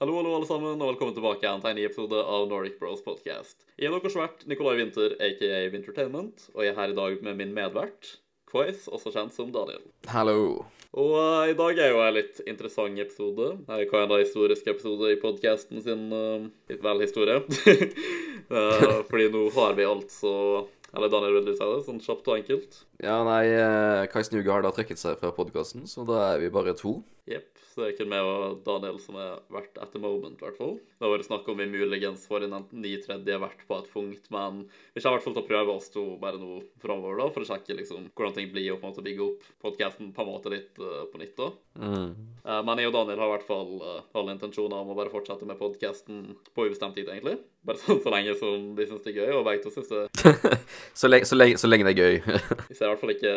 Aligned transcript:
Hallo, 0.00 0.14
hallo, 0.16 0.30
alle 0.32 0.46
sammen, 0.48 0.80
og 0.80 0.94
velkommen 0.94 1.12
tilbake 1.12 1.44
igjen 1.44 1.60
til 1.60 1.68
en 1.68 1.76
ny 1.76 1.82
episode 1.84 2.20
av 2.32 2.46
Nordic 2.48 2.78
Bros 2.80 3.02
podcast. 3.04 3.66
Jeg 3.76 3.90
er 3.90 3.92
deres 3.92 4.14
vert 4.16 4.46
Nikolai 4.48 4.78
Winther, 4.78 5.12
aka 5.20 5.58
Wintertainment, 5.74 6.46
og 6.54 6.62
jeg 6.64 6.72
er 6.72 6.78
her 6.78 6.94
i 6.94 6.96
dag 6.96 7.18
med 7.26 7.36
min 7.36 7.52
medvert, 7.52 8.14
Quiz, 8.48 8.86
også 8.88 9.12
kjent 9.12 9.36
som 9.36 9.50
Daniel. 9.52 9.82
Hallo. 10.08 10.38
Og 10.96 11.12
uh, 11.18 11.44
i 11.52 11.58
dag 11.58 11.82
er 11.84 11.92
jo 11.92 12.00
en 12.00 12.16
litt 12.16 12.40
interessant 12.48 12.96
episode. 13.04 13.50
Jeg 13.68 13.90
kan 13.92 14.06
en 14.06 14.16
historisk 14.22 14.72
episode 14.72 15.12
i 15.12 15.20
podcasten 15.20 15.84
sin, 15.84 16.08
uh, 16.16 16.48
vel 16.88 17.04
historie. 17.04 17.36
uh, 18.48 19.04
fordi 19.12 19.28
nå 19.36 19.50
har 19.60 19.76
vi 19.76 19.84
altså 19.84 20.32
Eller 20.96 21.12
Daniel, 21.12 21.42
vil 21.42 21.52
du 21.52 21.52
si 21.52 21.60
det, 21.60 21.84
sånn 21.92 22.00
kjapt 22.00 22.32
og 22.32 22.40
enkelt? 22.40 22.80
Ja, 23.04 23.20
nei, 23.28 23.44
Kai 24.10 24.24
Snuge 24.24 24.48
har 24.48 24.64
da 24.64 24.72
trekket 24.72 24.98
seg 24.98 25.20
fra 25.20 25.36
podkasten, 25.36 25.84
så 25.84 26.08
da 26.08 26.24
er 26.32 26.40
vi 26.40 26.48
bare 26.56 26.72
to. 26.72 27.02
Jepp. 27.30 27.60
Så 27.70 27.84
det 27.84 27.92
er 27.92 27.98
kun 28.00 28.08
meg 28.10 28.26
og 28.26 28.62
Daniel 28.66 28.96
som 28.98 29.14
er 29.20 29.36
vert 29.52 29.76
at 29.78 29.92
the 29.94 30.00
moment, 30.02 30.40
i 30.40 30.46
hvert 30.46 30.58
fall. 30.58 30.72
Det 30.98 31.06
har 31.06 31.12
vært 31.12 31.28
snakk 31.28 31.46
om 31.48 31.60
vi 31.60 31.68
muligens 31.70 32.24
får 32.26 32.48
en 32.48 32.56
ny 32.74 32.96
tredje 33.04 33.36
vert 33.38 33.62
på 33.68 33.76
et 33.78 33.90
punkt, 33.92 34.26
men 34.34 34.64
vi 34.92 35.00
kommer 35.00 35.14
i 35.14 35.18
hvert 35.20 35.26
fall 35.28 35.36
til 35.36 35.44
å 35.44 35.48
prøve 35.48 35.76
oss 35.78 35.86
to 35.94 36.02
bare 36.20 36.40
nå 36.40 36.58
framover, 36.82 37.20
da, 37.22 37.28
for 37.30 37.46
å 37.46 37.48
sjekke 37.48 37.76
liksom 37.78 38.08
hvordan 38.10 38.34
ting 38.36 38.50
blir, 38.50 38.72
og 38.74 38.82
på 38.82 38.88
en 38.88 38.92
måte 38.92 39.04
bygge 39.06 39.22
opp 39.28 39.46
podkasten 39.62 40.10
på 40.16 40.24
en 40.24 40.30
måte 40.32 40.52
litt 40.52 40.82
uh, 40.82 41.06
på 41.12 41.22
nytt, 41.22 41.36
da. 41.38 41.48
Mm. 41.78 42.10
Uh, 42.42 42.60
men 42.66 42.82
jeg 42.82 42.90
og 42.90 42.96
Daniel 42.98 43.22
har 43.22 43.30
i 43.30 43.34
hvert 43.36 43.46
fall 43.46 43.72
uh, 43.84 44.02
alle 44.18 44.34
intensjoner 44.34 44.82
om 44.82 44.90
å 44.90 44.98
bare 44.98 45.14
fortsette 45.14 45.46
med 45.46 45.60
podkasten 45.60 46.26
på 46.50 46.66
ubestemt 46.66 46.98
tid, 46.98 47.06
egentlig. 47.06 47.38
Bare 47.64 47.80
sånn 47.84 48.02
så 48.02 48.12
lenge 48.12 48.34
som 48.40 48.72
de 48.74 48.88
syns 48.90 49.06
det 49.06 49.14
er 49.14 49.22
gøy, 49.22 49.32
og 49.38 49.46
begge 49.46 49.64
to 49.64 49.74
syns 49.74 49.94
det 49.94 50.04
så, 51.00 51.08
lenge, 51.08 51.30
så, 51.30 51.38
lenge, 51.38 51.62
så 51.62 51.70
lenge 51.70 51.86
det 51.86 51.94
er 51.94 52.02
gøy. 52.02 52.20
Vi 52.70 52.76
ser 52.76 52.88
i 52.88 52.90
hvert 52.90 53.02
fall 53.04 53.14
ikke 53.14 53.34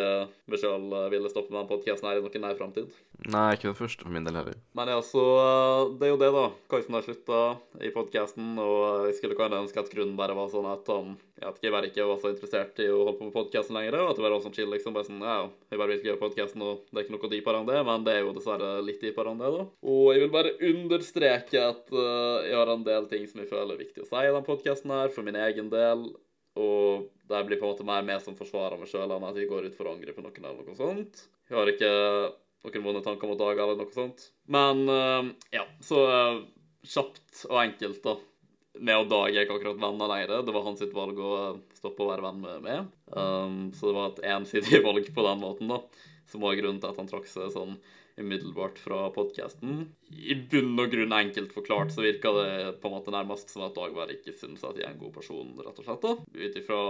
meg 0.50 0.60
sjøl 0.60 0.90
ville 1.12 1.30
stoppe 1.32 1.54
med 1.54 1.62
den 1.62 1.70
podkasten 1.70 2.10
her 2.10 2.18
i 2.18 2.24
noen 2.24 2.44
nær 2.44 2.58
framtid. 2.58 2.92
nei, 3.30 3.48
ikke 3.54 3.76
den 3.84 3.90
første 3.90 4.06
for 4.06 4.14
min 4.14 4.24
del 4.24 4.38
heller. 4.38 4.56
Men 4.76 4.90
ja, 4.90 4.98
så 5.04 5.24
eh, 5.42 5.92
det 6.00 6.08
er 6.08 6.12
jo 6.14 6.20
det, 6.22 6.30
da. 6.34 6.46
Kajsen 6.72 6.96
har 6.96 7.04
slutta 7.04 7.42
i 7.84 7.92
podkasten, 7.94 8.56
og 8.62 9.10
jeg 9.10 9.18
skulle 9.18 9.38
kanskje 9.38 9.60
ønske 9.60 9.84
at 9.84 9.92
grunnen 9.92 10.16
bare 10.18 10.36
var 10.36 10.50
sånn 10.52 10.68
at 10.70 10.88
han 10.92 11.14
jeg 11.34 11.48
vet 11.48 11.56
ikke, 11.58 11.66
jeg 11.66 11.74
bare 11.74 11.88
ikke 11.90 12.04
var 12.08 12.18
så 12.22 12.30
interessert 12.30 12.78
i 12.80 12.86
å 12.88 12.98
holde 13.02 13.16
på 13.18 13.26
med 13.26 13.34
podkasten 13.34 13.76
lenger, 13.76 13.96
og 14.00 14.10
at 14.12 14.18
det 14.18 14.24
bare 14.24 14.36
var 14.36 14.44
sånn 14.44 14.54
chill, 14.54 14.70
liksom. 14.70 14.94
Bare 14.94 15.08
sånn, 15.08 15.24
ja, 15.26 15.38
jeg 15.72 15.80
bare 15.80 15.90
vil 15.90 15.98
ikke 15.98 16.08
gjøre 16.12 16.20
podkasten, 16.22 16.62
og 16.64 16.84
det 16.86 17.00
er 17.00 17.04
ikke 17.04 17.14
noe 17.16 17.30
dypere 17.32 17.60
enn 17.60 17.70
det, 17.70 17.80
men 17.88 18.06
det 18.06 18.14
er 18.14 18.22
jo 18.22 18.34
dessverre 18.36 18.68
litt 18.86 19.02
dypere 19.02 19.32
enn 19.34 19.42
det, 19.42 19.50
da. 19.56 19.64
Og 19.92 20.04
jeg 20.14 20.22
vil 20.22 20.32
bare 20.32 20.54
understreke 20.70 21.64
at 21.72 21.90
uh, 21.92 22.46
jeg 22.46 22.54
har 22.54 22.70
en 22.72 22.86
del 22.86 23.10
ting 23.10 23.26
som 23.28 23.42
jeg 23.42 23.50
føler 23.50 23.74
er 23.74 23.82
viktig 23.82 24.06
å 24.06 24.08
si 24.08 24.22
i 24.22 24.36
den 24.38 24.46
podkasten 24.46 24.94
her, 24.94 25.10
for 25.12 25.26
min 25.26 25.40
egen 25.42 25.68
del. 25.74 26.06
Og 26.54 27.10
det 27.26 27.42
blir 27.48 27.58
på 27.58 27.66
en 27.66 27.74
måte 27.74 27.88
mer 27.88 28.06
meg 28.06 28.22
som 28.22 28.38
forsvarer 28.38 28.78
meg 28.78 28.88
sjøl 28.88 29.10
enn 29.10 29.26
at 29.26 29.38
jeg 29.40 29.50
går 29.50 29.66
ut 29.66 29.76
for 29.76 29.90
å 29.90 29.96
angripe 29.96 30.22
noen 30.22 30.46
eller 30.46 30.62
noe 30.62 30.78
sånt. 30.78 31.26
Jeg 31.50 31.58
har 31.58 31.70
ikke 31.74 31.92
noen 32.64 32.84
vonde 32.84 33.02
tanker 33.04 33.30
mot 33.30 33.40
Dag 33.40 33.58
eller 33.60 33.78
noe 33.78 33.94
sånt. 33.94 34.28
Men 34.50 34.84
uh, 34.88 35.32
ja, 35.54 35.64
så 35.84 36.04
uh, 36.08 36.38
kjapt 36.84 37.44
og 37.50 37.58
enkelt, 37.64 38.00
da. 38.04 38.16
Med 38.74 39.04
og 39.04 39.10
Dag 39.12 39.30
er 39.30 39.44
ikke 39.44 39.58
akkurat 39.60 39.82
venner 39.82 40.10
lenger. 40.10 40.40
Det 40.46 40.54
var 40.54 40.66
hans 40.66 40.82
valg 40.94 41.20
å 41.20 41.34
stoppe 41.76 42.02
å 42.02 42.08
være 42.10 42.24
venn 42.24 42.40
med 42.42 42.64
meg. 42.64 42.88
Um, 43.14 43.58
så 43.76 43.90
det 43.90 43.98
var 43.98 44.10
et 44.10 44.24
ensidig 44.34 44.82
valg 44.88 45.12
på 45.14 45.26
den 45.28 45.44
måten, 45.44 45.70
da. 45.70 46.08
Som 46.30 46.42
var 46.46 46.56
grunnen 46.58 46.80
til 46.82 46.90
at 46.90 46.98
han 46.98 47.10
trakk 47.10 47.28
seg 47.30 47.52
sånn 47.54 47.76
umiddelbart 48.16 48.78
fra 48.78 49.08
podkasten. 49.14 49.88
I 50.10 50.36
bunn 50.50 50.78
og 50.78 50.92
grunn 50.92 51.14
enkelt 51.16 51.54
forklart 51.54 51.92
så 51.94 52.04
virka 52.04 52.32
det 52.36 52.50
på 52.82 52.88
en 52.88 52.94
måte 52.94 53.14
nærmest 53.14 53.50
som 53.50 53.64
at 53.66 53.74
Dag 53.74 53.94
bare 53.96 54.14
ikke 54.14 54.34
syns 54.36 54.62
at 54.66 54.78
jeg 54.78 54.86
er 54.86 54.94
en 54.94 55.00
god 55.02 55.14
person, 55.16 55.50
rett 55.58 55.80
og 55.80 55.88
slett. 55.88 56.04
da. 56.04 56.14
Ut 56.22 56.58
ifra 56.60 56.80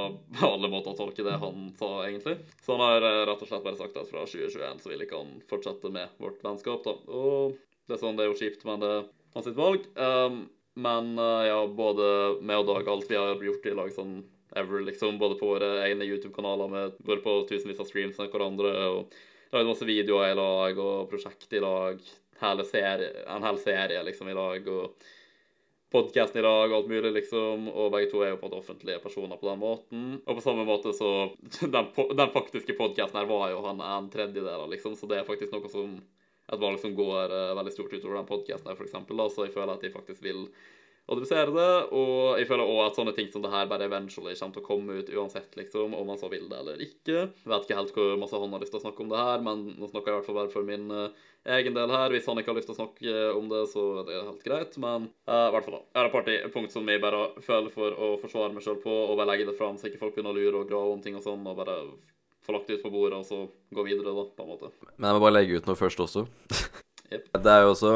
alle 0.50 0.72
måter 0.72 0.92
å 0.92 0.98
tolke 0.98 1.26
det 1.26 1.38
han 1.40 1.70
sa, 1.80 1.90
egentlig. 2.06 2.36
Så 2.64 2.76
han 2.76 2.84
har 2.84 3.08
rett 3.30 3.40
og 3.40 3.50
slett 3.50 3.64
bare 3.64 3.80
sagt 3.80 3.96
at 4.00 4.10
fra 4.10 4.26
2021 4.28 4.84
så 4.84 4.92
vil 4.92 5.06
ikke 5.06 5.22
han 5.22 5.38
fortsette 5.50 5.92
med 5.94 6.20
vårt 6.20 6.44
vennskap, 6.44 6.84
da. 6.84 6.98
Og 7.08 7.56
det 7.88 7.96
er 7.96 8.04
sånn, 8.04 8.18
det 8.18 8.26
er 8.26 8.32
jo 8.32 8.38
kjipt, 8.40 8.68
men 8.68 8.84
det 8.84 8.92
er 8.92 9.08
hans 9.34 9.48
sitt 9.48 9.58
valg. 9.58 9.88
Um, 9.96 10.44
men 10.74 11.14
uh, 11.20 11.42
ja, 11.46 11.58
både 11.70 12.06
meg 12.42 12.62
og 12.62 12.70
Dag, 12.72 12.88
alt 12.90 13.10
vi 13.10 13.18
har 13.18 13.42
gjort 13.48 13.68
i 13.70 13.76
lag 13.78 13.92
sånn 13.94 14.16
ever, 14.54 14.82
liksom, 14.86 15.18
både 15.18 15.38
på 15.38 15.48
våre 15.54 15.70
egne 15.84 16.06
YouTube-kanaler 16.06 16.70
med 16.70 16.98
vært 17.06 17.24
på 17.24 17.38
tusenvis 17.48 17.80
av 17.82 17.88
streams 17.88 18.18
med 18.20 18.30
hverandre, 18.30 18.74
og 18.90 19.16
lagd 19.54 19.70
masse 19.70 19.88
videoer 19.88 20.32
i 20.32 20.38
lag 20.38 20.78
og 20.82 21.10
prosjekt 21.10 21.52
i 21.54 21.62
lag, 21.62 22.00
serie, 22.68 23.10
en 23.30 23.46
hel 23.46 23.58
serie 23.62 24.02
liksom 24.04 24.28
i 24.28 24.36
lag, 24.36 24.66
og 24.68 25.06
podkasten 25.94 26.40
i 26.40 26.44
lag 26.44 26.72
og 26.72 26.76
alt 26.80 26.90
mulig, 26.90 27.12
liksom. 27.20 27.68
Og 27.70 27.92
begge 27.94 28.10
to 28.10 28.24
er 28.24 28.32
jo 28.32 28.40
på 28.40 28.48
en 28.48 28.50
måte 28.50 28.60
offentlige 28.62 29.02
personer 29.02 29.38
på 29.38 29.48
den 29.48 29.62
måten. 29.62 30.04
Og 30.24 30.38
på 30.38 30.44
samme 30.44 30.66
måte 30.66 30.92
så 30.96 31.30
Den, 31.74 31.92
den 31.94 32.34
faktiske 32.34 32.76
podkasten 32.78 33.20
her 33.20 33.30
var 33.30 33.52
jo 33.52 33.62
han 33.66 33.80
en 33.80 34.10
tredjedel 34.12 34.66
av, 34.66 34.68
liksom, 34.72 34.98
så 34.98 35.10
det 35.10 35.20
er 35.20 35.28
faktisk 35.28 35.54
noe 35.54 35.70
som 35.72 35.98
et 36.44 36.60
valg 36.60 36.76
som 36.82 36.92
går 36.92 37.32
uh, 37.32 37.56
veldig 37.56 37.72
stort 37.72 37.94
utover 37.94 38.18
den 38.18 38.28
podkasten 38.28 38.68
her, 38.68 38.76
for 38.76 38.84
eksempel, 38.84 39.16
da, 39.16 39.30
så 39.32 39.46
jeg 39.46 39.54
føler 39.54 39.78
at 39.78 39.84
de 39.86 39.92
faktisk 39.94 40.20
vil 40.26 40.42
adressere 41.10 41.52
det. 41.52 41.72
Og 41.96 42.38
jeg 42.40 42.48
føler 42.48 42.70
òg 42.70 42.80
at 42.86 42.98
sånne 42.98 43.14
ting 43.16 43.30
som 43.32 43.44
det 43.44 43.52
her 43.52 43.68
bare 43.70 43.88
eventually 43.88 44.34
kommer 44.38 44.56
til 44.56 44.64
å 44.64 44.66
komme 44.66 44.98
ut 45.00 45.12
uansett, 45.12 45.52
liksom, 45.58 45.94
om 45.98 46.08
man 46.08 46.20
så 46.20 46.30
vil 46.32 46.48
det 46.50 46.60
eller 46.62 46.82
ikke. 46.84 47.20
Jeg 47.28 47.52
vet 47.52 47.68
ikke 47.68 47.78
helt 47.80 47.94
hvor 47.98 48.16
masse 48.22 48.40
han 48.40 48.56
har 48.56 48.64
lyst 48.64 48.74
til 48.74 48.80
å 48.80 48.84
snakke 48.86 49.04
om 49.04 49.12
det 49.12 49.22
her, 49.28 49.44
men 49.44 49.64
nå 49.76 49.90
snakker 49.90 50.10
jeg 50.10 50.14
i 50.14 50.18
hvert 50.20 50.30
fall 50.30 50.40
bare 50.40 50.54
for 50.54 50.68
min 50.68 50.88
uh, 50.92 51.28
egen 51.58 51.76
del 51.76 51.94
her. 51.94 52.14
Hvis 52.14 52.28
han 52.30 52.40
ikke 52.40 52.54
har 52.54 52.60
lyst 52.60 52.70
til 52.70 52.76
å 52.76 52.80
snakke 52.80 53.28
om 53.36 53.52
det, 53.52 53.62
så 53.74 53.86
er 54.00 54.10
det 54.10 54.18
helt 54.22 54.48
greit, 54.48 54.80
men 54.80 55.08
uh, 55.28 55.46
i 55.48 55.54
hvert 55.54 55.68
fall 55.68 55.78
da. 55.78 55.84
Jeg 55.84 56.00
har 56.00 56.10
et 56.10 56.16
par 56.18 56.58
punkt 56.58 56.76
som 56.76 56.92
jeg 56.92 57.04
bare 57.04 57.22
føler 57.44 57.72
for 57.74 58.00
å 58.00 58.10
forsvare 58.22 58.56
meg 58.56 58.66
sjøl 58.66 58.80
på, 58.84 58.98
og 59.04 59.16
bare 59.20 59.32
legge 59.34 59.48
det 59.50 59.58
fram 59.60 59.80
så 59.80 59.90
ikke 59.90 60.02
folk 60.02 60.16
begynner 60.16 60.34
å 60.34 60.40
lure 60.40 60.62
og 60.62 60.68
grave 60.70 60.96
om 60.96 61.04
ting 61.04 61.18
og 61.18 61.26
sånn, 61.26 61.44
og 61.48 61.60
bare 61.60 61.80
få 62.44 62.52
lagt 62.52 62.68
det 62.68 62.78
ut 62.78 62.84
på 62.84 62.92
bordet, 62.92 63.20
og 63.20 63.28
så 63.28 63.44
gå 63.74 63.84
videre, 63.86 64.12
da, 64.12 64.24
på 64.36 64.44
en 64.44 64.50
måte. 64.52 64.72
Men 64.98 65.08
jeg 65.08 65.16
må 65.16 65.22
bare 65.24 65.36
legge 65.38 65.60
ut 65.60 65.68
noe 65.68 65.78
først 65.80 66.02
også. 66.04 66.26
Yep. 67.08 67.30
Det 67.44 67.52
er 67.52 67.62
jo 67.64 67.70
også, 67.72 67.92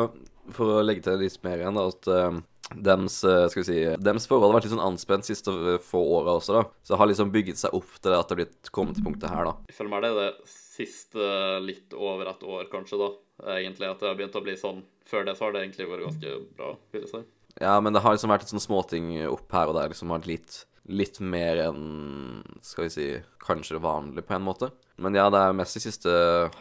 for 0.56 0.78
å 0.78 0.84
legge 0.84 1.04
til 1.04 1.20
litt 1.20 1.36
mer 1.44 1.60
igjen, 1.60 1.76
da, 1.76 1.84
at 1.92 2.08
um, 2.28 2.40
dems, 2.74 3.20
uh, 3.24 3.46
skal 3.48 3.62
vi 3.62 3.66
si, 3.68 3.78
dems 4.04 4.26
forhold 4.28 4.50
har 4.52 4.58
vært 4.58 4.68
litt 4.68 4.74
sånn 4.74 4.84
anspent 4.84 5.24
siste 5.28 5.54
få 5.88 6.02
åra 6.18 6.36
også, 6.38 6.58
da. 6.58 6.64
Så 6.82 6.94
det 6.94 7.00
har 7.00 7.10
liksom 7.10 7.32
bygget 7.34 7.60
seg 7.62 7.74
opp 7.78 7.94
til 7.98 8.12
det 8.12 8.18
at 8.18 8.28
det 8.28 8.36
har 8.36 8.42
blitt 8.42 8.70
kommet 8.74 8.98
til 8.98 9.06
punktet 9.08 9.32
her, 9.32 9.48
da. 9.48 9.54
Selv 9.72 9.88
om 9.88 9.96
meg 9.96 10.04
det 10.04 10.12
er 10.12 10.20
det 10.20 10.52
siste 10.52 11.32
litt 11.64 11.96
over 11.96 12.30
et 12.34 12.44
år, 12.46 12.68
kanskje, 12.72 13.00
da. 13.00 13.10
Egentlig 13.58 13.88
at 13.88 14.00
det 14.02 14.08
har 14.10 14.16
begynt 14.18 14.36
å 14.38 14.44
bli 14.44 14.56
sånn. 14.58 14.82
Før 15.08 15.24
det 15.24 15.36
så 15.38 15.46
har 15.46 15.54
det 15.54 15.64
egentlig 15.64 15.88
vært 15.88 16.08
ganske 16.08 16.34
bra, 16.58 16.72
vil 16.92 17.04
jeg 17.06 17.12
si. 17.12 17.22
Ja, 17.58 17.78
men 17.82 17.94
det 17.96 18.02
har 18.04 18.14
liksom 18.14 18.30
vært 18.30 18.44
et 18.46 18.52
sånn 18.52 18.62
småting 18.62 19.12
opp 19.30 19.50
her 19.56 19.70
og 19.70 19.78
der, 19.78 19.88
liksom 19.94 20.12
har 20.14 20.26
litt 20.28 20.64
litt 20.88 21.18
mer 21.20 21.58
enn 21.66 22.42
skal 22.64 22.86
vi 22.86 22.90
si 22.94 23.06
kanskje 23.44 23.76
vanlig, 23.82 24.22
på 24.24 24.32
en 24.38 24.44
måte. 24.46 24.70
Men 24.96 25.14
ja, 25.18 25.26
det 25.28 25.36
er 25.36 25.56
mest 25.56 25.76
de 25.76 25.82
siste 25.84 26.12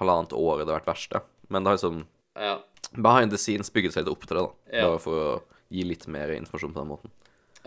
halvannet 0.01 0.35
året 0.35 0.65
det 0.67 0.73
har 0.73 0.81
vært 0.81 0.89
verst, 0.91 1.15
ja. 1.15 1.21
Men 1.47 1.63
det 1.63 1.69
har 1.71 1.77
liksom 1.77 2.01
Ja. 2.35 2.57
behind 2.93 3.31
the 3.31 3.37
scenes 3.37 3.71
bygget 3.71 3.93
seg 3.93 4.03
litt 4.03 4.11
opp 4.11 4.27
til 4.27 4.35
det, 4.37 4.43
da. 4.43 4.77
Ja. 4.77 4.89
Bare 4.89 4.99
for 4.99 5.13
å 5.15 5.41
gi 5.73 5.87
litt 5.87 6.07
mer 6.11 6.33
informasjon 6.37 6.75
på 6.75 6.83
den 6.83 6.93
måten. 6.95 7.15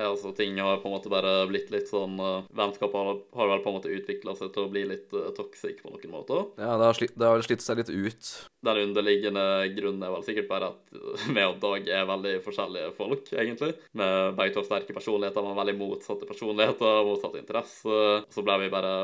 Ja, 0.00 0.08
altså 0.08 0.32
Ting 0.32 0.56
har 0.60 0.78
på 0.80 0.88
en 0.88 0.94
måte 0.94 1.10
bare 1.12 1.32
blitt 1.50 1.70
litt 1.72 1.90
sånn 1.90 2.14
uh, 2.22 2.46
Vennskapet 2.56 2.96
har, 2.96 3.18
har 3.36 3.50
vel 3.50 3.62
på 3.64 3.70
en 3.70 3.76
måte 3.76 3.92
utvikla 3.92 4.32
seg 4.38 4.52
til 4.54 4.64
å 4.64 4.70
bli 4.72 4.84
litt 4.88 5.12
uh, 5.12 5.28
toxic 5.36 5.82
på 5.82 5.92
noen 5.92 6.14
måter. 6.14 6.46
Ja, 6.56 6.76
det 6.80 6.86
har, 6.88 6.96
slitt, 6.96 7.16
det 7.20 7.28
har 7.28 7.44
slitt 7.44 7.64
seg 7.64 7.82
litt 7.82 7.90
ut. 7.92 8.30
Den 8.64 8.80
underliggende 8.86 9.44
grunnen 9.76 10.06
er 10.06 10.14
vel 10.14 10.24
sikkert 10.24 10.48
bare 10.50 10.70
at 10.72 10.94
vi 11.36 11.44
og 11.44 11.58
Dag 11.60 11.90
er 11.92 12.08
veldig 12.08 12.36
forskjellige 12.46 12.92
folk, 12.96 13.28
egentlig. 13.34 13.74
Med 14.00 14.38
begge 14.38 14.56
to 14.56 14.64
sterke 14.64 14.96
personligheter, 14.96 15.44
men 15.44 15.58
veldig 15.58 15.76
motsatte 15.80 16.28
personligheter, 16.28 17.02
motsatte 17.04 17.42
interesser. 17.42 18.24
Så 18.32 18.46
ble 18.46 18.56
vi 18.64 18.72
bare 18.72 18.94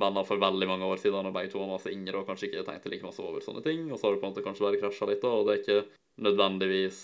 venner 0.00 0.24
for 0.24 0.40
veldig 0.40 0.68
mange 0.70 0.88
år 0.88 1.02
siden, 1.02 1.28
og 1.28 1.34
begge 1.36 1.52
to 1.52 1.60
var 1.60 1.74
masse 1.74 1.92
yngre 1.92 2.22
og 2.22 2.30
kanskje 2.30 2.48
ikke 2.48 2.64
tenkte 2.70 2.92
like 2.92 3.04
masse 3.04 3.20
over 3.20 3.44
sånne 3.44 3.60
ting. 3.66 3.84
Og 3.90 4.00
så 4.00 4.08
har 4.08 4.16
vi 4.16 4.22
på 4.22 4.28
en 4.28 4.32
måte 4.32 4.46
kanskje 4.46 4.64
bare 4.64 4.80
krasja 4.80 5.10
litt, 5.10 5.20
da, 5.20 5.34
og 5.36 5.44
det 5.48 5.58
er 5.58 5.60
ikke 5.60 5.82
nødvendigvis 6.24 7.02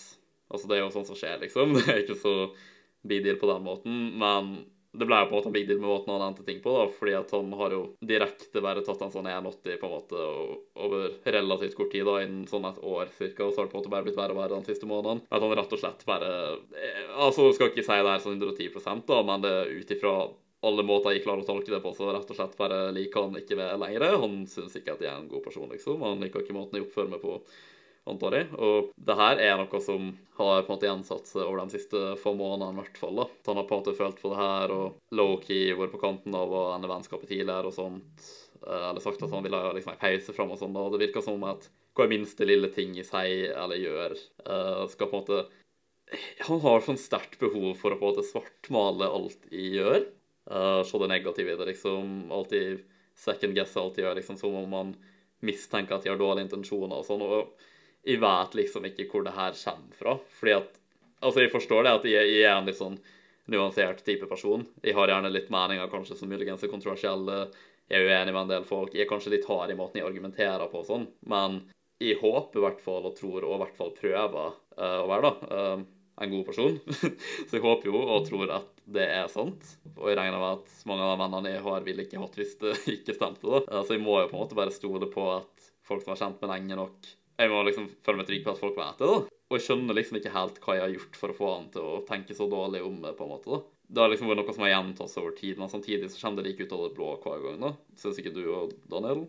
Altså, 0.49 0.69
det 0.69 0.79
er 0.79 0.85
jo 0.85 0.91
sånn 0.95 1.07
som 1.09 1.19
skjer, 1.19 1.39
liksom. 1.45 1.75
Det 1.79 1.87
er 1.93 2.03
ikke 2.05 2.19
så 2.19 2.35
big 3.07 3.23
deal 3.25 3.39
på 3.41 3.49
den 3.51 3.65
måten, 3.65 4.03
men 4.19 4.59
det 4.99 5.05
ble 5.07 5.19
jo 5.21 5.27
på 5.29 5.35
en 5.35 5.37
måte 5.37 5.51
en 5.51 5.55
big 5.55 5.67
deal 5.69 5.79
med 5.83 5.91
måten 5.91 6.11
han 6.15 6.25
endte 6.31 6.45
ting 6.47 6.63
på, 6.65 6.73
da, 6.73 6.87
fordi 6.97 7.13
at 7.19 7.33
han 7.37 7.53
har 7.61 7.75
jo 7.77 7.83
direkte 8.09 8.63
bare 8.65 8.83
tatt 8.87 9.03
en 9.05 9.13
sånn 9.13 9.29
1,80 9.29 9.77
på 9.79 9.87
en 9.89 9.95
måte 9.95 10.25
over 10.87 11.05
relativt 11.37 11.77
kort 11.79 11.93
tid, 11.93 12.07
da, 12.09 12.17
innen 12.25 12.49
sånn 12.49 12.67
et 12.67 12.81
år 12.81 13.13
cirka, 13.19 13.45
og 13.45 13.53
så 13.53 13.61
har 13.61 13.69
det 13.69 13.75
på 13.75 13.79
en 13.79 13.83
måte 13.85 13.93
bare 13.93 14.09
blitt 14.09 14.19
verre 14.19 14.35
og 14.35 14.41
verre 14.41 14.57
den 14.57 14.67
siste 14.67 14.89
måneden. 14.89 15.23
At 15.29 15.45
han 15.45 15.55
rett 15.61 15.77
og 15.77 15.83
slett 15.83 16.05
bare 16.09 16.33
eh, 16.73 17.05
Altså, 17.19 17.51
skal 17.55 17.71
ikke 17.71 17.85
si 17.85 18.01
det 18.01 18.12
er 18.15 18.25
sånn 18.25 18.41
110% 18.41 19.06
da, 19.12 19.23
men 19.29 19.44
det 19.44 19.55
ut 19.77 19.97
ifra 19.99 20.15
alle 20.67 20.83
måter 20.83 21.15
jeg 21.15 21.23
klarer 21.23 21.44
å 21.44 21.47
tolke 21.47 21.71
det 21.71 21.83
på, 21.85 21.93
så 21.94 22.09
rett 22.11 22.31
og 22.33 22.39
slett 22.39 22.56
bare 22.59 22.89
liker 22.97 23.29
han 23.29 23.39
ikke 23.39 23.59
meg 23.61 23.77
lenger. 23.79 24.09
Han 24.25 24.41
syns 24.51 24.75
ikke 24.79 24.97
at 24.97 25.05
jeg 25.05 25.12
er 25.12 25.21
en 25.21 25.31
god 25.31 25.44
person, 25.44 25.69
liksom. 25.71 26.03
Han 26.03 26.25
liker 26.25 26.43
ikke 26.43 26.56
måten 26.56 26.81
jeg 26.81 26.89
oppfører 26.89 27.12
meg 27.12 27.23
på 27.23 27.37
antar 28.10 28.37
jeg. 28.38 28.49
Og 28.56 28.90
det 28.96 29.16
her 29.19 29.43
er 29.44 29.56
noe 29.60 29.81
som 29.84 30.10
har 30.38 30.62
på 30.62 30.69
en 30.69 30.75
måte 30.75 30.88
gjensatt 30.88 31.31
seg 31.31 31.44
over 31.44 31.62
de 31.62 31.76
siste 31.76 32.02
få 32.22 32.34
månedene, 32.38 32.76
i 32.76 32.82
hvert 32.82 33.00
fall. 33.00 33.22
da. 33.22 33.26
Så 33.43 33.52
han 33.52 33.60
har 33.60 33.69
på 33.69 33.76
en 33.76 33.82
måte 33.82 33.96
følt 33.99 34.20
på 34.22 34.32
det 34.32 34.40
her 34.40 34.75
og 34.75 35.16
low-key 35.19 35.72
vært 35.78 35.94
på 35.94 36.02
kanten 36.02 36.37
av 36.38 36.52
å 36.55 36.64
ende 36.76 36.90
vennskapet 36.90 37.31
tidligere 37.32 37.70
og 37.72 37.76
sånt. 37.76 38.28
Eh, 38.62 38.88
Eller 38.90 39.02
sagt 39.05 39.22
at 39.22 39.34
han 39.34 39.44
ville 39.44 39.62
ha 39.62 39.72
liksom 39.75 39.94
en 39.94 40.02
pause 40.02 40.34
fram 40.37 40.55
og 40.55 40.60
sånn. 40.60 40.75
da, 40.76 40.87
og 40.87 40.94
Det 40.94 41.06
virker 41.06 41.25
som 41.25 41.43
at 41.44 41.69
hver 41.99 42.10
minste 42.10 42.46
lille 42.46 42.70
ting 42.70 42.94
i 42.99 43.06
seg 43.06 43.50
eller 43.50 43.81
gjør, 43.82 44.14
eh, 44.46 44.84
skal 44.88 45.10
på 45.10 45.16
en 45.16 45.25
måte 45.25 45.46
Han 46.49 46.60
har 46.60 46.81
sånn 46.81 46.96
sterkt 46.96 47.38
behov 47.38 47.76
for 47.76 47.93
å 47.93 47.99
på 48.00 48.06
en 48.06 48.14
måte 48.14 48.25
svartmale 48.25 49.05
alt 49.12 49.43
jeg 49.52 49.75
gjør. 49.76 50.06
Uh, 50.49 50.81
se 50.82 50.96
det 50.96 51.08
negative 51.10 51.52
i 51.52 51.56
det, 51.60 51.66
liksom. 51.69 52.32
Alltid 52.32 52.81
second 53.14 53.52
guess 53.55 53.76
alt 53.76 53.99
jeg 53.99 54.06
gjør, 54.06 54.16
liksom, 54.16 54.38
som 54.40 54.55
om 54.56 54.70
man 54.72 54.94
mistenker 55.44 55.99
at 55.99 56.06
de 56.06 56.08
har 56.08 56.16
dårlige 56.16 56.49
intensjoner 56.49 56.96
og 56.96 57.05
sånn. 57.05 57.20
og 57.20 57.52
jeg 58.06 58.21
vet 58.23 58.59
liksom 58.59 58.87
ikke 58.89 59.09
hvor 59.11 59.25
det 59.27 59.37
her 59.37 59.56
kommer 59.65 60.03
fra. 60.03 60.19
Fordi 60.41 60.59
at 60.59 60.75
Altså, 61.19 61.43
jeg 61.43 61.50
forstår 61.50 61.83
det 61.83 61.93
at 61.97 62.05
jeg, 62.06 62.27
jeg 62.31 62.45
er 62.47 62.53
en 62.55 62.69
litt 62.69 62.79
sånn 62.79 62.99
nuansert 63.50 64.05
type 64.06 64.29
person. 64.31 64.62
Jeg 64.85 64.95
har 64.95 65.11
gjerne 65.11 65.33
litt 65.33 65.49
meninger 65.50 65.91
kanskje 65.91 66.15
som 66.19 66.31
muligens 66.31 66.62
er 66.62 66.71
kontroversielle. 66.71 67.49
Jeg 67.89 68.05
er 68.05 68.06
uenig 68.06 68.35
med 68.35 68.43
en 68.45 68.53
del 68.53 68.67
folk. 68.69 68.95
Jeg 68.95 69.06
er 69.06 69.11
kanskje 69.11 69.33
litt 69.35 69.49
hard 69.49 69.73
i 69.73 69.77
måten 69.79 69.99
jeg 69.99 70.06
argumenterer 70.06 70.69
på 70.71 70.83
og 70.83 70.87
sånn, 70.87 71.06
men 71.27 71.62
jeg 71.99 72.21
håper 72.21 72.61
i 72.61 72.65
hvert 72.67 72.83
fall 72.85 73.09
og 73.09 73.17
tror 73.19 73.43
og 73.43 73.55
i 73.56 73.61
hvert 73.65 73.79
fall 73.79 73.95
prøver 73.97 74.53
uh, 74.79 75.01
å 75.03 75.09
være 75.11 75.25
da, 75.25 75.33
uh, 75.51 75.87
en 76.23 76.35
god 76.35 76.44
person. 76.47 76.77
så 77.49 77.56
jeg 77.56 77.65
håper 77.65 77.91
jo 77.91 78.03
og 78.05 78.27
tror 78.29 78.53
at 78.61 78.85
det 78.87 79.09
er 79.09 79.27
sant. 79.33 79.73
Og 79.97 80.11
jeg 80.12 80.21
regner 80.21 80.39
med 80.39 80.61
at 80.61 80.85
mange 80.87 81.06
av 81.06 81.17
de 81.17 81.23
vennene 81.25 81.55
jeg 81.56 81.65
har, 81.65 81.87
ville 81.89 82.06
ikke 82.06 82.23
hatt 82.23 82.39
hvis 82.39 82.55
det 82.62 82.77
ikke 82.99 83.17
stemte. 83.17 83.49
da. 83.49 83.65
Uh, 83.67 83.83
så 83.83 83.97
jeg 83.97 84.05
må 84.05 84.21
jo 84.21 84.29
på 84.31 84.39
en 84.39 84.44
måte 84.44 84.59
bare 84.59 84.75
stole 84.75 85.11
på 85.11 85.31
at 85.35 85.73
folk 85.89 86.05
som 86.05 86.15
har 86.15 86.23
kjent 86.23 86.44
meg 86.44 86.53
lenge 86.53 86.79
nok 86.79 87.15
Jeg 87.38 87.50
må 87.52 87.62
liksom 87.67 87.88
føle 88.02 88.20
meg 88.20 88.29
trygg 88.29 88.44
på 88.44 88.52
at 88.55 88.61
folk 88.61 88.79
vet 88.79 89.00
det. 89.00 89.08
da. 89.08 89.19
Og 89.49 89.56
jeg 89.56 89.64
skjønner 89.64 89.96
liksom 89.96 90.19
ikke 90.19 90.35
helt 90.35 90.58
hva 90.61 90.76
jeg 90.76 90.85
har 90.85 90.94
gjort 90.94 91.19
for 91.20 91.32
å 91.32 91.37
få 91.38 91.50
han 91.55 91.69
til 91.73 91.87
å 91.87 92.00
tenke 92.08 92.35
så 92.37 92.49
dårlig 92.50 92.82
om 92.85 92.99
det. 93.05 93.14
på 93.17 93.25
en 93.25 93.32
måte 93.32 93.52
da. 93.52 93.61
Det 93.88 94.02
har 94.02 94.11
liksom 94.12 94.29
vært 94.29 94.43
noe 94.43 94.55
som 94.55 94.64
har 94.67 94.75
gjentatt 94.75 95.12
seg 95.12 95.23
over 95.23 95.37
tid, 95.38 95.61
men 95.61 95.70
samtidig 95.73 96.11
så 96.12 96.20
kommer 96.20 96.43
det 96.43 96.50
like 96.50 96.67
ut 96.67 96.75
av 96.76 96.82
det 96.85 96.94
blå 96.99 97.12
hver 97.23 97.44
gang. 97.46 97.61
da. 97.62 97.70
Syns 97.96 98.19
ikke 98.20 98.35
du 98.35 98.43
og 98.52 98.75
Daniel? 98.90 99.25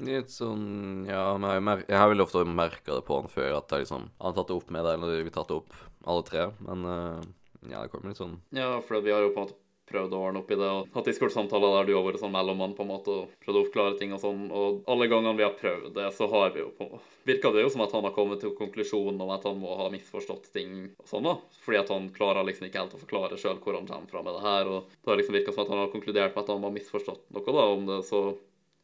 Litt 0.00 0.30
sånn 0.32 1.04
Ja, 1.04 1.34
men 1.36 1.50
jeg, 1.68 1.84
jeg 1.90 1.98
har 2.00 2.08
veldig 2.08 2.24
ofte 2.24 2.44
merka 2.48 2.94
det 2.96 3.02
på 3.04 3.18
han 3.18 3.28
før, 3.28 3.58
at 3.58 3.72
jeg 3.74 3.84
liksom 3.84 4.06
Han 4.08 4.30
har 4.30 4.36
tatt 4.38 4.48
det 4.48 4.56
opp 4.56 4.70
med 4.72 4.86
deg, 4.86 4.96
eller 4.96 5.18
vi 5.18 5.28
har 5.28 5.34
tatt 5.34 5.50
det 5.50 5.58
opp 5.58 5.74
alle 6.04 6.24
tre. 6.28 6.46
Men 6.64 6.86
uh, 6.88 7.26
ja, 7.68 7.82
det 7.82 7.90
kommer 7.92 8.12
litt 8.12 8.20
sånn 8.20 8.38
Ja, 8.56 8.70
for 8.84 9.04
vi 9.04 9.12
har 9.12 9.24
jo 9.24 9.34
på 9.34 9.42
en 9.42 9.48
måte 9.48 9.60
prøvd 9.90 10.14
å 10.16 10.20
ordne 10.28 10.42
opp 10.42 10.52
i 10.52 10.58
det, 10.58 10.68
og 10.68 10.94
hatt 10.96 11.08
Discord-samtaler 11.08 11.78
der 11.78 11.88
du 11.88 11.94
har 11.96 12.06
vært 12.06 12.22
sånn 12.22 12.34
mellommann 12.34 12.76
på 12.76 12.84
en 12.86 12.92
måte, 12.92 13.14
og 13.14 13.34
prøvd 13.44 13.58
å 13.60 13.64
oppklare 13.66 13.98
ting 14.00 14.14
og 14.16 14.22
sånn, 14.22 14.46
og 14.54 14.84
alle 14.90 15.08
gangene 15.10 15.36
vi 15.38 15.46
har 15.46 15.56
prøvd 15.58 15.92
det, 15.98 16.08
så 16.16 16.28
har 16.32 16.54
vi 16.54 16.64
jo 16.64 16.70
på 16.78 16.88
Virka 17.24 17.48
det 17.54 17.62
jo 17.64 17.70
som 17.72 17.80
at 17.80 17.92
han 17.96 18.04
har 18.04 18.12
kommet 18.12 18.42
til 18.42 18.52
konklusjonen 18.56 19.20
om 19.24 19.30
at 19.32 19.46
han 19.48 19.56
må 19.56 19.76
ha 19.78 19.86
misforstått 19.92 20.50
ting 20.52 20.74
og 21.00 21.08
sånn, 21.08 21.24
da, 21.24 21.38
fordi 21.64 21.80
at 21.80 21.92
han 21.94 22.10
klarer 22.12 22.44
liksom 22.44 22.68
ikke 22.68 22.82
helt 22.82 22.96
å 22.96 23.00
forklare 23.00 23.38
sjøl 23.40 23.60
hvor 23.64 23.78
han 23.78 23.88
kommer 23.88 24.10
fra 24.10 24.24
med 24.24 24.36
det 24.36 24.44
her, 24.44 24.68
og 24.68 24.90
det 24.98 25.12
har 25.12 25.20
liksom 25.20 25.38
virka 25.38 25.54
som 25.54 25.64
at 25.64 25.72
han 25.72 25.84
har 25.84 25.94
konkludert 25.94 26.34
med 26.34 26.42
at 26.44 26.52
han 26.52 26.66
har 26.68 26.74
misforstått 26.74 27.24
noe, 27.32 27.46
da, 27.48 27.64
om 27.76 27.88
det 27.88 28.02
så 28.08 28.24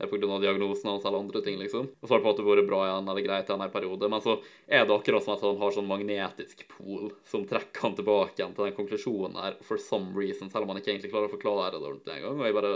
er 0.01 0.11
pga. 0.11 0.39
diagnosen 0.41 0.91
hans 0.91 1.05
eller 1.05 1.19
andre 1.19 1.43
ting, 1.45 1.59
liksom. 1.61 1.91
Og 2.01 2.09
så 2.09 2.15
har 2.15 2.21
det 2.21 2.25
på 2.25 2.31
en 2.31 2.35
måte 2.35 2.47
vært 2.49 2.69
bra 2.71 2.81
igjen 2.87 3.13
eller 3.13 3.27
greit 3.27 3.51
igjen 3.51 3.65
en 3.67 3.75
periode. 3.75 4.11
Men 4.13 4.25
så 4.25 4.39
er 4.67 4.87
det 4.87 4.97
akkurat 4.97 5.25
som 5.25 5.37
at 5.37 5.45
han 5.47 5.61
har 5.61 5.77
sånn 5.77 5.91
magnetisk 5.91 6.67
pol 6.73 7.13
som 7.29 7.47
trekker 7.49 7.87
han 7.87 7.97
tilbake 7.99 8.39
igjen 8.39 8.57
til 8.57 8.69
den 8.69 8.77
konklusjonen 8.79 9.41
her 9.41 9.57
for 9.67 9.81
some 9.83 10.15
reason, 10.17 10.51
selv 10.51 10.65
om 10.65 10.75
han 10.75 10.83
ikke 10.83 10.95
egentlig 10.95 11.13
klarer 11.13 11.31
å 11.31 11.37
forklare 11.37 11.79
det 11.79 11.87
ordentlig 11.87 12.19
engang. 12.19 12.41
Og 12.41 12.49
jeg 12.49 12.59
bare 12.59 12.75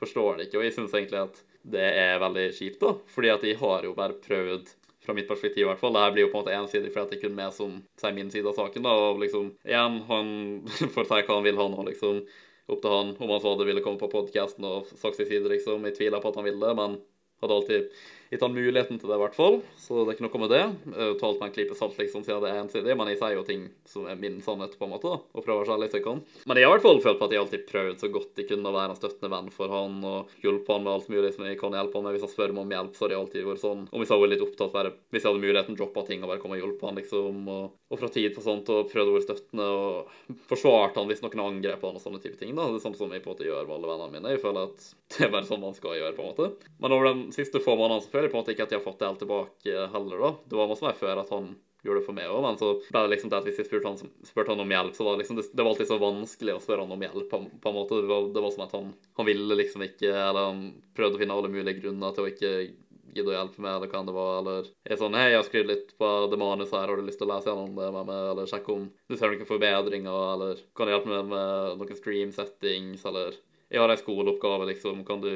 forstår 0.00 0.36
det 0.36 0.48
ikke. 0.48 0.60
Og 0.60 0.66
jeg 0.68 0.76
syns 0.76 0.96
egentlig 0.96 1.22
at 1.24 1.44
det 1.66 1.86
er 1.98 2.18
veldig 2.22 2.50
kjipt, 2.54 2.82
da. 2.82 2.96
Fordi 3.10 3.32
at 3.32 3.46
jeg 3.46 3.60
har 3.62 3.86
jo 3.88 3.94
bare 3.96 4.18
prøvd 4.22 4.74
fra 5.06 5.14
mitt 5.14 5.28
perspektiv 5.28 5.64
i 5.64 5.68
hvert 5.70 5.80
fall. 5.80 5.94
Det 5.94 6.14
blir 6.14 6.26
jo 6.26 6.32
på 6.32 6.40
en 6.40 6.44
måte 6.44 6.56
ensidig 6.56 6.90
fordi 6.92 7.04
at 7.04 7.12
det 7.12 7.18
er 7.20 7.22
kun 7.22 7.38
meg 7.38 7.54
som 7.54 7.78
sier 8.00 8.16
min 8.16 8.32
side 8.32 8.50
av 8.50 8.58
saken. 8.58 8.86
da, 8.86 8.94
og 9.06 9.22
liksom, 9.22 9.52
Igjen, 9.66 10.00
han 10.10 10.34
får 10.94 11.06
si 11.06 11.20
hva 11.20 11.38
han 11.38 11.46
vil, 11.46 11.60
han 11.62 11.78
òg, 11.78 11.88
liksom 11.92 12.20
opp 12.66 12.82
til 12.82 12.92
han 12.92 13.12
om 13.14 13.30
han 13.30 13.42
så 13.42 13.52
hadde 13.52 13.68
ville 13.68 13.82
komme 13.84 14.00
på 14.00 14.10
podkasten 14.12 14.66
og 14.66 14.88
sagt 14.94 15.18
sin 15.18 15.28
side, 15.28 15.46
liksom. 15.52 15.84
Jeg 15.86 15.98
tviler 15.98 16.22
på 16.22 16.32
at 16.32 16.40
han 16.40 16.48
ville, 16.48 16.72
men 16.78 16.98
hadde 17.42 17.58
alltid 17.60 17.90
gitt 18.30 18.42
han 18.42 18.54
muligheten 18.56 19.00
til 19.00 19.10
det, 19.10 19.16
i 19.18 19.22
hvert 19.22 19.36
fall. 19.36 19.60
Så 19.80 20.02
det 20.02 20.12
er 20.12 20.16
ikke 20.16 20.26
noe 20.26 20.42
med 20.42 20.52
det. 20.52 20.62
Uh, 20.92 21.12
talt 21.20 21.40
med 21.40 21.48
en 21.48 21.54
klype 21.54 21.76
salt, 21.78 21.96
liksom, 22.00 22.24
siden 22.26 22.42
det 22.44 22.52
er 22.52 22.60
ensidig. 22.62 22.96
Men 22.98 23.10
jeg 23.12 23.20
sier 23.20 23.36
jo 23.38 23.46
ting 23.46 23.66
som 23.88 24.08
er 24.10 24.18
min 24.20 24.40
sannhet, 24.44 24.76
på 24.78 24.86
en 24.88 24.94
måte, 24.94 25.12
da, 25.12 25.20
og 25.22 25.46
prøver 25.46 25.68
så 25.68 25.78
litt 25.80 25.96
jeg 25.96 26.04
kan. 26.04 26.22
Men 26.44 26.60
jeg 26.60 26.68
har 26.68 26.74
i 26.74 26.76
hvert 26.76 26.86
fall 26.86 27.02
følt 27.04 27.20
på 27.20 27.28
at 27.28 27.34
jeg 27.34 27.42
alltid 27.42 27.66
prøvd 27.70 28.02
så 28.02 28.10
godt 28.12 28.42
jeg 28.42 28.48
kunne 28.50 28.72
å 28.72 28.76
være 28.76 28.94
en 28.94 29.00
støttende 29.00 29.32
venn 29.32 29.50
for 29.54 29.72
han, 29.72 29.98
og 30.06 30.36
hjulpet 30.44 30.74
han 30.74 30.86
med 30.86 30.92
alt 30.94 31.10
mulig 31.12 31.32
som 31.36 31.46
jeg 31.48 31.60
kan 31.60 31.76
hjelpe 31.76 31.98
han 31.98 32.08
med. 32.08 32.16
Hvis 32.16 32.26
han 32.26 32.34
spør 32.34 32.56
meg 32.56 32.66
om 32.66 32.74
hjelp, 32.76 32.96
så 32.96 33.06
har 33.06 33.14
jeg 33.14 33.22
alltid 33.22 33.48
vært 33.50 33.64
sånn. 33.64 33.86
Og 33.90 34.02
hvis 34.02 34.12
jeg 34.12 34.22
var 34.22 34.32
litt 34.32 34.46
opptatt, 34.46 34.74
bare, 34.74 34.94
hvis 35.14 35.24
jeg 35.24 35.30
hadde 35.32 35.44
muligheten, 35.44 35.78
droppa 35.78 36.06
ting 36.08 36.24
og 36.24 36.32
bare 36.32 36.42
komme 36.42 36.58
og 36.58 36.64
hjulpet 36.64 36.88
han, 36.88 37.00
liksom. 37.00 37.40
Og, 37.56 37.78
og 37.92 38.00
fra 38.02 38.10
tid 38.12 38.34
på 38.36 38.44
sånt, 38.44 38.70
og 38.72 38.90
prøvd 38.92 39.12
å 39.12 39.16
være 39.16 39.26
støttende, 39.26 39.66
og 39.66 40.42
forsvart 40.50 40.98
han 40.98 41.08
hvis 41.10 41.22
noen 41.24 41.44
angrep 41.46 41.84
han 41.86 41.98
og 41.98 42.02
sånne 42.02 42.22
type 42.22 42.38
ting. 42.40 42.54
da. 42.56 42.68
Det 42.72 42.82
sånn 42.84 42.96
som 42.98 43.12
jeg 43.12 43.22
på 43.24 43.30
en 43.30 43.36
måte 43.36 43.46
gjør 43.46 43.68
med 43.68 43.76
alle 43.78 43.92
vennene 43.92 44.12
mine. 44.14 44.34
Jeg 44.34 44.42
føler 44.42 44.70
at 44.70 44.88
det 45.16 45.26
er 45.26 45.32
bare 45.34 45.48
sånn 45.48 45.62
man 45.62 45.76
skal 45.76 45.98
gjøre, 45.98 46.14
på 46.16 46.24
en 46.24 46.32
måte. 46.32 46.70
Men 46.82 46.96
over 46.96 47.10
de 47.10 47.36
siste 47.36 47.62
få 47.62 47.76
månedene 47.78 48.06
føler 48.16 48.32
på 48.32 48.38
en 48.38 48.44
måte 48.44 48.56
ikke 48.56 48.66
at 48.66 48.74
jeg 48.74 48.80
har 48.80 48.86
fått 48.86 48.98
det 49.02 49.10
helt 49.10 49.22
tilbake 49.22 49.86
heller, 49.94 50.26
da. 50.26 50.34
Det 50.48 50.58
var 50.58 50.72
masse 50.72 50.86
mer 50.86 50.98
før 50.98 51.22
at 51.22 51.32
han 51.36 51.54
gjorde 51.86 52.00
det 52.00 52.06
for 52.06 52.16
meg 52.16 52.30
òg, 52.30 52.40
men 52.42 52.56
så 52.58 52.72
ble 52.88 53.02
det 53.04 53.12
liksom 53.14 53.30
det 53.30 53.38
at 53.38 53.46
hvis 53.46 53.60
jeg 53.60 53.68
spurte 53.68 53.92
han, 53.92 54.14
spurte 54.26 54.52
han 54.52 54.62
om 54.62 54.72
hjelp, 54.74 54.96
så 54.96 55.06
var 55.06 55.14
det 55.14 55.22
liksom 55.22 55.38
det, 55.38 55.60
var 55.60 55.70
alltid 55.70 55.90
så 55.90 56.00
vanskelig 56.02 56.56
å 56.56 56.62
spørre 56.64 56.86
han 56.86 56.96
om 56.96 57.04
hjelp, 57.06 57.28
på, 57.30 57.40
på 57.62 57.70
en 57.70 57.76
måte. 57.76 58.00
Det 58.02 58.10
var, 58.10 58.26
det 58.34 58.42
var 58.42 58.54
som 58.54 58.64
at 58.66 58.74
han, 58.76 58.90
han 59.20 59.28
ville 59.28 59.60
liksom 59.60 59.86
ikke, 59.86 60.10
eller 60.10 60.50
han 60.50 60.66
prøvde 60.96 61.18
å 61.18 61.22
finne 61.22 61.38
alle 61.38 61.52
mulige 61.52 61.78
grunner 61.78 62.16
til 62.16 62.26
å 62.26 62.32
ikke 62.32 62.52
gidde 63.16 63.32
å 63.32 63.36
hjelpe 63.36 63.62
meg, 63.64 63.78
eller 63.78 63.92
hva 63.92 64.02
det 64.04 64.14
var, 64.16 64.32
eller 64.42 64.70
er 64.84 65.00
sånn 65.00 65.16
Hei, 65.16 65.30
jeg 65.32 65.38
har 65.40 65.46
skrevet 65.46 65.70
litt 65.70 65.94
på 66.00 66.10
det 66.32 66.40
manuset 66.40 66.76
her, 66.76 66.90
har 66.90 67.00
du 67.00 67.06
lyst 67.06 67.20
til 67.22 67.28
å 67.28 67.32
lese 67.32 67.48
gjennom 67.48 67.78
det 67.78 67.88
med 67.94 68.10
meg, 68.10 68.22
eller 68.32 68.50
sjekke 68.50 68.74
om 68.74 68.86
du 68.92 69.16
ser 69.16 69.32
noen 69.32 69.48
forbedringer, 69.48 70.18
eller 70.34 70.62
kan 70.76 70.88
du 70.88 70.92
hjelpe 70.92 71.12
meg 71.12 71.30
med 71.32 71.80
noen 71.80 72.00
stream 72.00 72.34
settings, 72.36 73.06
eller 73.08 73.38
Jeg 73.66 73.82
har 73.82 73.90
ei 73.90 73.98
skoleoppgave, 73.98 74.68
liksom, 74.68 75.00
kan 75.06 75.22
du 75.24 75.32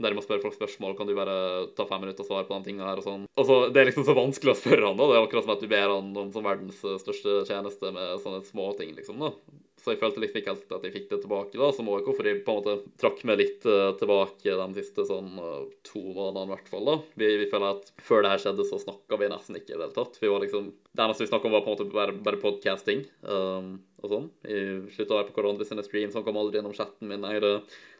der 0.00 0.14
må 0.16 0.22
spørre 0.24 0.42
folk 0.42 0.56
spørsmål, 0.56 0.96
kan 0.98 1.06
du 1.06 1.14
bare 1.16 1.34
ta 1.76 1.84
fem 1.86 2.00
minutter 2.04 2.24
og 2.24 2.30
svare 2.30 2.46
på 2.48 2.56
de 2.56 2.70
tingene 2.70 2.88
her 2.88 3.02
og 3.02 3.06
sånn. 3.06 3.26
Og 3.38 3.48
så, 3.48 3.58
Det 3.72 3.82
er 3.82 3.90
liksom 3.90 4.06
så 4.08 4.16
vanskelig 4.16 4.54
å 4.54 4.58
spørre 4.58 4.88
han, 4.88 4.96
da. 4.98 5.08
Det 5.10 5.18
er 5.18 5.26
akkurat 5.26 5.46
som 5.46 5.54
at 5.54 5.62
du 5.62 5.68
ber 5.70 5.92
han 5.92 6.16
om 6.24 6.32
som 6.34 6.46
verdens 6.46 6.80
største 7.04 7.42
tjeneste 7.48 7.92
med 7.94 8.22
sånne 8.24 8.42
små 8.48 8.72
ting, 8.78 8.94
liksom. 8.96 9.20
da. 9.22 9.34
Så 9.82 9.92
jeg 9.92 9.98
følte 9.98 10.22
liksom 10.22 10.38
ikke 10.38 10.52
helt 10.52 10.74
at 10.76 10.84
jeg 10.86 10.94
fikk 10.94 11.08
det 11.10 11.18
tilbake, 11.24 11.58
da, 11.58 11.68
som 11.74 11.88
ÅK, 11.90 12.12
for 12.14 12.28
jeg 12.28 12.42
på 12.46 12.54
en 12.54 12.60
måte 12.60 12.92
trakk 13.02 13.22
meg 13.26 13.40
litt 13.40 13.64
uh, 13.66 13.90
tilbake 13.98 14.54
de 14.60 14.68
siste 14.78 15.06
sånn 15.08 15.32
uh, 15.42 15.64
to 15.86 16.02
månedene, 16.04 16.46
i 16.46 16.54
hvert 16.54 16.70
fall. 16.70 16.86
da. 16.86 16.96
Vi, 17.18 17.30
vi, 17.40 17.48
føler 17.50 17.74
at 17.74 17.90
før 17.98 18.22
det 18.22 18.30
her 18.30 18.44
skjedde, 18.44 18.68
så 18.68 18.78
snakka 18.78 19.18
vi 19.18 19.30
nesten 19.32 19.58
ikke 19.58 19.72
i 19.72 19.76
det 19.76 19.82
hele 19.88 19.96
tatt. 19.96 20.20
Vi 20.22 20.30
var 20.30 20.44
liksom, 20.44 20.70
Det 20.92 21.02
eneste 21.02 21.26
vi 21.26 21.32
snakka 21.32 21.50
om, 21.50 21.56
var 21.56 21.64
på 21.66 21.72
en 21.72 21.76
måte 21.78 21.96
bare, 21.96 22.14
bare 22.28 22.42
podcasting. 22.42 23.02
Um, 23.26 23.74
og 24.02 24.10
sånn. 24.10 24.28
Jeg 24.46 24.94
slutta 24.96 25.14
å 25.14 25.18
være 25.20 25.30
på 25.30 25.36
hverandre 25.38 25.66
sine 25.66 25.84
streams, 25.86 26.14
han 26.18 26.24
kom 26.26 26.38
aldri 26.38 26.58
innom 26.58 26.74
chatten 26.74 27.10
min. 27.10 27.26
Jeg, 27.34 27.42
det, 27.44 27.52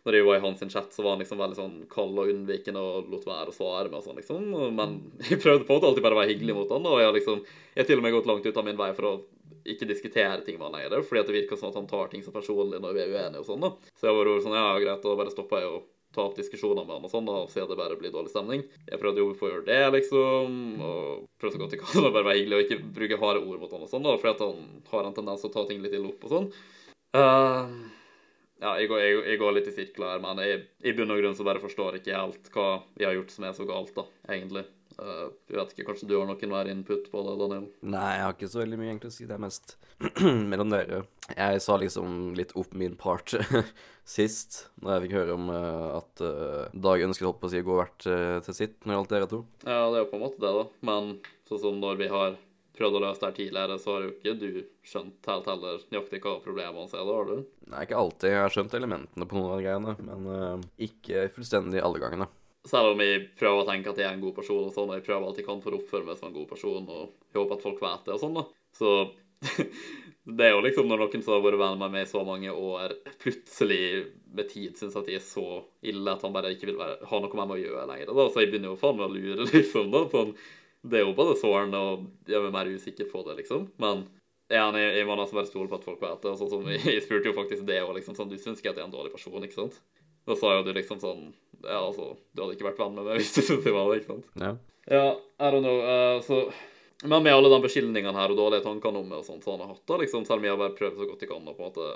når 0.07 0.17
jeg 0.19 0.27
var 0.27 0.39
i 0.39 0.43
hans 0.43 0.65
chat, 0.75 0.91
så 0.95 1.05
var 1.05 1.15
han 1.15 1.23
liksom 1.23 1.43
veldig 1.43 1.59
sånn 1.59 1.77
kald 1.91 2.19
og 2.19 2.33
unnvikende 2.33 2.83
og 2.83 3.13
lot 3.13 3.27
være 3.29 3.53
å 3.53 3.55
svare 3.55 3.91
med 3.91 4.01
og 4.01 4.07
sånn, 4.09 4.19
liksom. 4.19 4.49
Men 4.75 4.97
jeg 5.29 5.39
prøvde 5.43 5.67
på 5.67 5.71
en 5.71 5.79
måte 5.79 5.91
alltid 5.91 6.07
bare 6.07 6.19
å 6.19 6.23
være 6.23 6.33
hyggelig 6.35 6.59
mot 6.59 6.75
han, 6.75 6.91
og 6.91 6.99
jeg 6.99 7.11
har 7.11 7.17
liksom 7.19 7.45
Jeg 7.47 7.85
har 7.85 7.89
til 7.89 8.03
og 8.03 8.05
med 8.05 8.17
gått 8.17 8.29
langt 8.29 8.47
ut 8.47 8.59
av 8.59 8.67
min 8.67 8.81
vei 8.81 8.91
for 8.99 9.09
å 9.09 9.15
ikke 9.69 9.89
diskutere 9.89 10.43
ting 10.47 10.59
med 10.59 10.69
han 10.69 10.79
lenger, 10.79 11.07
fordi 11.07 11.23
at 11.23 11.31
det 11.31 11.37
virker 11.37 11.59
som 11.61 11.71
at 11.71 11.79
han 11.79 11.89
tar 11.91 12.13
ting 12.13 12.23
så 12.25 12.35
personlig 12.35 12.81
når 12.83 12.97
vi 12.97 13.03
er 13.05 13.15
uenige 13.15 13.43
og 13.43 13.49
sånn, 13.49 13.65
da. 13.65 13.73
Så 13.99 14.09
jeg 14.09 14.19
var 14.19 14.31
sånn, 14.45 14.59
ja, 14.59 14.71
greit, 14.83 15.05
da 15.05 15.19
bare 15.19 15.35
stoppa 15.35 15.63
jeg 15.63 15.71
å 15.71 15.83
ta 16.13 16.27
opp 16.27 16.37
diskusjoner 16.37 16.85
med 16.85 16.99
han 16.99 17.07
og 17.09 17.13
sånn, 17.13 17.29
da, 17.29 17.39
og 17.45 17.53
se 17.53 17.65
det 17.65 17.79
bare 17.79 17.97
blir 18.01 18.13
dårlig 18.13 18.33
stemning. 18.35 18.67
Jeg 18.89 19.01
prøvde 19.01 19.23
jo 19.23 19.31
å 19.33 19.51
gjøre 19.53 19.65
det, 19.69 19.81
liksom, 19.97 20.59
og 20.85 21.25
prøvde 21.41 21.57
så 21.57 21.63
godt 21.63 21.77
jeg 21.77 21.83
kan 21.85 22.05
å 22.09 22.13
bare 22.13 22.29
være 22.29 22.43
hyggelig 22.43 22.59
og 22.59 22.67
ikke 22.67 22.93
bruke 22.99 23.21
harde 23.23 23.43
ord 23.47 23.65
mot 23.65 23.73
han 23.73 23.87
og 23.87 23.91
sånn, 23.93 24.07
da, 24.07 24.19
fordi 24.21 24.35
at 24.35 24.45
han 24.45 24.63
har 24.93 25.09
en 25.09 25.19
tendens 25.19 25.45
til 25.45 25.53
å 25.53 25.57
ta 25.57 25.67
ting 25.71 25.83
litt 25.85 25.97
ille 25.97 26.13
opp 26.13 26.29
og 26.29 26.37
sånn. 26.37 26.53
Uh, 27.13 27.73
ja, 28.63 28.77
jeg 28.79 28.93
går, 28.93 29.01
jeg, 29.03 29.17
jeg 29.33 29.41
går, 29.41 29.57
litt 29.57 29.73
i 29.73 29.75
sirkler 29.75 30.13
her, 30.15 30.23
men 30.23 30.45
jeg, 30.45 30.61
i 30.87 30.95
bunn 30.97 31.13
og 31.13 31.19
grunn 31.23 31.35
så 31.39 31.47
bare 31.49 31.63
forstår 31.63 31.99
ikke 31.99 32.15
helt 32.15 32.53
hva 32.55 32.69
vi 32.95 33.09
har 33.09 33.17
gjort 33.17 33.35
som 33.35 33.49
er 33.49 33.57
så 33.57 33.67
galt, 33.69 33.95
da, 33.97 34.07
egentlig. 34.31 34.67
Uh, 35.03 35.31
jeg 35.51 35.59
vet 35.59 35.73
ikke, 35.75 35.87
Kanskje 35.89 36.09
du 36.11 36.15
har 36.15 36.29
noen 36.29 36.53
hver 36.55 36.69
input 36.71 37.09
på 37.11 37.23
det, 37.27 37.33
Daniel? 37.41 37.65
Nei, 37.83 38.11
jeg 38.17 38.27
har 38.27 38.37
ikke 38.37 38.51
så 38.53 38.61
veldig 38.61 38.79
mye 38.79 38.91
egentlig 38.93 39.11
å 39.11 39.15
si. 39.17 39.27
Det 39.27 39.35
er 39.35 39.43
mest 39.43 39.75
mellom 40.53 40.71
dere. 40.71 41.01
Jeg 41.33 41.65
sa 41.65 41.79
liksom 41.81 42.37
litt 42.39 42.55
opp 42.59 42.77
min 42.79 42.95
part 43.01 43.35
sist, 44.17 44.67
når 44.83 44.95
jeg 44.95 45.05
fikk 45.07 45.17
høre 45.19 45.37
om 45.39 45.51
uh, 45.51 45.99
at 45.99 46.23
uh, 46.23 46.71
Dag 46.87 47.03
ønsket 47.09 47.27
holdt 47.29 47.43
på 47.43 47.51
å 47.51 47.55
si 47.55 47.63
å 47.65 47.67
gå 47.67 47.81
hvert 47.81 48.07
til 48.07 48.57
sitt 48.57 48.79
når 48.83 48.93
det 48.93 48.99
gjaldt 48.99 49.17
dere 49.17 49.31
to. 49.33 49.43
Ja, 49.67 49.83
det 49.91 49.99
er 49.99 50.05
jo 50.05 50.11
på 50.13 50.19
en 50.21 50.25
måte 50.27 50.43
det, 50.43 50.55
da. 50.61 50.65
Men 50.87 51.15
sånn 51.51 51.63
som 51.65 51.81
når 51.83 51.99
vi 52.03 52.11
har 52.13 52.37
prøvd 52.79 52.99
å 52.99 53.03
løse 53.03 53.21
det 53.21 53.29
her 53.29 53.35
tidligere, 53.37 53.79
så 53.83 53.97
har 53.97 54.05
jo 54.07 54.13
ikke 54.15 54.37
du 54.39 54.63
skjønt 54.87 55.29
helt 55.29 55.51
heller 55.51 55.83
nøyaktig 55.93 56.23
hva 56.25 56.37
problemet 56.45 56.79
hans 56.79 56.95
er, 56.97 57.03
da 57.05 57.17
har 57.19 57.29
du? 57.29 57.43
Nei, 57.73 57.83
ikke 57.85 57.99
alltid. 57.99 58.31
Jeg 58.33 58.45
har 58.45 58.55
skjønt 58.55 58.79
elementene 58.79 59.29
på 59.29 59.39
noen 59.39 59.51
av 59.51 59.59
de 59.59 59.67
greiene, 59.67 59.97
men 60.07 60.65
ikke 60.89 61.27
fullstendig 61.35 61.83
alle 61.85 62.01
gangene. 62.03 62.31
Selv 62.69 62.93
om 62.93 63.03
jeg 63.03 63.25
prøver 63.39 63.65
å 63.65 63.67
tenke 63.67 63.91
at 63.91 63.99
jeg 63.99 64.07
er 64.07 64.15
en 64.15 64.23
god 64.23 64.37
person, 64.37 64.69
og 64.69 64.75
sånn, 64.75 64.93
og 64.93 64.99
jeg 64.99 65.07
prøver 65.09 65.27
alt 65.27 65.41
jeg 65.41 65.49
kan 65.49 65.63
for 65.65 65.75
å 65.75 65.81
oppføre 65.81 66.07
meg 66.07 66.19
som 66.19 66.29
en 66.29 66.37
god 66.37 66.49
person, 66.53 66.87
og 66.87 67.03
jeg 67.33 67.41
håper 67.41 67.59
at 67.59 67.67
folk 67.67 67.83
vet 67.83 68.07
det, 68.07 68.15
og 68.15 68.23
sånn, 68.23 68.39
da. 68.39 68.45
Så 68.79 68.93
det 70.39 70.47
er 70.47 70.55
jo 70.55 70.63
liksom 70.63 70.87
når 70.87 71.03
noen 71.03 71.25
som 71.27 71.35
har 71.35 71.43
vært 71.43 71.61
venn 71.65 71.81
med 71.81 71.95
meg 71.97 72.07
i 72.07 72.11
så 72.13 72.23
mange 72.27 72.55
år, 72.55 72.95
plutselig 73.25 73.83
med 74.33 74.49
tid 74.53 74.79
syns 74.79 74.95
at 74.97 75.11
de 75.11 75.19
er 75.19 75.25
så 75.27 75.47
ille 75.83 76.15
at 76.15 76.23
han 76.23 76.35
bare 76.35 76.55
ikke 76.55 76.71
vil 76.71 76.79
være, 76.79 77.01
ha 77.11 77.21
noe 77.21 77.35
med 77.41 77.51
meg 77.51 77.59
å 77.59 77.63
gjøre 77.65 77.87
lenger. 77.91 78.15
Da. 78.15 78.29
Så 78.31 78.45
jeg 78.45 78.53
begynner 78.53 78.73
jo 78.73 78.81
faen 78.81 79.01
meg 79.01 79.09
å 79.09 79.15
lure, 79.17 79.49
liksom. 79.53 79.91
da, 79.95 80.07
sånn 80.13 80.37
det 80.83 80.99
er 80.99 81.07
jo 81.07 81.15
bare 81.15 81.39
sårende 81.39 81.79
og 81.79 82.07
gjør 82.27 82.49
meg 82.49 82.55
mer 82.57 82.71
usikker 82.75 83.07
på 83.11 83.23
det, 83.27 83.37
liksom. 83.43 83.69
Men 83.83 84.07
ja, 84.53 84.67
jeg, 84.77 84.97
jeg 84.99 85.07
må 85.09 85.17
nesten 85.17 85.39
bare 85.39 85.49
stole 85.49 85.71
på 85.71 85.79
at 85.79 85.87
folk 85.87 86.03
vet 86.03 86.25
det. 86.25 86.33
Og 86.33 86.41
sånn 86.41 86.51
som 86.51 86.67
Jeg 86.93 87.05
spurte 87.05 87.31
jo 87.31 87.37
faktisk 87.37 87.67
det 87.69 87.81
òg, 87.85 87.95
liksom 87.97 88.17
sånn 88.19 88.33
Du 88.33 88.37
syns 88.41 88.61
ikke 88.61 88.73
at 88.73 88.81
jeg 88.81 88.85
er 88.85 88.91
en 88.91 88.95
dårlig 88.95 89.15
person, 89.15 89.39
ikke 89.47 89.61
sant? 89.61 89.79
Da 90.29 90.37
sa 90.39 90.57
jo 90.57 90.67
du 90.67 90.73
liksom 90.77 91.01
sånn 91.03 91.31
Ja, 91.63 91.81
altså, 91.81 92.13
du 92.35 92.43
hadde 92.43 92.57
ikke 92.57 92.69
vært 92.71 92.83
venn 92.83 92.99
med 92.99 93.09
meg 93.09 93.17
hvis 93.21 93.35
du 93.37 93.43
syntes 93.43 93.69
jeg 93.69 93.77
var 93.77 93.91
det, 93.91 94.03
ikke 94.03 94.15
sant? 94.15 94.31
Ja. 94.43 94.53
Ja, 94.91 95.07
I 95.39 95.51
don't 95.55 95.63
know. 95.63 95.79
Uh, 95.79 96.19
så 96.27 96.45
men 97.03 97.23
med 97.23 97.35
alle 97.35 97.51
de 97.51 97.59
beskyldningene 97.65 98.15
her 98.15 98.31
og 98.31 98.39
dårlige 98.39 98.63
tankene 98.63 99.01
om 99.01 99.09
meg 99.11 99.23
og 99.23 99.27
sånt 99.27 99.43
så 99.43 99.57
han 99.57 99.65
har 99.65 99.73
hatt, 99.73 99.83
da, 99.91 99.97
liksom, 99.99 100.23
selv 100.27 100.39
om 100.39 100.45
jeg 100.47 100.55
har 100.55 100.61
bare 100.61 100.77
prøvd 100.79 101.01
så 101.01 101.07
godt 101.09 101.25
jeg 101.25 101.31
kan 101.33 101.49
å 101.51 101.55
på 101.57 101.65
en 101.65 101.73
måte 101.73 101.87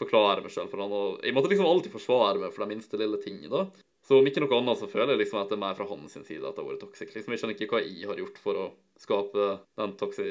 forklare 0.00 0.44
meg 0.44 0.54
sjøl 0.54 0.70
for 0.70 0.80
han, 0.80 0.94
og 0.96 1.26
jeg 1.26 1.36
måtte 1.36 1.50
liksom 1.52 1.68
alltid 1.68 1.92
forsvare 1.92 2.40
meg 2.40 2.54
for 2.54 2.64
de 2.64 2.70
minste 2.70 3.00
lille 3.00 3.20
tingene, 3.20 3.50
da. 3.52 3.84
Så 4.04 4.18
om 4.20 4.26
ikke 4.28 4.40
noe 4.40 4.56
annet, 4.56 4.80
så 4.80 4.88
føler 4.88 5.14
jeg 5.14 5.22
liksom 5.22 5.40
at 5.40 5.52
det 5.52 5.56
er 5.58 5.62
mer 5.66 5.76
fra 5.76 5.88
hans 5.88 6.16
side 6.16 6.44
at 6.44 6.56
det 6.56 6.60
har 6.60 6.68
vært 6.68 6.82
toxic. 6.84 7.12
Liksom, 7.12 7.32
Jeg 7.32 7.40
skjønner 7.40 7.56
ikke 7.56 7.76
hva 7.76 7.84
jeg 7.84 8.08
har 8.08 8.20
gjort 8.20 8.40
for 8.40 8.60
å 8.60 8.66
skape 9.00 9.46
den 9.80 9.94
toxi 10.00 10.26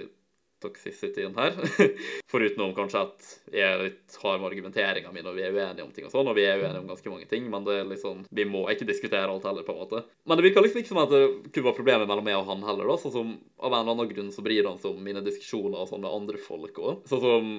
toxicityen 0.63 1.37
her. 1.37 1.57
Forutenom 2.31 2.73
kanskje 2.77 3.03
at 3.03 3.29
jeg 3.53 3.67
er 3.67 3.83
litt 3.87 4.17
hard 4.23 4.41
med 4.41 4.49
argumenteringa 4.49 5.13
mi 5.13 5.23
når 5.25 5.37
vi 5.37 5.45
er 5.45 5.55
uenige 5.55 5.85
om 5.85 5.93
ting 5.95 6.07
og 6.07 6.13
sånn, 6.15 6.29
og 6.31 6.37
vi 6.37 6.47
er 6.47 6.61
uenige 6.61 6.81
om 6.81 6.89
ganske 6.89 7.13
mange 7.13 7.29
ting, 7.29 7.47
men 7.51 7.67
det 7.67 7.79
er 7.81 7.89
liksom 7.89 8.25
Vi 8.33 8.47
må 8.49 8.65
ikke 8.71 8.87
diskutere 8.89 9.29
alt 9.29 9.47
heller, 9.47 9.65
på 9.67 9.75
en 9.75 9.81
måte. 9.83 10.03
Men 10.27 10.39
det 10.39 10.47
virker 10.47 10.65
liksom 10.65 10.81
ikke 10.81 10.93
som 10.93 11.03
at 11.03 11.13
det 11.13 11.23
kunne 11.51 11.69
være 11.69 11.79
problemer 11.79 12.09
mellom 12.09 12.27
meg 12.27 12.39
og 12.39 12.49
han 12.49 12.65
heller, 12.67 12.89
da. 12.89 12.99
Sånn 13.01 13.15
som 13.15 13.33
av 13.63 13.71
en 13.71 13.83
eller 13.83 13.95
annen 13.95 14.11
grunn 14.11 14.31
så 14.35 14.43
bryr 14.45 14.67
han 14.67 14.79
seg 14.81 14.93
om 14.93 15.03
mine 15.03 15.23
diskusjoner 15.25 15.83
og 15.83 15.89
sånn 15.91 16.03
med 16.03 16.13
andre 16.13 16.41
folk 16.41 16.79
òg. 16.83 17.03
Sånn 17.09 17.23
som 17.23 17.51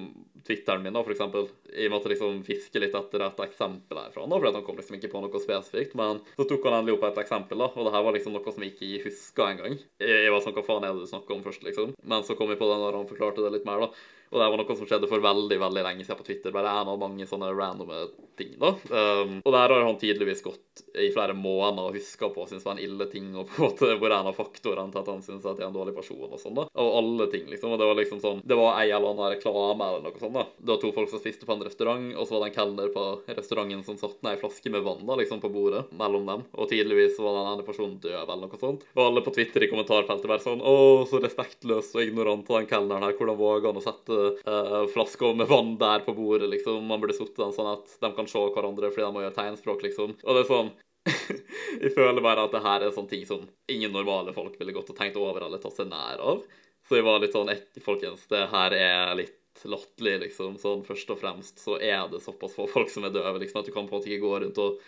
Twitteren 0.45 0.83
min, 0.85 0.93
da, 0.93 1.01
for 1.01 1.15
eksempel. 1.15 1.47
Jeg 1.73 1.89
måtte 1.89 2.11
liksom 2.13 2.43
fiske 2.45 2.81
litt 2.83 2.95
etter 2.95 3.23
et 3.25 3.39
eksempel 3.47 3.97
herfra, 3.97 4.27
da, 4.29 4.37
fordi 4.37 4.53
han 4.59 4.67
kom 4.67 4.77
liksom 4.77 4.99
ikke 4.99 5.09
på 5.15 5.23
noe 5.25 5.41
spesifikt, 5.41 5.95
men 5.97 6.21
så 6.37 6.45
tok 6.49 6.67
han 6.69 6.77
endelig 6.83 6.99
opp 6.99 7.07
et 7.09 7.23
eksempel, 7.25 7.63
da, 7.65 7.71
og 7.73 7.89
det 7.89 7.95
her 7.95 8.05
var 8.05 8.17
liksom 8.17 8.37
noe 8.37 8.53
som 8.53 8.67
jeg 8.67 8.75
ikke 8.75 9.07
huska 9.07 9.49
engang. 9.55 9.79
Jeg, 10.05 10.29
var 10.35 10.45
sånn 10.45 10.57
Hva 10.59 10.67
faen 10.67 10.85
er 10.85 10.93
det 10.93 11.07
du 11.07 11.11
snakker 11.11 11.37
om 11.37 11.43
først, 11.47 11.65
liksom? 11.65 11.95
Men 12.05 12.27
så 12.29 12.37
kom 12.37 12.53
jeg 12.53 12.61
på 12.61 12.69
den 12.69 12.85
han 13.01 13.11
forklarte 13.11 13.45
det 13.45 13.53
litt 13.57 13.69
mer, 13.69 13.87
da. 13.87 13.91
Og 14.31 14.41
det 14.41 14.51
var 14.51 14.61
noe 14.61 14.77
som 14.77 14.89
skjedde 14.89 15.11
for 15.11 15.25
veldig 15.25 15.59
veldig 15.61 15.85
lenge 15.87 16.05
siden 16.05 16.21
på 16.21 16.27
Twitter. 16.27 16.55
Bare 16.55 16.73
en 16.81 16.91
av 16.93 17.01
mange 17.01 17.27
sånne 17.29 17.53
randome 17.55 18.07
ting. 18.37 18.55
da. 18.59 18.75
Um, 18.91 19.41
og 19.45 19.53
der 19.55 19.71
har 19.71 19.85
han 19.87 19.99
tydeligvis 20.01 20.43
gått 20.43 20.83
i 20.99 21.11
flere 21.15 21.37
måneder 21.39 21.91
og 21.91 21.99
huska 21.99 22.29
på 22.35 22.47
syntes 22.49 22.65
var 22.67 22.77
en 22.77 22.83
ille 22.83 23.07
ting, 23.11 23.29
og 23.39 23.47
på 23.51 23.61
en 23.61 23.69
måte 23.69 23.91
hvor 24.01 24.15
en 24.15 24.31
av 24.31 24.39
faktorene 24.39 24.91
til 24.95 25.03
at 25.03 25.11
han 25.13 25.23
syns 25.23 25.47
at 25.47 25.61
jeg 25.61 25.67
er 25.67 25.71
en 25.71 25.77
dårlig 25.77 25.95
person 25.97 26.25
og 26.27 26.41
sånn. 26.41 26.57
da. 26.59 26.67
Og 26.83 26.99
alle 27.01 27.29
ting, 27.33 27.47
liksom. 27.51 27.75
Og 27.75 27.81
det 27.81 27.89
var 27.89 27.99
liksom 27.99 28.23
sånn 28.23 28.43
Det 28.45 28.59
var 28.59 28.81
ei 28.81 28.89
eller 28.91 29.13
annen 29.13 29.35
reklame 29.37 29.89
eller 29.91 30.07
noe 30.09 30.21
sånt. 30.21 30.35
da. 30.35 30.47
Det 30.59 30.73
var 30.73 30.83
to 30.83 30.93
folk 30.97 31.13
som 31.13 31.23
spiste 31.23 31.47
på 31.47 31.55
en 31.55 31.67
restaurant, 31.67 32.11
og 32.15 32.27
så 32.27 32.37
var 32.37 32.45
det 32.45 32.51
en 32.53 32.59
kelner 32.59 32.93
på 32.95 33.07
restauranten 33.31 33.85
som 33.87 34.01
satte 34.01 34.25
ned 34.25 34.35
ei 34.35 34.43
flaske 34.43 34.73
med 34.73 34.85
vann 34.87 35.07
da, 35.07 35.19
liksom 35.21 35.43
på 35.43 35.53
bordet 35.55 35.85
mellom 35.95 36.27
dem. 36.29 36.45
Og 36.59 36.71
tydeligvis 36.71 37.21
var 37.23 37.39
den 37.39 37.53
ene 37.53 37.67
personen 37.67 38.01
død 38.03 38.19
eller 38.25 38.49
noe 38.49 38.61
sånt. 38.61 38.87
Og 38.97 39.05
alle 39.07 39.25
på 39.25 39.35
Twitter 39.37 39.67
i 39.67 39.71
kommentarfeltet 39.71 40.31
bare 40.31 40.43
sånn 40.43 40.63
Å, 40.65 40.75
så 41.09 41.21
respektløs 41.23 41.93
og 41.95 42.03
ignorant 42.03 42.51
av 42.51 42.61
den 42.61 42.71
kelneren 42.71 43.07
her. 43.07 43.17
Hvordan 43.19 43.39
våger 43.39 43.71
han 43.71 43.81
å 43.81 43.85
sette 43.85 44.24
uh, 44.49 44.83
flasker 44.93 45.37
med 45.39 45.51
vann 45.51 45.75
der 45.81 46.05
på 46.07 46.15
bordet, 46.17 46.49
liksom? 46.53 46.83
Man 46.89 47.03
burde 47.03 47.17
satt 47.17 47.37
den 47.39 47.55
sånn 47.57 47.71
at 47.75 47.95
de 48.01 48.11
kan 48.17 48.29
se 48.31 48.43
hverandre 48.55 48.91
fordi 48.93 49.07
de 49.07 49.13
må 49.15 49.23
gjøre 49.25 49.37
tegnspråk, 49.39 49.87
liksom. 49.87 50.17
Og 50.25 50.37
det 50.37 50.45
er 50.45 50.51
sånn 50.51 50.75
Jeg 51.85 51.93
føler 51.93 52.25
bare 52.25 52.47
at 52.47 52.55
det 52.55 52.63
her 52.65 52.85
er 52.85 52.93
sånne 52.97 53.13
ting 53.13 53.25
som 53.29 53.43
ingen 53.69 53.93
normale 53.93 54.33
folk 54.37 54.55
ville 54.61 54.73
gått 54.73 54.93
og 54.95 54.99
tenkt 54.99 55.19
over 55.21 55.45
eller 55.45 55.61
tatt 55.61 55.77
seg 55.77 55.91
nær 55.91 56.23
av. 56.23 56.45
Så 56.89 56.99
jeg 56.99 57.07
var 57.07 57.21
litt 57.21 57.35
sånn 57.37 57.53
Folkens, 57.85 58.27
det 58.31 58.47
her 58.53 58.77
er 58.77 59.15
litt 59.19 59.41
latterlig, 59.69 60.19
liksom. 60.27 60.59
Sånn 60.61 60.85
først 60.87 61.13
og 61.15 61.21
fremst 61.21 61.63
så 61.63 61.79
er 61.79 62.09
det 62.11 62.23
såpass 62.25 62.57
få 62.57 62.67
folk 62.71 62.91
som 62.93 63.07
er 63.07 63.15
døve, 63.15 63.39
liksom, 63.43 63.61
at 63.61 63.69
du 63.69 63.75
kan 63.75 63.89
på 63.89 63.95
en 63.95 64.01
måte 64.01 64.11
ikke 64.11 64.27
gå 64.27 64.39
rundt 64.43 64.61
og 64.65 64.81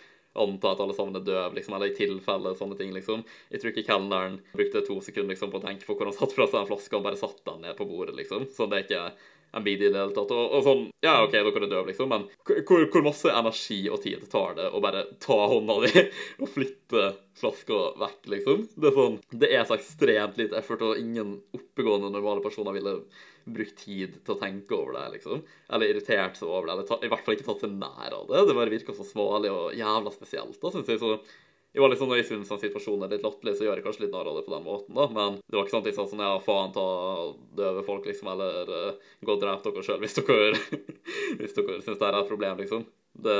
anta 0.43 0.73
at 0.73 0.83
alle 0.83 0.95
sammen 0.97 1.19
er 1.19 1.25
døve, 1.27 1.55
liksom, 1.57 1.77
eller 1.77 1.91
i 1.91 1.97
tilfelle 1.97 2.53
sånne 2.57 2.77
ting, 2.79 2.93
liksom. 2.95 3.23
Jeg 3.53 3.63
tror 3.63 3.73
ikke 3.73 3.87
kelneren 3.87 4.37
brukte 4.53 4.83
to 4.87 4.99
sekunder 5.05 5.35
liksom, 5.35 5.53
på 5.53 5.61
å 5.61 5.65
tenke 5.65 5.87
på 5.87 5.97
hvor 5.97 6.09
han 6.09 6.17
satt 6.17 6.35
fra 6.35 6.49
seg 6.49 6.61
en 6.61 6.69
flaske 6.69 6.99
og 6.99 7.07
bare 7.07 7.19
satte 7.19 7.45
den 7.49 7.65
ned 7.67 7.77
på 7.79 7.89
bordet, 7.89 8.15
liksom. 8.19 8.47
Så 8.53 8.69
det 8.69 8.79
er 8.79 8.87
ikke 8.87 9.03
en 9.51 9.63
big 9.63 9.81
i 9.81 9.89
det 9.89 9.99
hele 9.99 10.15
tatt. 10.15 10.31
Og, 10.33 10.51
og, 10.57 10.63
sånn, 10.65 10.83
ja, 11.05 11.15
OK, 11.23 11.35
dere 11.35 11.63
er 11.63 11.69
døve, 11.71 11.85
liksom, 11.91 12.11
men 12.11 12.25
hvor, 12.47 12.83
hvor, 12.91 13.05
masse 13.05 13.31
energi 13.31 13.79
og 13.91 14.01
tid 14.03 14.25
tar 14.31 14.57
det 14.57 14.67
å 14.71 14.81
bare 14.83 15.05
ta 15.23 15.37
hånda 15.53 15.79
di 15.85 16.03
og 16.41 16.51
flytte 16.53 17.07
flaska 17.37 17.79
vekk, 18.01 18.19
liksom? 18.33 18.67
Det 18.75 18.91
er 18.91 18.97
sånn 18.97 19.17
Det 19.31 19.49
er 19.53 19.65
så 19.69 19.77
ekstremt 19.77 20.37
lite 20.41 20.59
effort, 20.59 20.83
og 20.85 21.01
ingen 21.01 21.39
oppegående 21.55 22.11
normale 22.13 22.43
personer 22.43 22.75
ville 22.75 22.99
brukt 23.47 23.77
tid 23.79 24.17
til 24.25 24.35
å 24.35 24.39
tenke 24.39 24.75
over 24.75 24.97
det, 24.97 25.05
liksom. 25.17 25.43
Eller 25.71 25.93
irritert 25.93 26.39
seg 26.39 26.49
over 26.49 26.67
det, 26.67 26.75
eller 26.75 26.87
ta, 26.89 26.99
i 26.99 27.11
hvert 27.11 27.23
fall 27.23 27.37
ikke 27.37 27.47
tatt 27.47 27.63
seg 27.63 27.75
nær 27.79 28.15
av 28.17 28.25
det. 28.29 28.45
Det 28.49 28.57
bare 28.57 28.73
virker 28.73 28.97
så 28.97 29.07
smålig 29.07 29.53
og 29.53 29.77
jævla 29.77 30.13
spesielt, 30.13 30.59
da, 30.61 30.73
syns 30.73 30.91
jeg. 30.91 30.99
så 30.99 31.15
var 31.83 31.91
litt 31.91 32.01
sånn, 32.01 32.09
Når 32.11 32.21
jeg 32.21 32.27
syns 32.29 32.47
situasjonen 32.47 32.63
situasjon 32.65 33.05
er 33.05 33.13
litt 33.13 33.25
latterlig, 33.25 33.55
så 33.57 33.65
gjør 33.67 33.79
jeg 33.79 33.85
kanskje 33.85 34.03
litt 34.05 34.13
narr 34.15 34.29
av 34.31 34.37
det 34.39 34.45
på 34.47 34.53
den 34.55 34.67
måten, 34.67 34.97
da. 34.97 35.07
Men 35.13 35.39
det 35.43 35.57
var 35.57 35.65
ikke 35.65 35.75
sant 35.75 35.89
jeg 35.89 35.97
sa 35.97 36.07
sånn 36.09 36.25
ja, 36.25 36.33
faen 36.43 36.75
ta 36.75 36.87
døve 37.61 37.85
folk, 37.87 38.07
liksom, 38.09 38.31
eller 38.33 38.71
uh, 38.71 39.09
gå 39.21 39.35
og 39.35 39.41
drep 39.43 39.65
dere 39.65 39.85
sjøl 39.85 40.03
hvis 40.03 40.17
dere 40.19 40.61
hvis 41.39 41.57
dere 41.57 41.81
syns 41.85 41.99
det 42.01 42.09
er 42.09 42.19
et 42.21 42.31
problem, 42.31 42.61
liksom. 42.63 42.85
Det, 43.27 43.37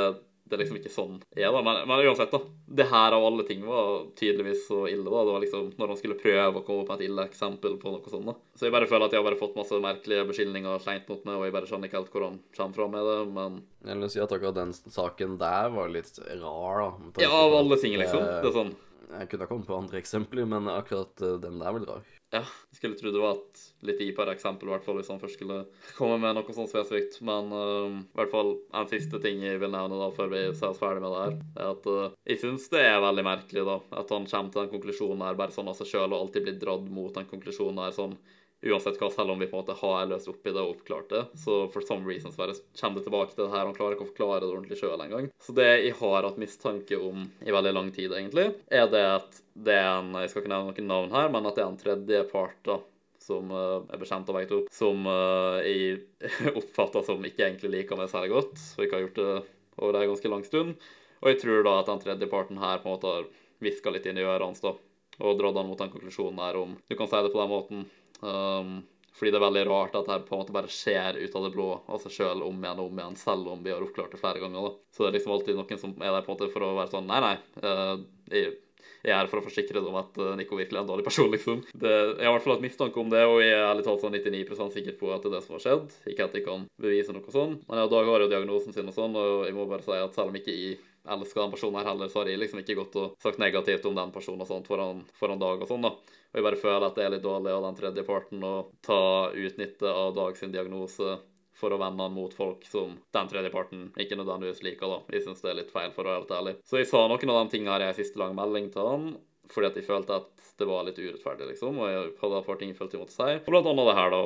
det 0.48 0.56
er 0.56 0.62
liksom 0.64 0.80
ikke 0.80 0.92
sånn 0.94 1.18
er, 1.36 1.50
da. 1.52 1.62
Men, 1.66 1.82
men, 1.90 2.04
uansett, 2.08 2.32
da. 2.32 2.40
Det 2.80 2.88
her 2.92 3.16
av 3.18 3.26
alle 3.28 3.44
ting 3.48 3.66
var 3.68 4.08
tydeligvis 4.20 4.66
så 4.70 4.86
ille, 4.88 5.06
da. 5.06 5.24
Det 5.28 5.36
var 5.36 5.44
liksom 5.44 5.70
når 5.80 5.94
han 5.94 6.00
skulle 6.00 6.20
prøve 6.22 6.62
å 6.62 6.66
komme 6.68 6.88
på 6.88 6.98
et 6.98 7.06
ille 7.10 7.28
eksempel 7.28 7.78
på 7.82 7.94
noe 7.94 8.14
sånt, 8.14 8.30
da. 8.32 8.36
Så 8.58 8.68
jeg 8.68 8.76
bare 8.76 8.90
føler 8.90 9.08
at 9.08 9.16
jeg 9.16 9.22
har 9.22 9.28
bare 9.28 9.40
fått 9.40 9.58
masse 9.60 9.82
merkelige 9.84 10.28
beskyldninger 10.32 10.84
slengt 10.84 11.12
mot 11.12 11.24
meg, 11.28 11.40
og 11.40 11.48
jeg 11.48 11.56
bare 11.58 11.70
skjønner 11.70 11.92
ikke 11.92 12.02
helt 12.02 12.12
hvor 12.16 12.28
han 12.30 12.42
kommer 12.58 12.80
fra 12.80 12.90
med 12.96 13.08
det, 13.12 13.20
men 13.38 13.62
Jeg 13.88 14.02
vil 14.02 14.12
si 14.12 14.24
at 14.24 14.36
akkurat 14.36 14.58
den 14.58 14.76
saken 14.76 15.40
der 15.42 15.72
var 15.76 15.92
litt 15.94 16.22
rar, 16.42 16.84
da. 16.84 17.24
Ja, 17.24 17.32
av 17.32 17.60
alle 17.62 17.80
ting, 17.82 17.98
liksom. 18.00 18.24
Det 18.24 18.52
er 18.52 18.56
sånn. 18.56 18.76
Jeg 19.08 19.30
kunne 19.32 19.46
ha 19.46 19.50
kommet 19.50 19.70
på 19.70 19.78
andre 19.78 20.00
eksempler, 20.02 20.48
men 20.50 20.68
akkurat 20.72 21.24
eh, 21.24 21.38
den 21.44 21.62
der 21.62 21.70
er 21.70 21.78
vel 21.78 21.88
rar. 21.88 22.17
Ja, 22.28 22.42
jeg 22.44 22.76
skulle 22.76 22.98
tro 23.00 23.12
det 23.14 23.22
var 23.24 23.38
et 23.38 23.62
litt 23.88 24.02
dypere 24.02 24.34
eksempel, 24.36 24.68
i 24.68 24.74
hvert 24.74 24.84
fall 24.84 24.98
hvis 25.00 25.08
han 25.14 25.20
først 25.22 25.38
skulle 25.38 25.62
komme 25.96 26.18
med 26.20 26.36
noe 26.36 26.56
sånt 26.56 26.68
spesifikt. 26.68 27.22
Men 27.28 27.54
uh, 27.56 28.02
i 28.02 28.18
hvert 28.20 28.34
fall 28.34 28.52
en 28.76 28.90
siste 28.92 29.22
ting 29.24 29.46
jeg 29.46 29.62
vil 29.62 29.72
nevne 29.72 30.00
da, 30.02 30.10
før 30.16 30.34
vi 30.34 30.42
ser 30.52 30.74
oss 30.74 30.82
ferdig 30.82 31.06
med 31.06 31.16
det 31.16 31.22
her, 31.22 31.38
er 31.56 31.70
at 31.72 31.88
uh, 31.88 32.18
jeg 32.28 32.42
syns 32.42 32.68
det 32.74 32.84
er 32.84 33.00
veldig 33.06 33.24
merkelig 33.30 33.64
da, 33.70 33.78
at 34.02 34.12
han 34.12 34.28
kommer 34.28 34.52
til 34.52 34.64
den 34.66 34.74
konklusjonen 34.76 35.24
her 35.24 35.40
bare 35.40 35.56
sånn 35.56 35.72
av 35.72 35.80
seg 35.80 35.94
sjøl 35.94 36.10
og 36.10 36.20
alltid 36.20 36.50
blir 36.50 36.60
dratt 36.60 36.92
mot 37.00 37.16
den 37.16 37.32
konklusjonen 37.32 37.80
her 37.86 37.96
sånn 37.96 38.18
uansett 38.66 38.98
hva, 38.98 39.10
selv 39.14 39.32
om 39.32 39.40
vi 39.40 39.48
på 39.48 39.58
en 39.58 39.62
måte 39.62 39.78
har 39.78 40.08
løst 40.10 40.30
opp 40.32 40.48
i 40.48 40.54
det 40.54 40.62
og 40.64 40.76
oppklart 40.76 41.10
det. 41.12 41.24
Så 41.38 41.60
for 41.74 41.86
some 41.86 42.08
reasons 42.10 42.38
bare 42.40 42.56
kommer 42.80 43.00
det 43.00 43.06
tilbake 43.06 43.36
til 43.36 43.44
det 43.44 43.52
her. 43.54 43.66
Han 43.68 43.78
klarer 43.78 43.98
ikke 43.98 44.08
å 44.08 44.12
forklare 44.12 44.44
det 44.44 44.50
ordentlig 44.50 44.80
sjøl 44.80 45.04
engang. 45.04 45.30
Så 45.44 45.56
det 45.58 45.68
jeg 45.70 45.96
har 46.00 46.28
hatt 46.28 46.42
mistanke 46.42 47.00
om 47.00 47.28
i 47.46 47.54
veldig 47.54 47.74
lang 47.76 47.92
tid, 47.96 48.14
egentlig, 48.18 48.50
er 48.68 48.90
det 48.92 49.04
at 49.06 49.42
det 49.58 49.74
er 49.78 49.90
en 50.00 50.14
Jeg 50.22 50.32
skal 50.32 50.44
ikke 50.44 50.54
nevne 50.54 50.74
noen 50.74 50.92
navn 50.92 51.16
her, 51.18 51.32
men 51.34 51.50
at 51.50 51.58
det 51.58 51.64
er 51.64 51.72
en 51.72 51.82
tredjepart 51.82 52.60
da, 52.66 52.80
som 53.22 53.52
uh, 53.52 53.84
er 53.92 54.02
bekjent 54.02 54.30
av 54.30 54.38
begge 54.38 54.52
to, 54.52 54.60
som 54.74 55.06
uh, 55.10 55.60
jeg 55.66 56.02
oppfatter 56.60 57.06
som 57.06 57.26
ikke 57.26 57.46
egentlig 57.46 57.74
liker 57.74 58.00
meg 58.00 58.12
særlig 58.12 58.34
godt, 58.36 58.62
og 58.78 58.86
ikke 58.86 58.98
har 58.98 59.06
gjort 59.08 59.22
det 59.22 59.34
over 59.78 60.00
en 60.00 60.12
ganske 60.14 60.34
lang 60.34 60.46
stund. 60.48 60.90
Og 61.22 61.32
jeg 61.32 61.42
tror 61.42 61.66
da 61.66 61.80
at 61.82 61.90
den 61.90 62.04
tredjeparten 62.04 62.62
her 62.62 62.82
på 62.82 62.90
en 62.90 62.96
måte 62.96 63.14
har 63.14 63.30
hviska 63.64 63.94
litt 63.94 64.06
inn 64.10 64.20
i 64.22 64.26
ørene 64.26 64.52
hans, 64.52 64.62
da, 64.62 64.76
og 65.18 65.40
dratt 65.40 65.58
han 65.58 65.70
mot 65.70 65.80
den 65.82 65.90
konklusjonen 65.94 66.42
her 66.44 66.60
om 66.60 66.76
Du 66.86 66.94
kan 66.98 67.10
si 67.10 67.22
det 67.26 67.34
på 67.34 67.42
den 67.42 67.50
måten 67.50 67.88
Um, 68.22 68.80
fordi 69.18 69.34
det 69.34 69.40
er 69.40 69.48
veldig 69.48 69.66
rart 69.66 69.96
at 69.98 70.06
det 70.10 70.20
på 70.28 70.36
en 70.36 70.44
måte 70.44 70.54
bare 70.54 70.70
skjer 70.70 71.18
ut 71.18 71.36
av 71.36 71.48
det 71.48 71.56
blå 71.56 71.72
av 71.90 72.04
seg 72.04 72.14
sjøl 72.20 72.44
om 72.46 72.62
igjen 72.62 72.84
og 72.84 72.92
om 72.92 73.02
igjen, 73.02 73.18
selv 73.18 73.50
om 73.50 73.64
vi 73.66 73.74
har 73.74 73.82
oppklart 73.82 74.14
det 74.14 74.22
flere 74.22 74.44
ganger. 74.44 74.68
da. 74.68 74.94
Så 74.94 75.04
det 75.04 75.10
er 75.10 75.18
liksom 75.18 75.34
alltid 75.34 75.58
noen 75.58 75.82
som 75.82 75.96
er 75.98 76.14
der 76.14 76.24
på 76.26 76.32
en 76.32 76.38
måte 76.38 76.54
for 76.54 76.68
å 76.68 76.76
være 76.78 76.94
sånn 76.94 77.10
Nei, 77.10 77.20
nei. 77.24 77.36
Uh, 77.64 78.06
jeg, 78.30 78.54
jeg 79.02 79.14
er 79.14 79.22
her 79.22 79.30
for 79.32 79.42
å 79.42 79.46
forsikre 79.46 79.80
deg 79.80 79.90
om 79.90 79.98
at 80.00 80.20
uh, 80.22 80.36
Nico 80.38 80.58
virkelig 80.60 80.78
er 80.78 80.84
en 80.84 80.92
dårlig 80.92 81.08
person, 81.08 81.32
liksom. 81.36 81.64
Det, 81.74 81.94
jeg 81.96 82.28
har 82.28 82.30
i 82.30 82.36
hvert 82.36 82.46
fall 82.46 82.56
hatt 82.58 82.68
mistanke 82.68 83.02
om 83.02 83.10
det, 83.14 83.24
og 83.26 83.42
jeg 83.42 83.56
er 83.56 83.66
ærlig 83.72 83.88
talt 83.88 84.04
sånn 84.04 84.18
99% 84.20 84.78
sikker 84.78 84.98
på 85.02 85.10
at 85.16 85.26
det 85.26 85.32
er 85.32 85.38
det 85.40 85.44
som 85.48 85.58
har 85.58 85.66
skjedd. 85.66 85.98
Ikke 86.14 86.28
at 86.30 86.38
jeg 86.38 86.46
kan 86.46 86.68
bevise 86.82 87.16
noe 87.16 87.34
sånn. 87.34 87.58
Men 87.66 87.82
ja, 87.82 87.90
Dag 87.96 88.12
har 88.12 88.26
jo 88.26 88.30
diagnosen 88.36 88.76
sin 88.76 88.94
og 88.94 88.98
sånn, 88.98 89.18
og 89.18 89.48
jeg 89.48 89.58
må 89.58 89.66
bare 89.70 89.86
si 89.88 89.98
at 89.98 90.18
selv 90.18 90.30
om 90.30 90.38
ikke 90.38 90.54
jeg 90.54 90.78
elsker 91.16 91.42
den 91.42 91.54
personen 91.54 91.80
her 91.80 91.90
heller, 91.92 92.12
så 92.12 92.22
har 92.22 92.32
jeg 92.32 92.42
liksom 92.42 92.62
ikke 92.62 92.78
gått 92.80 92.98
og 93.00 93.16
sagt 93.24 93.42
negativt 93.42 93.88
om 93.90 93.96
den 93.98 94.14
personen 94.16 94.44
og 94.44 94.50
sånt 94.50 94.70
foran, 94.70 95.06
foran 95.18 95.42
Dag 95.42 95.64
og 95.64 95.70
sånn, 95.70 95.88
da. 95.88 95.94
Og 96.28 96.40
jeg 96.40 96.46
bare 96.46 96.60
føler 96.60 96.86
at 96.88 97.00
det 97.00 97.06
er 97.06 97.14
litt 97.16 97.26
dårlig 97.26 97.54
av 97.54 97.66
den 97.66 97.80
tredje 97.80 98.04
parten 98.08 98.44
å 98.44 98.54
ta 98.86 99.02
utnytte 99.32 99.92
av 99.92 100.14
Dag 100.18 100.38
sin 100.40 100.54
diagnose 100.54 101.18
for 101.58 101.74
å 101.74 101.80
vende 101.82 102.06
han 102.06 102.14
mot 102.14 102.34
folk 102.38 102.66
som 102.70 102.94
den 103.16 103.30
tredje 103.32 103.50
parten 103.54 103.88
ikke 103.98 104.18
nødvendigvis 104.20 104.62
liker, 104.66 104.92
da. 104.92 105.00
Jeg 105.16 105.26
syns 105.26 105.42
det 105.42 105.50
er 105.52 105.60
litt 105.62 105.74
feil, 105.74 105.90
for 105.96 106.06
å 106.06 106.12
være 106.12 106.22
helt 106.22 106.36
ærlig. 106.38 106.54
Så 106.68 106.82
jeg 106.82 106.90
sa 106.90 107.02
noen 107.10 107.34
av 107.34 107.40
de 107.40 107.56
tingene 107.56 107.74
her 107.74 107.88
i 107.88 107.98
siste 107.98 108.22
lang 108.22 108.36
melding 108.38 108.70
til 108.74 108.86
han, 108.92 109.10
fordi 109.50 109.72
at 109.72 109.80
jeg 109.80 109.88
følte 109.88 110.20
at 110.22 110.54
det 110.60 110.68
var 110.70 110.86
litt 110.86 111.00
urettferdig, 111.00 111.50
liksom, 111.54 111.80
og 111.82 111.90
jeg 111.90 112.06
hadde 112.22 112.40
et 112.42 112.48
par 112.52 112.60
ting 112.60 112.74
jeg 112.74 112.78
følte 112.78 112.98
jeg 112.98 113.04
måtte 113.06 113.18
si. 113.18 113.40
Og 113.42 113.50
blant 113.50 113.72
annet 113.72 113.90
det 113.90 113.98
her, 113.98 114.14
da. 114.14 114.22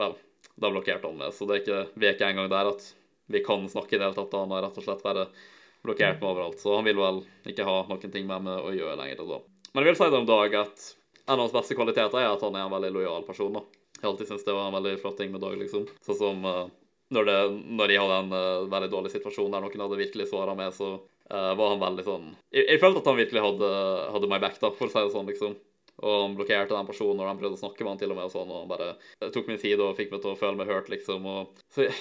Vel, 0.00 0.16
da 0.62 0.72
blokkerte 0.72 1.10
han 1.10 1.20
meg, 1.20 1.34
så 1.36 1.48
det 1.48 1.56
er 1.56 1.62
ikke, 1.64 1.80
vi 2.00 2.08
er 2.08 2.16
ikke 2.16 2.32
engang 2.32 2.50
der 2.52 2.72
at 2.72 2.86
vi 3.30 3.42
kan 3.44 3.66
snakke 3.70 3.94
i 3.94 3.98
det 3.98 4.06
hele 4.06 4.16
tatt. 4.16 4.36
Han 4.40 4.54
har 4.54 4.64
rett 4.64 4.78
og 4.80 4.86
slett 4.86 5.04
bare 5.04 5.26
blokkert 5.84 6.20
meg 6.20 6.30
overalt, 6.30 6.60
så 6.60 6.76
han 6.76 6.86
vil 6.86 6.98
vel 7.00 7.22
ikke 7.48 7.66
ha 7.66 7.82
noen 7.88 8.12
ting 8.12 8.26
med 8.28 8.46
meg 8.46 8.64
å 8.64 8.72
gjøre 8.74 8.98
lenger 9.00 9.22
da. 9.28 9.40
Men 9.70 9.84
jeg 9.84 9.92
vil 9.92 10.00
si 10.00 10.10
det 10.10 10.18
om 10.18 10.28
Dag 10.28 10.56
at 10.58 10.88
en 11.30 11.36
av 11.36 11.44
hans 11.44 11.54
beste 11.54 11.76
kvaliteter 11.78 12.18
er 12.18 12.32
at 12.32 12.42
han 12.42 12.56
er 12.58 12.66
en 12.66 12.74
veldig 12.74 12.90
lojal 12.96 13.24
person. 13.26 13.54
da. 13.54 13.62
Jeg 14.00 14.08
alltid 14.08 14.28
syntes 14.30 14.46
det 14.46 14.56
var 14.56 14.68
en 14.68 14.76
veldig 14.78 14.98
flott 15.02 15.16
ting 15.20 15.32
med 15.32 15.42
Dag, 15.44 15.56
liksom. 15.60 15.86
Sånn 16.06 16.18
som 16.18 16.44
uh, 16.46 16.66
når, 17.14 17.28
det, 17.28 17.38
når, 17.78 17.92
de 17.92 17.98
hadde 18.00 18.18
en 18.24 18.34
uh, 18.34 18.68
veldig 18.72 18.90
dårlig 18.90 19.12
situasjon 19.14 19.50
der 19.54 19.64
noen 19.64 19.84
hadde 19.84 20.00
virkelig 20.00 20.30
såra 20.30 20.56
meg, 20.58 20.72
så 20.74 20.94
uh, 20.96 21.52
var 21.58 21.74
han 21.74 21.82
veldig 21.82 22.06
sånn 22.06 22.28
jeg, 22.50 22.64
jeg, 22.64 22.80
følte 22.82 23.02
at 23.02 23.10
han 23.10 23.20
virkelig 23.20 23.44
hadde, 23.46 23.72
hadde 24.16 24.30
my 24.32 24.40
back, 24.42 24.58
da, 24.62 24.72
for 24.74 24.88
å 24.88 24.94
si 24.94 25.04
det 25.04 25.14
sånn, 25.14 25.30
liksom. 25.30 25.58
Og 26.00 26.14
han 26.16 26.36
blokkerte 26.38 26.72
den 26.72 26.88
personen 26.88 27.18
når 27.20 27.28
han 27.28 27.40
prøvde 27.42 27.58
å 27.58 27.62
snakke 27.62 27.84
med 27.84 27.92
han 27.92 28.00
til 28.00 28.14
og 28.14 28.18
med, 28.18 28.30
og 28.30 28.34
sånn, 28.34 28.50
og 28.50 28.62
han 28.62 28.70
bare 28.70 29.30
tok 29.34 29.50
min 29.50 29.60
side 29.60 29.84
og 29.84 29.98
fikk 29.98 30.14
meg 30.14 30.22
til 30.24 30.32
å 30.32 30.38
føle 30.40 30.56
meg 30.56 30.72
hørt, 30.72 30.88
liksom. 30.92 31.26
Og, 31.28 31.60
så 31.74 31.84
jeg, 31.84 31.98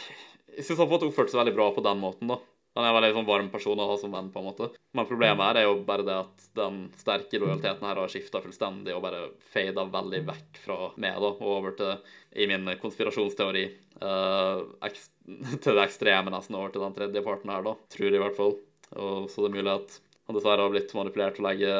jeg 0.55 0.65
syns 0.69 0.79
han 0.81 0.89
måte 0.89 1.09
oppførte 1.09 1.33
seg 1.33 1.43
veldig 1.43 1.57
bra 1.57 1.67
på 1.75 1.83
den 1.83 1.99
måten, 2.01 2.31
da. 2.31 2.39
Han 2.77 2.85
er 2.85 2.91
en 2.91 2.95
veldig 2.99 3.15
sånn 3.17 3.27
varm 3.27 3.47
person 3.51 3.79
å 3.81 3.87
ha 3.89 3.95
som 3.99 4.13
venn, 4.13 4.29
på 4.33 4.41
en 4.41 4.47
måte. 4.49 4.69
Men 4.95 5.07
problemet 5.09 5.45
her 5.47 5.59
er 5.61 5.65
jo 5.67 5.77
bare 5.87 6.05
det 6.05 6.17
at 6.21 6.49
den 6.57 6.81
sterke 6.99 7.41
lojaliteten 7.41 7.87
her 7.87 8.01
har 8.01 8.11
skifta 8.11 8.41
fullstendig 8.43 8.93
og 8.95 9.03
bare 9.03 9.23
fada 9.53 9.85
veldig 9.89 10.21
vekk 10.29 10.59
fra 10.63 10.77
meg 11.01 11.17
da, 11.17 11.31
og 11.33 11.55
over 11.57 11.77
til, 11.79 11.95
i 12.37 12.47
min 12.49 12.69
konspirasjonsteori, 12.81 13.65
uh, 14.03 14.61
til 15.63 15.79
det 15.79 15.87
ekstreme 15.87 16.33
nesten 16.33 16.59
over 16.59 16.73
til 16.73 16.85
den 16.85 16.95
tredje 16.97 17.25
parten 17.25 17.53
her, 17.53 17.65
da. 17.65 17.75
Tror 17.95 18.09
jeg 18.09 18.19
i 18.19 18.23
hvert 18.23 18.37
fall. 18.37 18.55
Og 18.97 19.27
så 19.29 19.43
det 19.43 19.51
er 19.51 19.57
mulig 19.57 19.73
at 19.73 19.99
han 20.29 20.37
dessverre 20.37 20.65
har 20.65 20.73
blitt 20.73 20.93
manipulert 20.93 21.37
til 21.37 21.45
å 21.45 21.49
legge 21.49 21.73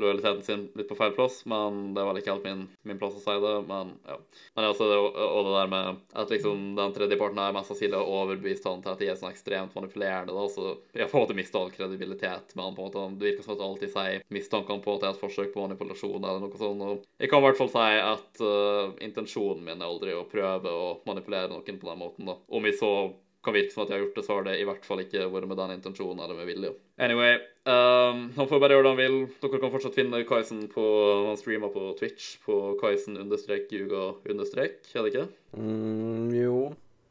lojaliteten 0.00 0.42
sin 0.46 0.64
litt 0.78 0.88
på 0.88 0.96
feil 0.98 1.14
plass, 1.16 1.40
men 1.50 1.92
det 1.96 2.04
var 2.06 2.18
ikke 2.18 2.34
helt 2.34 2.46
min, 2.46 2.64
min 2.88 3.00
plass 3.00 3.18
å 3.18 3.22
si 3.22 3.36
det. 3.42 3.54
Men 3.68 3.92
ja. 4.08 4.18
Men 4.56 4.68
altså, 4.70 4.88
det, 4.90 4.98
og 5.24 5.48
det 5.48 5.54
der 5.54 5.72
med 5.72 6.00
at 6.22 6.32
liksom 6.34 6.64
den 6.78 6.94
tredje 6.96 7.18
parten 7.20 7.40
er 7.42 7.54
mest 7.56 7.72
sannsynlig 7.72 8.00
overbevist 8.00 8.66
han 8.68 8.82
til 8.84 8.94
at 8.94 9.02
de 9.02 9.10
er 9.12 9.20
sånn 9.20 9.32
ekstremt 9.32 9.76
manipulerende, 9.76 10.34
da, 10.36 10.46
så 10.52 10.74
jeg 10.96 11.10
på 11.10 11.20
en 11.20 11.26
måte 11.26 11.38
mista 11.38 11.62
all 11.62 11.72
kredibilitet 11.74 12.54
med 12.54 12.64
han 12.64 12.76
på 12.76 12.84
en 12.84 12.90
måte. 12.90 13.06
Det 13.18 13.30
virker 13.30 13.46
som 13.46 13.54
at 13.54 13.62
det 13.62 13.68
alltid 13.68 13.94
sier 13.94 14.26
mistankene 14.34 14.84
på 14.84 14.96
at 14.96 15.04
det 15.04 15.10
er 15.10 15.16
et 15.16 15.22
forsøk 15.22 15.54
på 15.54 15.64
manipulasjon 15.66 16.18
eller 16.18 16.42
noe 16.44 16.60
sånt. 16.60 16.84
Og 16.88 17.06
jeg 17.18 17.30
kan 17.30 17.42
i 17.42 17.48
hvert 17.48 17.60
fall 17.60 17.72
si 17.72 17.86
at 18.02 18.42
uh, 18.44 18.98
intensjonen 19.04 19.64
min 19.64 19.80
er 19.80 19.88
aldri 19.88 20.16
å 20.16 20.26
prøve 20.28 20.74
å 20.74 20.90
manipulere 21.08 21.50
noen 21.52 21.80
på 21.80 21.90
den 21.90 22.02
måten, 22.02 22.28
da. 22.28 22.38
Om 22.48 22.68
vi 22.68 22.74
så 22.76 22.92
kan 23.48 23.56
virke 23.56 23.74
som 23.74 23.84
at 23.84 23.92
jeg 23.92 23.98
har 23.98 24.04
gjort 24.06 24.18
det, 24.18 24.24
så 24.26 24.34
har 24.36 24.48
det 24.48 24.56
i 24.60 24.66
hvert 24.68 24.88
fall 24.88 25.02
ikke 25.02 25.28
vært 25.32 25.48
med 25.50 25.60
den 25.62 25.74
intensjonen 25.78 26.20
eller 26.24 26.38
med 26.38 26.50
vilje. 26.50 26.72
Anyway, 27.04 27.38
um, 27.64 28.26
han 28.36 28.50
får 28.50 28.60
bare 28.62 28.76
gjøre 28.76 28.86
det 28.86 28.92
han 28.92 29.00
vil. 29.00 29.18
Dere 29.42 29.62
kan 29.62 29.72
fortsatt 29.72 29.96
finne 29.96 30.24
Kaisen 30.28 30.66
på 30.72 30.84
Han 31.28 31.40
streamer 31.40 31.72
på 31.72 31.92
Twitch 31.98 32.36
på 32.44 32.58
Kaisen 32.80 33.18
understrek 33.20 33.72
Juga 33.72 34.12
understrek, 34.28 34.82
er 34.92 35.06
det 35.06 35.14
ikke? 35.14 35.26
Mm, 35.56 36.28
jo. 36.36 36.60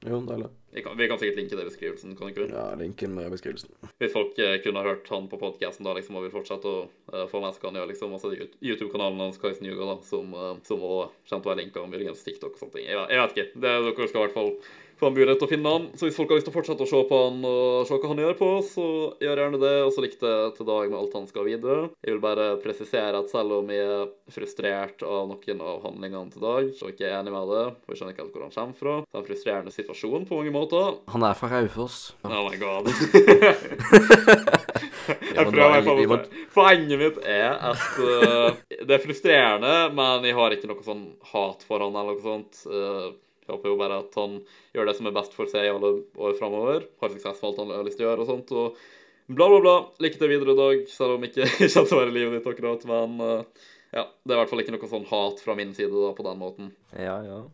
Jo, 0.06 0.22
det 0.28 0.36
er 0.36 0.44
det. 0.46 0.52
Vi 0.78 0.84
kan, 0.84 0.98
vi 0.98 1.08
kan 1.08 1.20
sikkert 1.20 1.40
linke 1.40 1.56
det 1.56 1.64
i 1.64 1.70
beskrivelsen, 1.72 2.16
kan 2.16 2.30
ikke 2.30 2.44
vi? 2.44 2.54
Ja, 2.54 2.76
linken 2.78 3.16
med 3.18 3.32
beskrivelsen. 3.34 3.72
Hvis 3.98 4.14
folk 4.14 4.38
eh, 4.38 4.60
kunne 4.62 4.84
hørt 4.86 5.10
han 5.10 5.26
på 5.32 5.40
podkasten 5.42 5.90
liksom, 5.98 6.20
og 6.20 6.28
vil 6.28 6.36
fortsette 6.36 6.70
å 6.70 6.84
eh, 6.86 7.24
få 7.32 7.42
med 7.42 7.56
seg 7.56 7.66
hva 7.66 7.72
han 7.72 7.80
gjør, 7.82 7.90
liksom, 7.96 8.14
altså 8.14 8.34
YouTube-kanalen 8.62 9.24
hans 9.26 9.42
Kaisen 9.42 9.66
Yuga, 9.66 9.88
da, 9.90 9.96
som, 10.06 10.30
eh, 10.38 10.52
som 10.70 10.84
også 10.86 11.08
kommer 11.32 11.32
til 11.32 11.50
å 11.50 11.50
være 11.50 11.62
linka, 11.64 11.88
muligens 11.90 12.22
TikTok 12.28 12.54
og 12.54 12.62
sånne 12.62 12.78
ting. 12.78 12.92
Jeg, 12.92 13.08
jeg 13.10 13.24
vet 13.24 13.34
ikke. 13.34 13.48
Det, 13.56 13.74
dere 13.88 14.12
skal 14.12 14.22
i 14.22 14.28
hvert 14.28 14.38
fall 14.38 14.54
få 14.98 15.12
mulighet 15.14 15.38
til 15.40 15.48
å 15.48 15.52
finne 15.52 15.74
han. 15.74 15.88
Så 15.98 16.08
hvis 16.08 16.18
folk 16.18 16.32
har 16.32 16.40
lyst 16.40 16.48
til 16.50 16.54
å 16.54 16.58
fortsette 16.58 16.86
å 16.86 16.90
se 16.90 17.02
på 17.10 17.20
han 17.22 17.44
og 17.46 17.88
se 17.88 17.98
hva 17.98 18.12
han 18.12 18.22
gjør 18.24 18.38
på, 18.40 18.50
så 18.66 18.86
gjør 19.22 19.42
gjerne 19.44 19.62
det. 19.62 19.74
Og 19.86 19.92
så 19.94 20.04
likte 20.04 20.32
jeg 20.32 20.54
til 20.58 20.70
dag 20.70 20.90
med 20.90 21.00
alt 21.00 21.18
han 21.20 21.28
skal 21.30 21.48
videre. 21.48 21.90
Jeg 22.02 22.16
vil 22.16 22.24
bare 22.24 22.48
presisere 22.64 23.22
at 23.22 23.32
selv 23.32 23.60
om 23.60 23.74
jeg 23.74 23.86
er 23.86 24.08
frustrert 24.34 25.06
av 25.06 25.30
noen 25.30 25.64
av 25.64 25.86
handlingene 25.86 26.34
til 26.34 26.46
dag, 26.46 26.72
så 26.74 26.88
er 26.88 26.94
jeg 26.94 26.98
ikke 26.98 27.14
enig 27.20 27.34
med 27.36 27.54
det, 27.54 27.66
og 27.70 27.94
jeg 27.94 28.00
skjønner 28.00 28.16
ikke 28.16 28.26
helt 28.26 28.38
hvor 28.38 28.48
han 28.48 28.56
kommer 28.58 28.82
fra. 28.82 28.96
Det 29.04 29.14
er 29.18 29.22
en 29.22 29.30
frustrerende 29.30 29.76
situasjon 29.76 30.28
på 30.28 30.42
mange 30.42 30.56
måter. 30.56 30.67
Han 31.14 31.24
er 31.28 31.38
fra 31.38 31.50
Raufoss. 31.52 32.00
Oh 32.28 32.50
my 32.50 32.58
god. 32.60 32.90
jeg 35.38 35.46
prøver 35.52 35.72
meg 35.72 35.86
på 35.86 35.96
fall 36.12 36.26
Poenget 36.56 37.00
mitt 37.02 37.22
er 37.24 37.54
at 37.54 38.02
uh, 38.02 38.58
det 38.70 38.98
er 38.98 39.04
frustrerende, 39.04 39.76
men 39.96 40.26
jeg 40.28 40.36
har 40.38 40.56
ikke 40.56 40.70
noe 40.72 40.84
sånn 40.86 41.06
hat 41.32 41.64
for 41.68 41.84
han 41.84 41.96
eller 41.96 42.18
noe 42.18 42.24
sånt. 42.24 42.62
Uh, 42.68 43.16
jeg 43.48 43.54
håper 43.54 43.72
jo 43.72 43.80
bare 43.80 44.02
at 44.04 44.20
han 44.20 44.38
gjør 44.76 44.90
det 44.90 44.96
som 44.98 45.08
er 45.08 45.16
best 45.16 45.36
for 45.38 45.52
seg 45.52 45.68
i 45.68 45.72
alle 45.72 45.94
år 46.20 46.36
framover. 46.40 46.88
Har 47.02 47.14
suksess 47.14 47.40
med 47.40 47.50
alt 47.52 47.62
han 47.64 47.74
har 47.78 47.86
lyst 47.88 48.00
til 48.00 48.08
å 48.08 48.10
gjøre 48.10 48.26
og 48.26 48.32
sånt. 48.32 48.52
Og 48.52 48.82
bla, 49.28 49.48
bla, 49.48 49.60
bla. 49.64 49.76
Lykke 50.04 50.20
til 50.20 50.34
videre 50.34 50.56
i 50.56 50.60
dag, 50.62 50.82
selv 50.92 51.16
om 51.16 51.28
ikke 51.28 51.48
kommer 51.62 51.94
å 51.96 52.02
være 52.02 52.16
livet 52.16 52.40
ditt 52.40 52.50
akkurat. 52.52 52.88
Men 52.90 53.22
uh, 53.24 53.70
ja, 53.96 54.04
det 54.04 54.34
er 54.34 54.36
i 54.36 54.42
hvert 54.42 54.52
fall 54.52 54.66
ikke 54.66 54.76
noe 54.76 54.92
sånn 54.92 55.08
hat 55.14 55.46
fra 55.46 55.56
min 55.60 55.72
side 55.78 55.94
da, 55.94 56.12
på 56.18 56.28
den 56.28 56.42
måten. 56.42 56.74
Ja, 56.98 57.22
ja. 57.24 57.46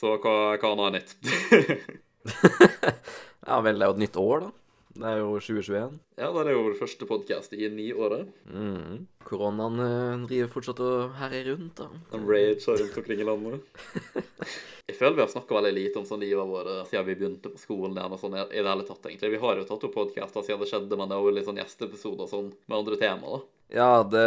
Så 0.00 0.14
hva, 0.22 0.36
hva 0.54 0.70
annet 0.76 0.86
er 0.86 0.96
nytt? 1.00 2.00
ja 3.48 3.60
vel, 3.64 3.78
det 3.78 3.86
er 3.86 3.90
jo 3.90 3.96
et 3.98 4.02
nytt 4.04 4.18
år, 4.20 4.46
da. 4.46 4.56
Det 5.00 5.06
er 5.06 5.20
jo 5.20 5.28
2021. 5.38 5.92
Ja, 6.18 6.28
det 6.34 6.40
er 6.42 6.56
jo 6.56 6.64
vår 6.66 6.74
første 6.80 7.06
podkast 7.06 7.52
i 7.54 7.68
ni 7.70 7.86
år. 7.94 8.24
Mm. 8.50 9.06
Koronaen 9.24 9.78
eh, 9.84 10.24
driver 10.26 10.50
fortsatt 10.50 10.82
og 10.82 11.14
herjer 11.20 11.52
rundt, 11.52 11.78
da. 11.78 11.86
Den 12.10 12.26
rage 12.28 12.74
rundt 12.74 12.98
omkring 12.98 13.22
i 13.22 13.28
landet. 13.28 13.84
jeg 14.90 14.98
føler 14.98 15.20
vi 15.20 15.24
har 15.24 15.30
snakka 15.30 15.56
veldig 15.60 15.72
lite 15.76 16.02
om 16.02 16.08
sånn 16.08 16.24
livet 16.24 16.50
vårt 16.50 16.90
siden 16.90 17.06
vi 17.06 17.16
begynte 17.20 17.52
på 17.54 17.62
skolen 17.62 17.94
igjen. 17.94 18.16
og 18.16 18.20
sånn 18.20 18.36
i 18.40 18.42
det 18.50 18.66
hele 18.66 18.88
tatt, 18.88 19.06
egentlig. 19.06 19.32
Vi 19.36 19.42
har 19.44 19.62
jo 19.62 19.68
tatt 19.70 19.86
opp 19.86 19.94
podkaster 19.94 20.46
siden 20.46 20.64
det 20.64 20.70
skjedde, 20.72 20.98
men 20.98 21.08
det 21.08 21.16
er 21.16 21.24
jo 21.24 21.34
litt 21.38 21.48
sånn 21.48 21.62
gjesteepisoder 21.62 22.32
sånn 22.32 22.50
med 22.66 22.78
andre 22.82 22.98
tema, 23.00 23.36
da. 23.38 23.42
Ja, 23.70 23.90
det, 24.02 24.26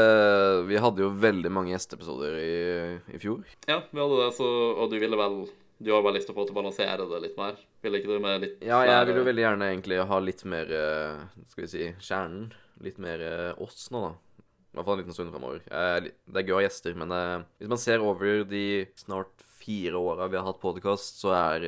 vi 0.70 0.80
hadde 0.80 1.04
jo 1.04 1.12
veldig 1.20 1.52
mange 1.52 1.74
gjesteepisoder 1.76 2.40
i, 2.40 2.54
i 3.12 3.20
fjor. 3.20 3.44
Ja, 3.68 3.82
vi 3.92 4.00
hadde 4.00 4.22
det, 4.22 4.32
så, 4.40 4.48
og 4.80 4.88
du 4.94 4.96
ville 5.04 5.20
vel 5.20 5.42
du 5.84 5.92
har 5.94 6.04
bare 6.06 6.18
lyst 6.18 6.30
til 6.30 6.36
å 6.36 6.40
få 6.40 6.48
til 6.48 6.56
å 6.56 6.60
balansere 6.62 7.08
det 7.10 7.22
litt 7.24 7.40
mer? 7.40 7.58
Vil 7.84 8.00
ikke 8.00 8.12
du 8.12 8.24
med 8.24 8.44
litt 8.44 8.66
Ja, 8.66 8.82
jeg 8.88 9.10
vil 9.10 9.22
jo 9.22 9.26
veldig 9.28 9.46
gjerne 9.46 9.70
egentlig 9.72 10.00
ha 10.10 10.20
litt 10.24 10.44
mer 10.50 10.74
eh, 10.80 11.24
Skal 11.52 11.66
vi 11.66 11.72
si 11.72 11.88
kjernen. 12.00 12.52
Litt 12.84 13.00
mer 13.04 13.24
eh, 13.24 13.62
oss 13.64 13.88
nå, 13.94 14.02
da. 14.08 14.14
I 14.74 14.78
hvert 14.80 14.88
fall 14.88 14.98
en 14.98 15.04
liten 15.04 15.16
stund 15.16 15.34
fremover. 15.36 15.62
Det 15.68 16.40
er 16.40 16.48
gøy 16.48 16.56
å 16.56 16.60
ha 16.62 16.66
gjester, 16.66 16.96
men 16.98 17.14
eh, 17.14 17.46
hvis 17.62 17.72
man 17.76 17.82
ser 17.82 18.04
over 18.04 18.42
de 18.50 18.66
snart 18.98 19.44
fire 19.64 20.00
åra 20.00 20.28
vi 20.32 20.40
har 20.40 20.48
hatt 20.48 20.64
podkast, 20.64 21.22
så 21.22 21.36
er 21.38 21.68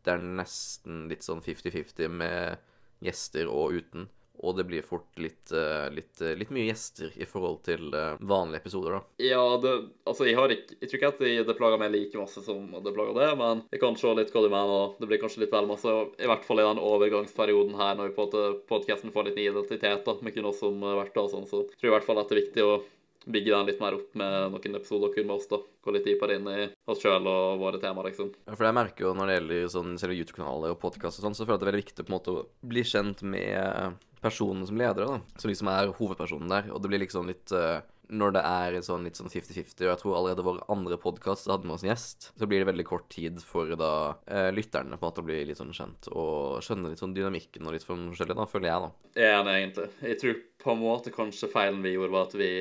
det 0.00 0.14
er 0.14 0.22
nesten 0.24 1.04
litt 1.10 1.26
sånn 1.26 1.42
50-50 1.44 2.08
med 2.22 2.60
gjester 3.04 3.50
og 3.50 3.76
uten. 3.76 4.06
Og 4.40 4.56
det 4.56 4.64
blir 4.68 4.84
fort 4.86 5.08
litt, 5.20 5.52
uh, 5.52 5.88
litt, 5.92 6.14
uh, 6.22 6.32
litt, 6.38 6.52
mye 6.54 6.68
gjester 6.70 7.12
i 7.20 7.26
forhold 7.28 7.60
til 7.66 7.90
uh, 7.92 8.16
vanlige 8.20 8.62
episoder, 8.62 8.96
da. 8.96 9.00
Ja, 9.24 9.42
det, 9.60 9.74
altså, 10.08 10.26
jeg 10.28 10.38
har 10.38 10.54
ikke 10.54 10.78
Jeg 10.80 10.88
tror 10.88 10.98
ikke 10.98 11.10
at 11.12 11.22
det, 11.24 11.32
det 11.48 11.56
plager 11.58 11.80
meg 11.80 11.92
like 11.92 12.20
masse 12.20 12.44
som 12.44 12.70
det 12.72 12.94
plager 12.96 13.16
det, 13.16 13.30
men 13.40 13.64
jeg 13.72 13.82
kan 13.82 13.98
se 14.00 14.14
litt 14.16 14.32
hva 14.32 14.44
du 14.44 14.48
mener. 14.52 14.94
Det 15.00 15.10
blir 15.10 15.20
kanskje 15.22 15.44
litt 15.44 15.52
vel 15.52 15.68
masse, 15.68 15.96
i 16.16 16.30
hvert 16.30 16.46
fall 16.46 16.62
i 16.62 16.68
den 16.68 16.80
overgangsperioden 16.90 17.76
her, 17.80 17.98
når 17.98 18.10
vi 18.10 18.16
på 18.16 18.46
podkasten 18.70 19.12
får 19.14 19.28
litt 19.28 19.40
ny 19.40 19.50
identitet 19.50 20.06
da, 20.06 20.16
med 20.20 20.36
kun 20.36 20.48
oss 20.52 20.62
som 20.62 20.80
verter 20.80 21.24
og 21.24 21.34
sånn, 21.34 21.48
så 21.50 21.64
tror 21.66 21.88
jeg 21.88 21.92
i 21.92 21.96
hvert 21.98 22.08
fall 22.08 22.22
at 22.22 22.30
det 22.30 22.36
er 22.36 22.42
viktig 22.44 22.66
å 22.66 22.80
bygge 23.24 23.52
den 23.52 23.66
litt 23.66 23.80
mer 23.80 23.96
opp 23.98 24.14
med 24.16 24.52
noen 24.54 24.76
episoder 24.78 25.12
kun 25.14 25.26
med 25.28 25.36
oss, 25.36 25.48
da. 25.50 25.60
Gå 25.84 25.94
litt 25.94 26.06
dypere 26.08 26.36
inn 26.38 26.48
i 26.48 26.68
oss 26.90 27.00
sjøl 27.02 27.26
og 27.28 27.60
våre 27.60 27.80
temaer, 27.82 28.10
liksom. 28.10 28.32
Ja, 28.46 28.54
for 28.54 28.68
jeg 28.68 28.76
merker 28.76 29.06
jo 29.06 29.14
når 29.16 29.28
det 29.28 29.38
gjelder 29.38 29.72
sånn, 29.74 29.96
selve 30.00 30.16
YouTube-kanaler 30.18 30.74
og 30.74 30.80
podkast 30.82 31.20
og 31.20 31.28
sånn, 31.28 31.36
så 31.36 31.44
føler 31.44 31.54
jeg 31.54 31.58
at 31.58 31.62
det 31.62 31.68
er 31.68 31.72
veldig 31.72 31.84
viktig 31.84 32.06
på 32.06 32.10
en 32.12 32.16
måte 32.16 32.34
å 32.34 32.46
bli 32.72 32.84
kjent 32.86 33.24
med 33.36 33.98
personene 34.22 34.66
som 34.68 34.78
ledere, 34.78 35.06
da. 35.06 35.40
Som 35.40 35.50
liksom 35.52 35.70
er 35.72 35.94
hovedpersonen 35.96 36.52
der. 36.52 36.68
Og 36.74 36.82
det 36.82 36.92
blir 36.92 37.02
liksom 37.04 37.30
litt 37.30 37.52
uh, 37.56 37.80
Når 38.10 38.34
det 38.34 38.42
er 38.42 38.76
sånn 38.82 39.04
litt 39.06 39.18
sånn 39.20 39.30
50-50, 39.30 39.84
og 39.84 39.90
jeg 39.92 40.00
tror 40.00 40.16
allerede 40.18 40.44
vår 40.46 40.60
andre 40.72 40.98
podkast 40.98 41.46
hadde 41.50 41.68
med 41.68 41.76
oss 41.76 41.84
en 41.86 41.92
gjest, 41.92 42.30
så 42.34 42.48
blir 42.50 42.62
det 42.62 42.70
veldig 42.72 42.86
kort 42.88 43.06
tid 43.12 43.38
for 43.46 43.70
da 43.78 43.92
uh, 44.18 44.50
lytterne 44.54 44.98
på 44.98 45.04
en 45.04 45.08
måte 45.12 45.22
å 45.22 45.28
bli 45.28 45.40
litt 45.46 45.60
sånn 45.60 45.74
kjent 45.76 46.10
og 46.10 46.58
skjønne 46.66 46.90
litt 46.90 47.02
sånn 47.02 47.14
dynamikken 47.14 47.68
og 47.68 47.76
litt 47.76 47.86
sånn 47.86 48.08
forskjellig, 48.10 48.38
da, 48.40 48.48
føler 48.50 48.72
jeg, 48.72 48.86
da. 48.88 49.10
Jeg 49.22 49.30
er 49.30 49.38
enig, 49.38 49.56
egentlig. 49.60 49.88
Jeg 50.10 50.22
tror 50.22 50.40
på 50.60 50.74
en 50.74 50.82
måte 50.82 51.14
kanskje 51.14 51.52
feilen 51.54 51.84
vi 51.86 51.94
gjorde, 51.94 52.14
var 52.16 52.26
at 52.28 52.38
vi 52.40 52.52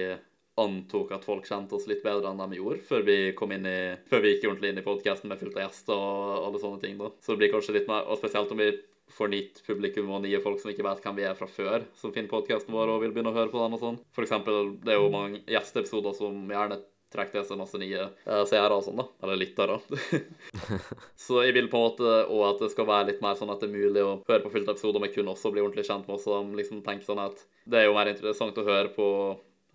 antok 0.64 1.14
at 1.16 1.26
folk 1.28 1.48
kjente 1.48 1.78
oss 1.78 1.88
litt 1.90 2.04
bedre 2.06 2.32
enn 2.32 2.42
de 2.42 2.60
gjorde, 2.60 2.84
før 2.86 3.06
vi 3.08 3.18
kom 3.38 3.54
inn 3.56 3.68
i 3.70 3.80
Før 4.10 4.24
vi 4.24 4.36
gikk 4.36 4.48
ordentlig 4.50 4.74
inn 4.74 4.82
i 4.82 4.86
podkasten 4.86 5.32
med 5.32 5.42
fullt 5.42 5.58
av 5.58 5.66
gjester 5.66 5.96
og 5.96 6.46
alle 6.48 6.62
sånne 6.62 6.84
ting, 6.84 6.98
da. 7.00 7.12
Så 7.24 7.34
det 7.34 7.44
blir 7.44 7.54
kanskje 7.54 7.76
litt 7.80 7.90
mer 7.92 8.08
Og 8.10 8.20
spesielt 8.22 8.52
om 8.54 8.62
vi 8.62 8.72
får 9.10 9.32
nytt 9.34 9.64
publikum 9.66 10.12
og 10.14 10.22
nye 10.22 10.42
folk 10.44 10.62
som 10.62 10.70
ikke 10.70 10.86
vet 10.86 11.02
hvem 11.02 11.18
vi 11.18 11.26
er 11.26 11.38
fra 11.38 11.48
før, 11.50 11.86
som 11.98 12.14
finner 12.14 12.30
podkasten 12.30 12.76
vår 12.76 12.94
og 12.94 13.02
vil 13.04 13.16
begynne 13.16 13.34
å 13.34 13.38
høre 13.40 13.50
på 13.50 13.58
den 13.58 13.76
og 13.78 13.82
sånn. 13.82 13.98
For 14.14 14.26
eksempel, 14.26 14.76
det 14.84 14.94
er 14.94 15.00
jo 15.00 15.10
mange 15.14 15.42
gjesteepisoder 15.50 16.14
som 16.18 16.44
gjerne 16.54 16.78
trekker 17.10 17.40
til 17.40 17.48
seg 17.48 17.58
masse 17.58 17.80
nye 17.82 18.04
uh, 18.06 18.44
seere 18.46 18.76
og 18.76 18.86
sånn, 18.86 19.02
da. 19.02 19.08
Eller 19.26 19.40
lyttere. 19.42 19.80
så 21.26 21.44
jeg 21.46 21.56
vil 21.58 21.70
på 21.72 21.80
en 21.80 21.88
måte 21.88 22.16
òg 22.30 22.44
at 22.52 22.64
det 22.66 22.72
skal 22.76 22.90
være 22.90 23.10
litt 23.12 23.24
mer 23.26 23.38
sånn 23.40 23.50
at 23.54 23.64
det 23.64 23.70
er 23.70 23.76
mulig 23.76 24.06
å 24.06 24.18
høre 24.30 24.44
på 24.46 24.54
fullt 24.54 24.74
episode, 24.76 25.02
men 25.02 25.14
kun 25.14 25.32
også 25.34 25.50
og 25.50 25.56
bli 25.56 25.64
ordentlig 25.66 25.88
kjent 25.90 26.10
med 26.10 26.20
oss, 26.20 26.30
liksom 26.60 26.84
tenke 26.86 27.08
sånn 27.08 27.24
at 27.24 27.42
det 27.70 27.82
er 27.82 27.90
jo 27.90 27.98
mer 27.98 28.12
interessant 28.14 28.62
å 28.62 28.68
høre 28.68 28.94
på 28.94 29.08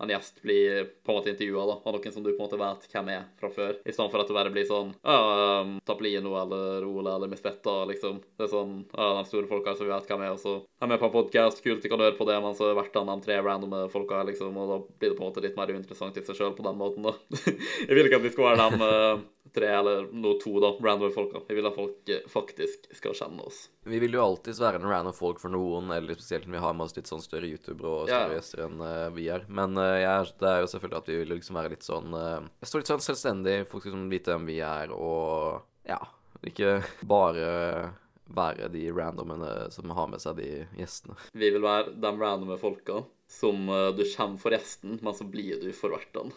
en 0.03 0.11
gjest 0.11 0.41
blir 0.41 0.83
på 1.05 1.11
en 1.11 1.17
måte 1.17 1.31
intervjua 1.31 1.63
av 1.63 1.95
noen 1.95 2.13
som 2.13 2.23
du 2.23 2.31
på 2.31 2.35
en 2.35 2.45
måte 2.45 2.59
vet 2.59 2.87
hvem 2.91 3.11
er 3.13 3.27
fra 3.39 3.49
før, 3.53 3.77
i 3.85 3.93
stedet 3.93 4.11
for 4.11 4.21
at 4.21 4.31
det 4.31 4.37
bare 4.37 4.51
blir 4.53 4.67
sånn 4.67 4.91
um, 5.01 5.75
Taplino 5.87 6.35
eller 6.41 6.87
Ole 6.87 7.13
eller 7.15 7.31
Miss 7.31 7.43
Betta, 7.43 7.77
liksom. 7.89 8.19
Det 8.35 8.47
er 8.47 8.51
sånn 8.51 8.75
ja, 8.91 9.11
de 9.19 9.25
store 9.29 9.49
folka 9.51 9.75
som 9.75 9.87
vi 9.87 9.93
vet 9.93 10.09
hvem 10.11 10.25
er, 10.25 10.33
og 10.35 10.41
så 10.41 10.57
er 10.81 10.91
med 10.91 10.99
på 11.01 11.09
en 11.09 11.15
podkast, 11.15 11.63
kult, 11.63 11.83
de 11.83 11.91
kan 11.91 12.03
høre 12.03 12.17
på 12.17 12.27
det, 12.27 12.39
men 12.43 12.57
så 12.57 12.73
hvert 12.75 12.99
av 12.99 13.07
de 13.11 13.17
tre 13.23 13.39
randome 13.45 13.85
folka, 13.93 14.23
liksom, 14.27 14.57
og 14.59 14.73
da 14.73 14.81
blir 14.83 15.13
det 15.13 15.19
på 15.19 15.23
en 15.23 15.31
måte 15.31 15.45
litt 15.45 15.55
mer 15.59 15.71
uinteressant 15.71 16.19
i 16.19 16.25
seg 16.25 16.41
sjøl 16.41 16.57
på 16.57 16.65
den 16.67 16.81
måten, 16.81 17.07
da. 17.07 17.15
Jeg 17.87 17.93
vil 17.95 18.09
ikke 18.09 18.19
at 18.19 18.27
vi 18.27 18.35
skal 18.35 18.51
være 18.51 18.69
de 18.75 18.91
uh, 18.91 19.23
tre 19.55 19.69
eller 19.71 20.09
noe 20.11 20.39
to, 20.41 20.57
da, 20.59 20.73
random 20.83 21.13
folka. 21.15 21.41
Jeg 21.47 21.59
vil 21.59 21.69
at 21.69 21.77
folk 21.77 22.11
eh, 22.11 22.25
faktisk 22.31 22.89
skal 22.97 23.15
kjenne 23.17 23.45
oss. 23.45 23.65
Vi 23.87 23.99
vil 24.01 24.17
jo 24.17 24.23
alltids 24.23 24.59
være 24.61 24.81
en 24.81 24.89
random 24.89 25.15
folk 25.15 25.39
for 25.41 25.53
noen, 25.53 25.91
eller 25.95 26.17
spesielt 26.17 26.47
når 26.49 26.57
vi 26.57 26.63
har 26.65 26.75
med 26.75 26.87
oss 26.87 26.95
litt 26.97 27.11
sånn 27.11 27.23
større 27.23 27.49
youtubere 27.49 27.91
og 27.91 28.09
større 28.09 28.39
gjester 28.39 28.63
yeah. 28.63 28.71
enn 28.71 28.83
uh, 28.83 29.13
vi 29.15 29.29
er. 29.31 29.45
Men 29.47 29.79
uh, 29.79 29.84
jeg, 30.01 30.31
det 30.41 30.49
er 30.51 30.63
jo 30.63 30.71
selvfølgelig 30.71 31.01
at 31.01 31.09
vi 31.11 31.19
vil 31.21 31.33
liksom 31.35 31.59
være 31.59 31.73
litt 31.75 31.85
sånn 31.85 32.15
Jeg 32.15 32.69
står 32.69 32.81
litt 32.83 32.91
sånn 32.91 33.05
selvstendig, 33.05 33.57
folk 33.69 33.83
skal 33.83 33.93
liksom 33.95 34.09
vite 34.11 34.33
hvem 34.33 34.49
vi 34.49 34.59
er, 34.65 34.93
og 34.95 35.61
ja, 35.87 35.99
ikke 36.45 36.79
bare 37.15 37.49
være 38.35 38.69
de 38.73 38.87
randomene 38.91 39.67
som 39.73 39.91
har 39.93 40.07
med 40.09 40.21
seg 40.23 40.39
de 40.39 40.49
gjestene. 40.79 41.17
Vi 41.37 41.51
vil 41.53 41.63
være 41.63 41.93
de 42.01 42.11
randome 42.17 42.57
folka 42.61 43.03
som 43.27 43.69
uh, 43.69 43.87
du 43.87 44.03
kommer 44.15 44.37
for 44.37 44.53
gjesten, 44.53 44.99
men 45.01 45.15
så 45.17 45.23
blir 45.23 45.57
du 45.61 45.71
for 45.73 45.95
vertene. 45.95 46.31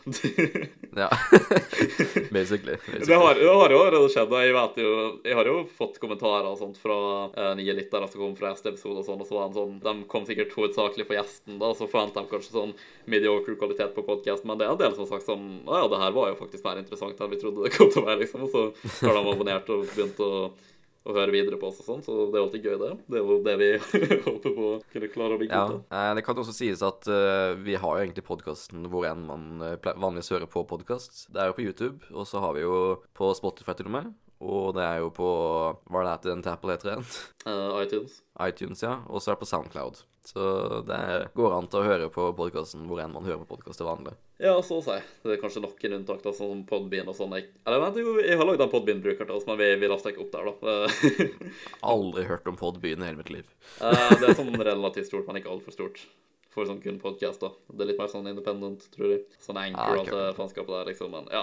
ja. 0.97 1.09
basically. 2.31 2.77
basically. 2.77 3.07
Det, 3.07 3.15
har, 3.15 3.35
det 3.35 3.49
har 3.49 3.75
jo 3.75 3.81
allerede 3.83 4.09
skjedd. 4.13 4.33
Jeg 4.33 4.55
vet 4.57 4.81
jo 4.81 4.93
Jeg 5.25 5.37
har 5.37 5.51
jo 5.51 5.59
fått 5.79 5.99
kommentarer 6.01 6.49
og 6.49 6.57
sånt 6.61 6.81
fra 6.81 6.97
eh, 7.29 7.53
nye 7.61 7.77
lyttere 7.77 8.09
som 8.09 8.23
kom 8.23 8.35
fra 8.39 8.55
gjesteepisoder 8.55 9.03
og 9.03 9.07
sånn, 9.07 9.21
og 9.21 9.29
så 9.29 9.37
var 9.37 9.53
det 9.53 9.61
sånn 9.61 9.77
De 9.85 9.95
kom 10.11 10.25
sikkert 10.29 10.57
hovedsakelig 10.57 11.07
for 11.11 11.19
gjesten, 11.19 11.61
da, 11.61 11.71
så 11.77 11.91
forventer 11.91 12.25
de 12.25 12.33
kanskje 12.33 12.57
sånn 12.57 12.75
mediocre 13.05 13.59
kvalitet 13.61 13.93
på 13.97 14.07
podkast, 14.09 14.49
men 14.49 14.59
det 14.59 14.67
er 14.67 14.73
en 14.73 14.81
del 14.81 14.97
som 14.97 15.05
har 15.05 15.13
sagt 15.13 15.29
sånn 15.29 15.47
Å 15.69 15.83
ja, 15.83 15.93
det 15.93 16.03
her 16.03 16.17
var 16.17 16.33
jo 16.33 16.41
faktisk 16.41 16.65
mer 16.65 16.81
interessant 16.81 17.21
enn 17.21 17.35
vi 17.35 17.43
trodde 17.45 17.69
det 17.69 17.75
kom 17.77 17.93
til 17.93 18.03
å 18.03 18.09
være, 18.09 18.23
liksom. 18.25 18.49
Og 18.49 18.55
så 18.55 19.05
har 19.05 19.21
de 19.21 19.23
abonnert 19.37 19.71
og 19.77 19.87
begynt 19.93 20.25
å 20.25 20.33
å 21.13 21.17
høre 21.17 21.35
videre 21.35 21.59
på 21.61 21.71
oss 21.71 21.81
og 21.83 21.89
sånn, 21.89 22.05
så 22.05 22.17
det 22.29 22.39
er 22.39 22.45
alltid 22.45 22.69
gøy, 22.69 22.77
det. 22.83 22.91
Det 23.09 23.19
er 23.19 23.25
jo 23.25 23.39
det 23.45 23.57
vi 23.61 23.71
håper 24.29 24.55
på 24.59 24.69
å 24.69 24.77
kunne 24.93 25.11
klare 25.13 25.37
å 25.37 25.41
bli 25.41 25.51
gode 25.51 25.79
Ja, 25.81 26.03
eh, 26.03 26.13
Det 26.19 26.25
kan 26.27 26.41
også 26.43 26.55
sies 26.57 26.85
at 26.85 27.09
uh, 27.11 27.57
vi 27.65 27.77
har 27.81 27.99
jo 27.99 28.05
egentlig 28.05 28.27
podkasten 28.29 28.89
hvor 28.93 29.09
enn 29.09 29.27
man 29.29 29.65
eh, 29.65 29.77
vanligvis 29.89 30.33
hører 30.35 30.51
på 30.51 30.65
podkast. 30.69 31.27
Det 31.33 31.43
er 31.43 31.51
jo 31.51 31.59
på 31.59 31.67
YouTube, 31.67 32.13
og 32.13 32.29
så 32.29 32.43
har 32.45 32.57
vi 32.59 32.65
jo 32.67 32.99
på 33.19 33.31
Spotify 33.39 33.77
til 33.79 33.91
og 33.91 33.97
med. 33.99 34.13
Og 34.39 34.71
det 34.77 34.85
er 34.85 35.01
jo 35.03 35.09
på 35.11 35.29
Hva 35.91 36.05
er 36.05 36.13
det 36.23 36.31
den 36.31 36.45
Apple 36.47 36.77
heter 36.77 36.93
igjen? 36.93 37.09
Uh, 37.43 37.81
iTunes. 37.83 38.21
iTunes, 38.39 38.85
ja. 38.85 39.01
Og 39.09 39.23
så 39.23 39.33
er 39.33 39.39
det 39.39 39.43
på 39.43 39.51
Soundcloud. 39.51 40.05
Så 40.29 40.41
det 40.85 41.29
går 41.35 41.55
an 41.57 41.67
til 41.73 41.81
å 41.81 41.87
høre 41.87 42.09
på 42.13 42.27
podkasten 42.37 42.83
hvor 42.85 43.01
enn 43.01 43.15
man 43.15 43.25
hører 43.25 43.41
på 43.47 43.55
podkast 43.55 43.81
til 43.81 43.89
vanlig. 43.89 44.13
Ja, 44.37 44.53
så 44.61 44.77
å 44.77 44.85
si. 44.85 44.99
Det 45.25 45.33
er 45.33 45.41
kanskje 45.41 45.63
noen 45.65 45.95
unntak, 45.97 46.21
da, 46.21 46.35
som 46.37 46.61
Podbean 46.69 47.09
og 47.09 47.17
sånn. 47.17 47.33
Eller 47.39 47.81
vent, 47.81 47.97
jo, 47.97 48.13
jeg 48.21 48.37
har 48.37 48.45
lagd 48.45 48.61
en 48.61 48.71
Podbean-bruker 48.75 49.25
til 49.25 49.39
oss, 49.39 49.47
men 49.49 49.57
vi, 49.57 49.71
vi 49.81 49.89
laster 49.89 50.13
ikke 50.13 50.27
opp 50.27 50.35
der, 50.37 50.51
da. 50.53 50.77
Aldri 51.95 52.27
hørt 52.29 52.53
om 52.53 52.61
Podbyen 52.61 53.01
i 53.01 53.09
hele 53.09 53.23
mitt 53.23 53.33
liv. 53.33 53.49
Eh, 53.81 54.13
det 54.21 54.29
er 54.29 54.37
sånn 54.37 54.53
relativt 54.53 55.09
stort, 55.09 55.25
men 55.31 55.41
ikke 55.41 55.55
altfor 55.55 55.79
stort. 55.79 56.05
For 56.49 56.65
sånn 56.65 56.79
kun 56.81 56.97
podcast, 56.97 57.43
da. 57.43 57.51
Det 57.69 57.85
er 57.85 57.91
litt 57.91 57.99
mer 58.01 58.09
sånn 58.09 58.27
independent, 58.31 58.87
tror 58.95 59.11
jeg. 59.13 59.25
Sånn 59.45 59.59
Anchor 59.61 59.83
Ah, 59.83 59.91
og 59.93 59.99
alt 60.01 60.13
det 60.15 60.37
faenskapet 60.39 60.73
der, 60.73 60.87
liksom. 60.89 61.11
Men 61.13 61.27
ja, 61.33 61.43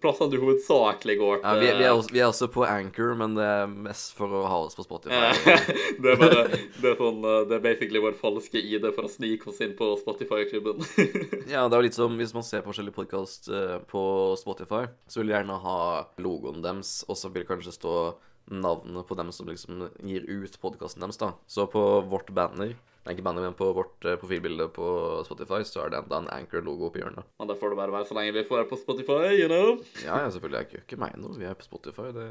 plassene 0.00 0.30
du 0.30 0.36
hovedsakelig 0.44 1.16
går 1.18 1.40
Ja, 1.42 1.54
vi, 1.58 1.70
vi, 1.80 1.86
er 1.88 1.94
også, 1.96 2.12
vi 2.14 2.22
er 2.22 2.28
også 2.28 2.48
på 2.54 2.62
Anchor, 2.68 3.16
men 3.18 3.34
det 3.34 3.48
er 3.50 3.66
mest 3.88 4.14
for 4.14 4.30
å 4.30 4.44
ha 4.46 4.60
oss 4.68 4.78
på 4.78 4.86
Spotify. 4.86 5.32
det 6.04 6.14
er 6.14 6.20
bare 6.20 6.44
Det 6.54 6.92
er 6.92 6.96
sånn 7.00 7.18
eh, 7.26 7.40
Det 7.50 7.58
er 7.58 7.64
basically 7.66 8.02
vår 8.04 8.14
falske 8.20 8.62
ID 8.62 8.86
for 8.94 9.08
å 9.08 9.10
snike 9.10 9.50
oss 9.50 9.58
inn 9.66 9.74
på 9.78 9.90
Spotify-klubben. 10.04 10.86
Ja, 11.50 11.66
det 11.66 11.74
er 11.74 11.80
jo 11.80 11.86
litt 11.88 11.98
som 11.98 12.14
hvis 12.18 12.32
man 12.36 12.46
ser 12.46 12.62
på 12.62 12.70
forskjellige 12.70 12.96
podkast 12.96 13.50
på 13.90 14.04
Spotify, 14.40 14.86
så 15.10 15.20
vil 15.20 15.32
de 15.32 15.36
gjerne 15.36 15.58
ha 15.66 15.78
logoen 16.22 16.62
deres, 16.64 17.02
og 17.10 17.18
så 17.18 17.28
vil 17.30 17.42
det 17.44 17.50
kanskje 17.50 17.74
stå 17.74 17.94
navnet 18.50 19.06
på 19.08 19.16
dem 19.18 19.30
som 19.32 19.48
liksom 19.48 19.86
gir 20.04 20.24
ut 20.28 20.56
podkasten 20.60 21.04
deres, 21.04 21.18
da. 21.20 21.32
Så 21.46 21.66
på 21.70 21.82
vårt 22.10 22.30
banner, 22.36 22.74
nei, 23.04 23.14
ikke 23.14 23.24
banner, 23.26 23.42
men 23.44 23.54
på 23.58 23.66
vårt 23.76 24.04
eh, 24.08 24.16
profilbilde 24.20 24.66
på 24.72 24.86
Spotify, 25.28 25.60
så 25.68 25.82
er 25.84 25.90
det 25.92 25.98
enda 26.02 26.20
en 26.22 26.28
Anchor-logo 26.32 26.88
på 26.94 27.02
hjørnet. 27.02 27.26
Men 27.38 27.50
det 27.50 27.58
får 27.60 27.74
det 27.74 27.78
bare 27.82 27.92
være 27.92 28.08
så 28.08 28.16
lenge 28.16 28.32
vi 28.36 28.44
får 28.48 28.62
være 28.62 28.70
på 28.70 28.78
Spotify, 28.80 29.34
you 29.36 29.48
know. 29.50 29.74
Ja, 30.04 30.22
ja, 30.24 30.30
selvfølgelig. 30.34 30.62
Jeg 30.64 30.70
gjør 30.78 30.84
ikke 30.86 31.00
meg 31.04 31.18
noe. 31.20 31.36
Vi 31.38 31.48
er 31.50 31.58
på 31.60 31.66
Spotify. 31.68 32.08
Det, 32.16 32.28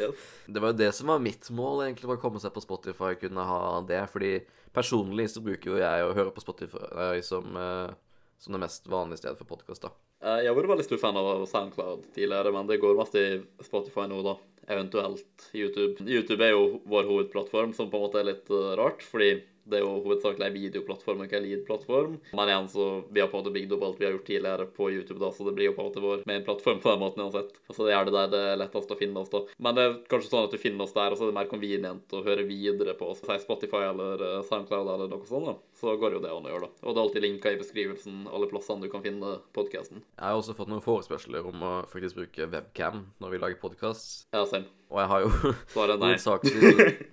Yes. 0.00 0.24
det 0.50 0.62
var 0.62 0.72
jo 0.74 0.78
det 0.82 0.90
som 0.94 1.06
var 1.12 1.22
mitt 1.22 1.50
mål, 1.50 1.84
egentlig, 1.86 2.08
var 2.10 2.18
å 2.18 2.24
komme 2.26 2.42
seg 2.42 2.52
på 2.56 2.64
Spotify 2.64 3.14
kunne 3.20 3.46
ha 3.46 3.60
det. 3.86 4.02
Fordi 4.12 4.32
personlig 4.76 5.30
så 5.32 5.40
bruker 5.44 5.70
jo 5.72 5.78
jeg 5.80 6.04
å 6.08 6.14
høre 6.18 6.34
på 6.34 6.42
Spotify 6.44 7.22
som, 7.24 7.54
eh, 7.56 7.94
som 8.42 8.52
det 8.52 8.60
mest 8.66 8.86
vanlige 8.92 9.22
stedet 9.22 9.38
for 9.38 9.48
podkast, 9.56 9.82
da. 9.86 9.92
Eh, 10.26 10.42
Jeg 10.42 10.48
har 10.50 10.56
vært 10.58 10.68
veldig 10.74 10.84
stor 10.84 10.98
fan 10.98 11.16
av 11.16 11.46
SoundCloud 11.46 12.10
tidligere, 12.14 12.52
men 12.52 12.66
det 12.66 12.80
går 12.82 12.96
mest 12.98 13.14
i 13.14 13.42
Spotify 13.62 14.06
nå, 14.10 14.22
da. 14.24 14.36
Eventuelt 14.68 15.50
YouTube. 15.54 16.00
YouTube 16.02 16.42
er 16.42 16.50
jo 16.50 16.80
vår 16.90 17.04
hovedplattform, 17.06 17.72
som 17.76 17.88
på 17.90 17.96
en 18.00 18.02
måte 18.08 18.18
er 18.18 18.24
litt 18.32 18.48
rart, 18.76 19.00
fordi 19.06 19.42
det 19.66 19.80
er 19.80 19.84
jo 19.84 19.96
hovedsakelig 20.04 20.46
en 20.46 20.54
videoplattform, 20.54 21.22
ikke 21.26 21.38
en 21.40 21.46
lead-plattform. 21.46 22.16
Men 22.38 22.50
igjen, 22.52 22.68
så 22.70 22.86
vi 23.10 23.22
har 23.22 23.30
på 23.30 23.38
en 23.38 23.44
måte 23.44 23.54
bygd 23.54 23.74
opp 23.76 23.86
alt 23.88 24.00
vi 24.00 24.06
har 24.06 24.14
gjort 24.14 24.28
tidligere 24.28 24.66
på 24.76 24.90
YouTube, 24.94 25.18
da, 25.22 25.30
så 25.34 25.46
det 25.48 25.56
blir 25.58 25.70
jo 25.70 25.76
på 25.76 25.82
en 25.82 25.90
måte 25.90 26.04
vår 26.04 26.22
med 26.28 26.40
en 26.40 26.46
plattform 26.46 26.82
på 26.82 26.92
den 26.92 27.02
måten 27.02 27.24
uansett. 27.24 27.58
Altså 27.66 27.88
det 27.88 27.96
er 27.96 28.06
det 28.06 28.14
der 28.16 28.30
det 28.34 28.42
er 28.52 28.60
lettest 28.62 28.94
å 28.94 28.98
finne 28.98 29.22
oss, 29.22 29.32
da. 29.32 29.42
Men 29.58 29.78
det 29.78 29.86
er 29.86 29.98
kanskje 30.10 30.32
sånn 30.32 30.46
at 30.46 30.54
du 30.54 30.60
finner 30.62 30.86
oss 30.86 30.94
der, 30.96 31.10
og 31.12 31.18
så 31.18 31.26
er 31.26 31.32
det 31.32 31.38
mer 31.40 31.50
convenient 31.50 32.16
å 32.16 32.22
høre 32.26 32.46
videre 32.48 32.96
på 32.98 33.10
oss. 33.12 33.24
Si 33.26 33.38
Spotify 33.42 33.88
eller 33.90 34.22
eh, 34.22 34.38
SoundCloud 34.46 34.92
eller 34.94 35.10
noe 35.10 35.28
sånt, 35.28 35.50
da. 35.50 35.56
Så 35.80 35.96
går 36.00 36.18
jo 36.18 36.22
det 36.24 36.32
an 36.32 36.46
å 36.46 36.54
gjøre, 36.54 36.70
da. 36.70 36.86
Og 36.86 36.94
det 36.94 37.02
er 37.02 37.04
alltid 37.08 37.26
linka 37.26 37.52
i 37.52 37.60
beskrivelsen, 37.60 38.24
alle 38.30 38.50
plassene 38.50 38.86
du 38.86 38.92
kan 38.92 39.04
finne 39.04 39.38
podkasten. 39.56 40.04
Jeg 40.14 40.24
har 40.24 40.38
også 40.38 40.56
fått 40.56 40.70
noen 40.72 40.84
forespørsler 40.84 41.50
om 41.50 41.66
å 41.66 41.74
faktisk 41.90 42.22
bruke 42.22 42.50
webcam 42.52 43.08
når 43.22 43.34
vi 43.34 43.42
lager 43.42 43.62
podkast. 43.66 44.28
Ja, 44.36 44.46
same. 44.46 44.70
Og 44.96 45.02
jeg 45.02 45.10
har 45.10 45.22
jo 45.26 45.30
hovedsakelig, 45.76 46.68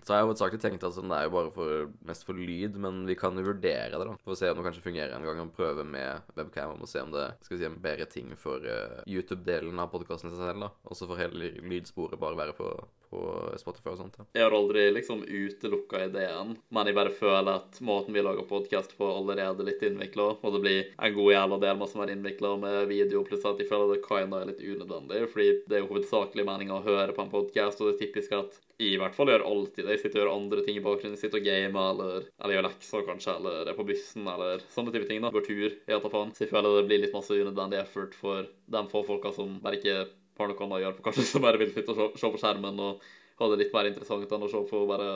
så 0.08 0.14
har 0.14 0.22
jeg 0.22 0.28
hovedsakelig 0.30 0.62
tenkt 0.64 0.86
at 0.86 0.88
altså, 0.88 1.04
det 1.04 1.18
er 1.18 1.26
jo 1.28 1.34
bare 1.34 1.50
for, 1.52 1.90
mest 2.08 2.24
for 2.24 2.40
lyd, 2.40 2.78
men 2.80 3.02
vi 3.10 3.18
kan 3.20 3.36
jo 3.36 3.44
vurdere 3.44 3.90
det, 3.92 4.06
da. 4.08 4.16
For 4.24 4.36
å 4.36 4.38
se 4.40 4.48
om 4.48 4.56
det 4.56 4.64
kanskje 4.70 4.86
fungerer 4.86 5.12
en 5.18 5.28
gang, 5.28 5.42
og 5.44 5.52
prøve 5.58 5.84
med 5.84 6.32
webcam, 6.40 6.80
og 6.80 6.88
se 6.88 7.04
om 7.04 7.12
det 7.12 7.26
skal 7.44 7.58
vi 7.58 7.60
si, 7.60 7.68
en 7.68 7.82
bedre 7.84 8.08
ting 8.08 8.32
for 8.40 8.64
uh, 8.64 9.02
YouTube-delen 9.04 9.84
av 9.84 9.92
podkasten 9.92 10.32
i 10.32 10.36
seg 10.38 10.46
selv, 10.46 10.64
da. 10.64 10.72
Og 10.88 10.96
så 10.96 11.10
får 11.10 11.26
hele 11.26 11.52
lydsporet 11.60 12.22
bare 12.24 12.40
være 12.40 12.56
på, 12.56 12.72
på 13.14 13.54
Spotify 13.62 13.94
og 13.94 14.00
sånt. 14.02 14.18
Ja. 14.18 14.26
Jeg 14.40 14.48
har 14.48 14.56
aldri 14.58 14.88
liksom 14.96 15.24
utelukka 15.28 16.04
ideen, 16.08 16.56
men 16.74 16.90
jeg 16.90 16.98
bare 16.98 17.14
føler 17.14 17.60
at 17.60 17.80
måten 17.86 18.16
vi 18.16 18.24
lager 18.26 18.48
podkast 18.50 18.98
på, 18.98 19.08
allerede 19.14 19.62
er 19.62 19.70
litt 19.70 19.86
innvikla, 19.86 20.30
og 20.42 20.58
det 20.58 20.64
blir 20.64 20.92
en 20.98 21.16
god 21.18 21.32
jævla 21.36 21.62
del 21.64 21.80
masse 21.82 22.00
mer 22.00 22.14
innvikla 22.14 22.56
med 22.64 22.90
video, 22.92 23.24
pluss 23.28 23.46
at 23.46 23.62
jeg 23.62 23.70
føler 23.70 23.94
det 23.94 24.04
kinda 24.08 24.42
er 24.42 24.52
litt 24.52 24.64
unødvendig, 24.64 25.24
fordi 25.32 25.50
det 25.70 25.78
er 25.78 25.84
jo 25.86 25.92
hovedsakelig 25.94 26.48
meninga 26.48 26.80
å 26.80 26.86
høre 26.86 27.16
på 27.16 27.26
en 27.26 27.34
podkast, 27.34 27.82
og 27.82 27.92
det 27.92 27.96
er 27.96 28.06
typisk 28.06 28.38
at 28.40 28.62
i 28.82 28.96
hvert 29.00 29.16
fall 29.16 29.30
gjør 29.30 29.46
alltid 29.48 29.86
det. 29.86 29.96
Jeg 29.96 30.02
sitter 30.02 30.20
og 30.20 30.26
gjør 30.26 30.34
andre 30.34 30.64
ting 30.66 30.80
i 30.80 30.84
bakgrunnen. 30.84 31.14
Jeg 31.14 31.28
sitter 31.28 31.40
og 31.40 31.46
gamer, 31.46 31.92
eller, 31.94 32.26
eller 32.42 32.56
gjør 32.56 32.66
lekser 32.66 33.06
kanskje, 33.08 33.36
eller 33.38 33.70
er 33.70 33.78
på 33.78 33.86
bussen, 33.88 34.26
eller 34.28 34.66
sånne 34.74 34.94
type 34.96 35.08
ting. 35.10 35.22
da. 35.24 35.32
Går 35.34 35.46
tur, 35.46 35.78
jeg 35.78 36.02
tar 36.04 36.14
faen. 36.16 36.34
Så 36.34 36.44
jeg 36.44 36.52
føler 36.52 36.80
det 36.80 36.88
blir 36.90 37.04
litt 37.04 37.16
masse 37.16 37.38
unødvendig 37.38 37.80
effort 37.84 38.18
for 38.18 38.50
de 38.50 38.84
få 38.92 39.04
folka 39.08 39.32
som 39.36 39.60
bare 39.64 39.80
ikke 39.80 39.98
har 40.40 40.52
noe 40.52 40.66
annet 40.66 40.78
å 40.80 40.84
gjøre 40.84 40.98
på, 41.00 41.08
kanskje, 41.08 41.28
som 41.32 41.46
bare 41.46 41.62
vil 41.62 41.74
sitte 41.74 41.96
og 41.96 42.20
se, 42.20 42.30
på 42.30 42.42
skjermen 42.42 42.84
og 42.84 43.08
ha 43.40 43.50
det 43.50 43.64
litt 43.64 43.74
mer 43.74 43.90
interessant 43.90 44.38
enn 44.38 44.46
å 44.46 44.52
se 44.52 44.62
på 44.70 44.84
bare 44.90 45.10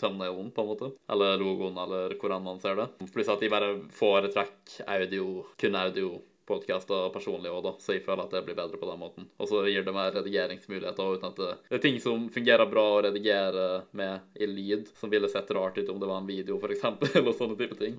thumbnailen, 0.00 0.48
på 0.56 0.64
en 0.64 0.70
måte. 0.70 0.90
Eller 1.12 1.36
logoen, 1.40 1.76
eller 1.78 2.16
hvordan 2.16 2.42
man 2.42 2.60
ser 2.62 2.78
det. 2.78 2.88
Pluss 3.12 3.28
at 3.30 3.42
de 3.42 3.52
bare 3.52 3.74
foretrekker 3.92 4.88
audio, 4.88 5.44
kun 5.60 5.76
audio 5.76 6.14
podkaster 6.50 7.10
personlig 7.14 7.50
òg, 7.52 7.60
da, 7.64 7.72
så 7.82 7.94
jeg 7.94 8.04
føler 8.04 8.24
at 8.24 8.34
det 8.34 8.42
blir 8.46 8.56
bedre 8.58 8.78
på 8.80 8.88
den 8.88 9.00
måten. 9.00 9.28
Og 9.40 9.50
så 9.50 9.62
gir 9.70 9.84
det 9.86 9.94
mer 9.94 10.10
redigeringsmuligheter 10.16 11.14
uten 11.14 11.28
at 11.30 11.38
det, 11.38 11.50
det 11.68 11.78
er 11.78 11.84
ting 11.84 12.00
som 12.02 12.26
fungerer 12.32 12.66
bra 12.70 12.86
å 12.96 13.00
redigere 13.06 13.66
med 13.96 14.40
i 14.40 14.48
lyd, 14.50 14.90
som 14.98 15.12
ville 15.12 15.30
sett 15.30 15.50
rart 15.56 15.78
ut 15.78 15.92
om 15.92 16.00
det 16.02 16.10
var 16.10 16.22
en 16.22 16.28
video, 16.30 16.58
eksempel, 16.70 17.12
eller 17.22 17.36
sånne 17.36 17.58
type 17.60 17.78
ting. 17.78 17.98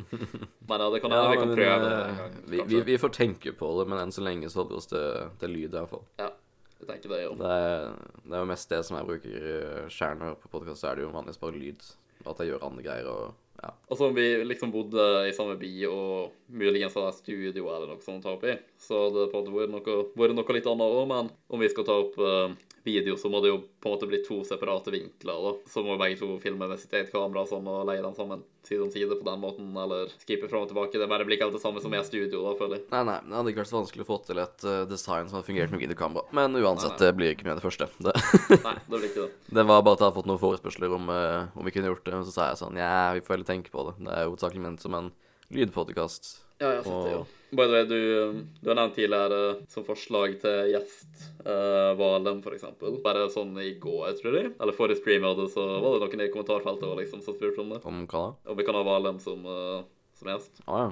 Men 0.67 0.83
ja, 0.83 0.89
det 0.91 1.01
kan 1.03 1.15
hende 1.15 1.31
vi 1.31 1.41
kan 1.45 1.55
prøve 1.55 1.81
det 1.87 1.95
eh, 1.95 2.37
vi, 2.51 2.63
vi, 2.73 2.83
vi 2.91 2.99
får 3.01 3.15
tenke 3.15 3.55
på 3.57 3.71
det, 3.79 3.87
men 3.91 4.03
enn 4.03 4.15
så 4.15 4.25
lenge 4.25 4.51
så 4.51 4.61
holder 4.61 4.75
vi 4.75 4.83
oss 4.83 4.91
til, 4.91 5.35
til 5.41 5.55
lyd, 5.55 5.69
i 5.69 5.77
hvert 5.77 5.95
fall. 5.95 6.05
Ja, 6.21 6.31
jeg 6.81 6.89
tenker 6.89 7.13
det, 7.13 7.21
jo. 7.23 7.35
Det 7.39 7.51
er, 7.51 7.91
det 8.25 8.35
er 8.35 8.43
jo 8.43 8.49
mest 8.49 8.73
det 8.73 8.81
som 8.87 8.97
jeg 8.97 9.09
bruker 9.09 9.47
eh, 9.51 9.85
og 9.85 10.25
hører 10.25 10.39
på 10.41 10.51
podkast, 10.55 10.81
så 10.81 10.91
er 10.91 10.97
det 10.97 11.05
jo 11.05 11.13
vanligvis 11.13 11.41
bare 11.41 11.61
lyd. 11.61 11.87
At 12.21 12.41
jeg 12.41 12.51
gjør 12.51 12.67
andre 12.67 12.85
greier 12.85 13.09
og 13.09 13.23
ja. 13.61 13.69
Altså, 13.91 14.07
om 14.07 14.15
vi 14.17 14.25
liksom 14.41 14.71
bodde 14.73 15.03
i 15.29 15.33
samme 15.37 15.53
by 15.59 15.69
og 15.85 16.31
muligens 16.49 16.95
hadde 16.97 17.11
jeg 17.11 17.19
studio 17.19 17.67
eller 17.69 17.91
noe 17.91 18.01
sånt 18.01 18.23
å 18.23 18.31
ta 18.31 18.33
opp 18.33 18.45
i, 18.49 18.55
så 18.81 19.03
det 19.13 19.27
på 19.29 19.37
en 19.37 19.51
måte 19.51 19.53
vært 19.53 19.73
noe, 19.75 19.97
vært 20.17 20.37
noe 20.37 20.55
litt 20.57 20.69
annet 20.71 20.95
òg, 20.95 21.03
men 21.11 21.29
om 21.51 21.61
vi 21.61 21.69
skal 21.69 21.85
ta 21.85 21.99
opp 22.01 22.17
eh, 22.17 22.55
video, 22.83 23.17
så 23.17 23.29
må 23.29 23.41
det 23.43 23.51
jo 23.51 23.59
på 23.81 23.89
en 23.89 23.95
måte 23.95 24.07
bli 24.09 24.21
to 24.25 24.41
separate 24.47 24.91
vinkler, 24.93 25.37
da. 25.45 25.51
Så 25.69 25.83
må 25.85 25.97
begge 25.99 26.19
to 26.19 26.33
filme 26.41 26.67
med 26.69 26.79
sitt 26.81 26.93
eget 26.93 27.11
kamera 27.13 27.43
sånn, 27.49 27.67
og 27.69 27.85
leie 27.89 28.01
dem 28.03 28.15
sammen 28.17 28.43
side 28.67 28.85
om 28.85 28.91
side 28.93 29.17
på 29.17 29.25
den 29.25 29.41
måten, 29.41 29.69
eller 29.77 30.11
skipe 30.21 30.49
fram 30.49 30.65
og 30.65 30.71
tilbake. 30.71 30.99
Det 31.01 31.09
bare 31.09 31.25
blir 31.27 31.37
ikke 31.37 31.47
alt 31.49 31.57
det 31.57 31.63
samme 31.63 31.81
som 31.83 31.93
i 31.93 32.01
studio, 32.05 32.43
da, 32.45 32.53
føler 32.59 32.79
jeg. 32.79 32.85
Nei, 32.93 33.03
nei, 33.09 33.17
det 33.25 33.37
hadde 33.37 33.53
ikke 33.53 33.63
vært 33.63 33.71
så 33.71 33.79
vanskelig 33.79 34.05
å 34.05 34.09
få 34.11 34.19
til 34.27 34.43
et 34.43 34.67
eh, 34.73 34.83
design 34.89 35.29
som 35.29 35.39
hadde 35.39 35.49
fungert 35.49 35.73
med 35.73 35.83
videokamera. 35.85 36.27
Men 36.37 36.59
uansett, 36.61 36.97
det 37.01 37.11
blir 37.17 37.35
ikke 37.35 37.49
med 37.49 37.59
det 37.59 37.65
første. 37.65 37.89
Det, 37.97 38.15
Nei, 38.67 38.77
det 38.85 38.93
blir 38.93 39.09
ikke 39.09 39.25
det. 39.25 39.33
det 39.57 39.67
var 39.67 39.81
bare 39.81 39.97
at 39.97 40.03
jeg 40.03 40.07
hadde 40.09 40.19
fått 40.19 40.31
noen 40.31 40.45
forespørsler 40.45 40.95
om, 40.99 41.11
eh, 41.15 41.57
om 41.57 41.67
vi 41.67 41.75
kunne 41.75 41.91
gjort 41.93 42.05
det, 42.07 42.15
og 42.21 42.29
så 42.29 42.37
sa 42.37 42.51
jeg 42.51 42.61
sånn 42.61 42.79
Ja, 42.81 43.11
vi 43.17 43.25
får 43.25 43.37
heller 43.37 43.49
tenke 43.49 43.73
på 43.73 43.89
det. 43.89 43.97
Det 44.05 44.13
er 44.13 44.29
hovedsakelig 44.29 44.65
ment 44.67 44.85
som 44.85 44.97
en 44.97 45.11
lydpodkast. 45.51 46.37
Ja, 46.61 46.69
jeg 46.75 46.83
har 46.83 46.85
sett 46.85 47.05
det, 47.07 47.13
jo. 47.17 47.21
By 47.51 47.65
the 47.67 47.73
way, 47.73 47.85
du, 47.89 48.43
du 48.61 48.69
har 48.69 48.77
nevnt 48.79 48.93
tidligere 48.95 49.39
som 49.73 49.83
forslag 49.83 50.37
til 50.39 50.69
gjest 50.71 51.23
uh, 51.43 51.91
Valem, 51.99 52.39
for 52.45 52.55
eksempel. 52.55 52.95
Bare 53.03 53.25
sånn 53.33 53.51
i 53.59 53.73
går, 53.81 54.13
tror 54.21 54.37
jeg. 54.39 54.53
Eller 54.61 54.77
forrige 54.77 55.01
stream 55.01 55.25
jeg 55.25 55.33
hadde, 55.33 55.49
så 55.51 55.65
var 55.83 55.97
det 55.97 56.05
noen 56.05 56.23
i 56.23 56.31
kommentarfeltet 56.31 56.85
også, 56.87 56.99
liksom, 57.01 57.23
som 57.25 57.35
spurte 57.35 57.59
om 57.65 57.73
det. 57.75 57.81
Om 57.83 58.05
hva 58.05 58.21
da? 58.29 58.51
Om 58.53 58.61
vi 58.61 58.67
kan 58.69 58.77
ha 58.79 58.85
Valem 58.87 59.19
som, 59.19 59.43
uh, 59.43 59.81
som 60.21 60.31
gjest. 60.31 60.61
Å 60.69 60.83
ja. 60.85 60.91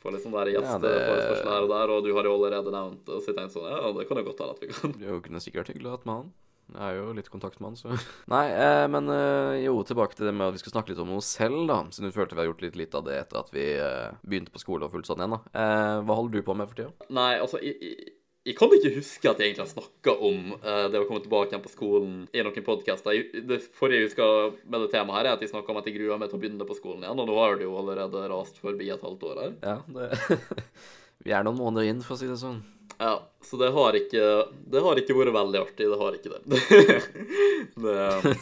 For 0.00 0.16
litt 0.16 0.24
sånn 0.24 0.32
der 0.34 0.48
Ja, 0.54 0.60
det- 0.80 0.88
gjesteforespørsel 0.90 1.52
her 1.52 1.62
og 1.68 1.72
der, 1.76 1.90
og 1.94 2.04
du 2.08 2.14
har 2.16 2.24
jo 2.24 2.34
allerede 2.40 2.72
nevnt 2.72 3.04
det, 3.04 3.18
så 3.20 3.30
jeg 3.30 3.36
tenkte 3.36 3.58
sånn, 3.60 3.68
ja, 3.70 3.92
det 4.00 4.08
kan 4.08 4.16
jo 4.16 4.24
godt 4.32 4.40
hende 4.40 4.54
at 4.56 4.62
vi 4.64 4.72
kan. 4.72 4.94
Det 4.96 5.04
er 5.06 5.12
jo 5.14 5.20
kunne 5.28 5.42
sikkert 5.44 5.62
vært 5.68 5.74
hyggelig 5.76 5.90
å 5.90 5.92
ha 5.92 5.98
hatt 6.00 6.06
med 6.08 6.16
han. 6.22 6.30
Jeg 6.70 6.84
er 6.86 6.98
jo 7.00 7.14
litt 7.16 7.30
kontakt 7.32 7.58
med 7.60 7.72
han, 7.72 7.78
så 7.80 7.96
Nei, 8.34 8.44
eh, 8.54 8.84
men 8.92 9.10
eh, 9.14 9.64
jo, 9.64 9.78
tilbake 9.86 10.18
til 10.18 10.28
det 10.28 10.34
med 10.36 10.50
at 10.50 10.56
vi 10.56 10.62
skal 10.62 10.76
snakke 10.76 10.92
litt 10.92 11.02
om 11.02 11.16
oss 11.16 11.32
selv, 11.38 11.64
da. 11.70 11.82
Siden 11.90 12.10
du 12.10 12.16
følte 12.16 12.38
vi 12.38 12.44
har 12.44 12.50
gjort 12.52 12.64
litt, 12.66 12.78
lite 12.78 13.00
av 13.00 13.08
det 13.08 13.18
etter 13.24 13.42
at 13.42 13.52
vi 13.54 13.66
eh, 13.76 14.14
begynte 14.22 14.54
på 14.54 14.62
skole 14.62 14.86
og 14.86 14.94
fullt 14.94 15.10
sånn 15.10 15.22
igjen, 15.22 15.36
da. 15.36 15.42
Eh, 15.52 15.98
hva 16.06 16.18
holder 16.20 16.40
du 16.40 16.46
på 16.46 16.56
med 16.58 16.70
for 16.70 16.80
tida? 16.80 17.10
Nei, 17.16 17.34
altså, 17.42 17.60
jeg, 17.64 17.76
jeg, 17.82 18.14
jeg 18.48 18.56
kan 18.56 18.72
ikke 18.72 18.94
huske 18.94 19.28
at 19.28 19.40
jeg 19.40 19.50
egentlig 19.50 19.66
har 19.66 19.72
snakka 19.74 20.14
om 20.24 20.54
eh, 20.56 20.86
det 20.92 21.02
å 21.02 21.04
komme 21.08 21.20
tilbake 21.24 21.52
igjen 21.52 21.64
på 21.64 21.72
skolen 21.74 22.14
i 22.32 22.44
noen 22.46 22.64
podkaster. 22.64 23.20
Det 23.50 23.60
forrige 23.76 24.00
jeg 24.00 24.08
husker 24.08 24.56
med 24.64 24.86
det 24.86 24.88
temaet 24.94 25.18
her, 25.18 25.28
er 25.28 25.36
at 25.36 25.44
jeg 25.44 25.52
snakka 25.52 25.74
om 25.74 25.80
at 25.82 25.90
jeg 25.90 25.98
gruer 25.98 26.20
meg 26.20 26.32
til 26.32 26.40
å 26.40 26.42
begynne 26.42 26.68
på 26.68 26.78
skolen 26.78 27.04
igjen, 27.04 27.20
og 27.20 27.28
nå 27.28 27.36
har 27.36 27.60
det 27.60 27.68
jo 27.68 27.76
allerede 27.82 28.24
rast 28.32 28.60
forbi 28.62 28.88
et 28.94 29.04
halvt 29.04 29.28
år 29.28 29.42
her. 29.44 29.54
Ja, 29.60 29.78
det 29.92 30.40
Vi 31.26 31.34
er 31.36 31.44
noen 31.44 31.60
måneder 31.60 31.84
inn, 31.90 32.00
for 32.00 32.16
å 32.16 32.20
si 32.20 32.30
det 32.30 32.38
sånn. 32.40 32.62
Ja, 32.98 33.30
så 33.42 33.56
det 33.56 33.70
har 33.70 33.96
ikke 33.96 34.24
Det 34.70 34.80
har 34.84 34.98
ikke 35.00 35.16
vært 35.16 35.32
veldig 35.34 35.60
artig. 35.60 35.86
Det 35.88 35.98
har 36.00 36.16
ikke 36.16 36.32
det. 36.34 36.40
det 37.84 38.34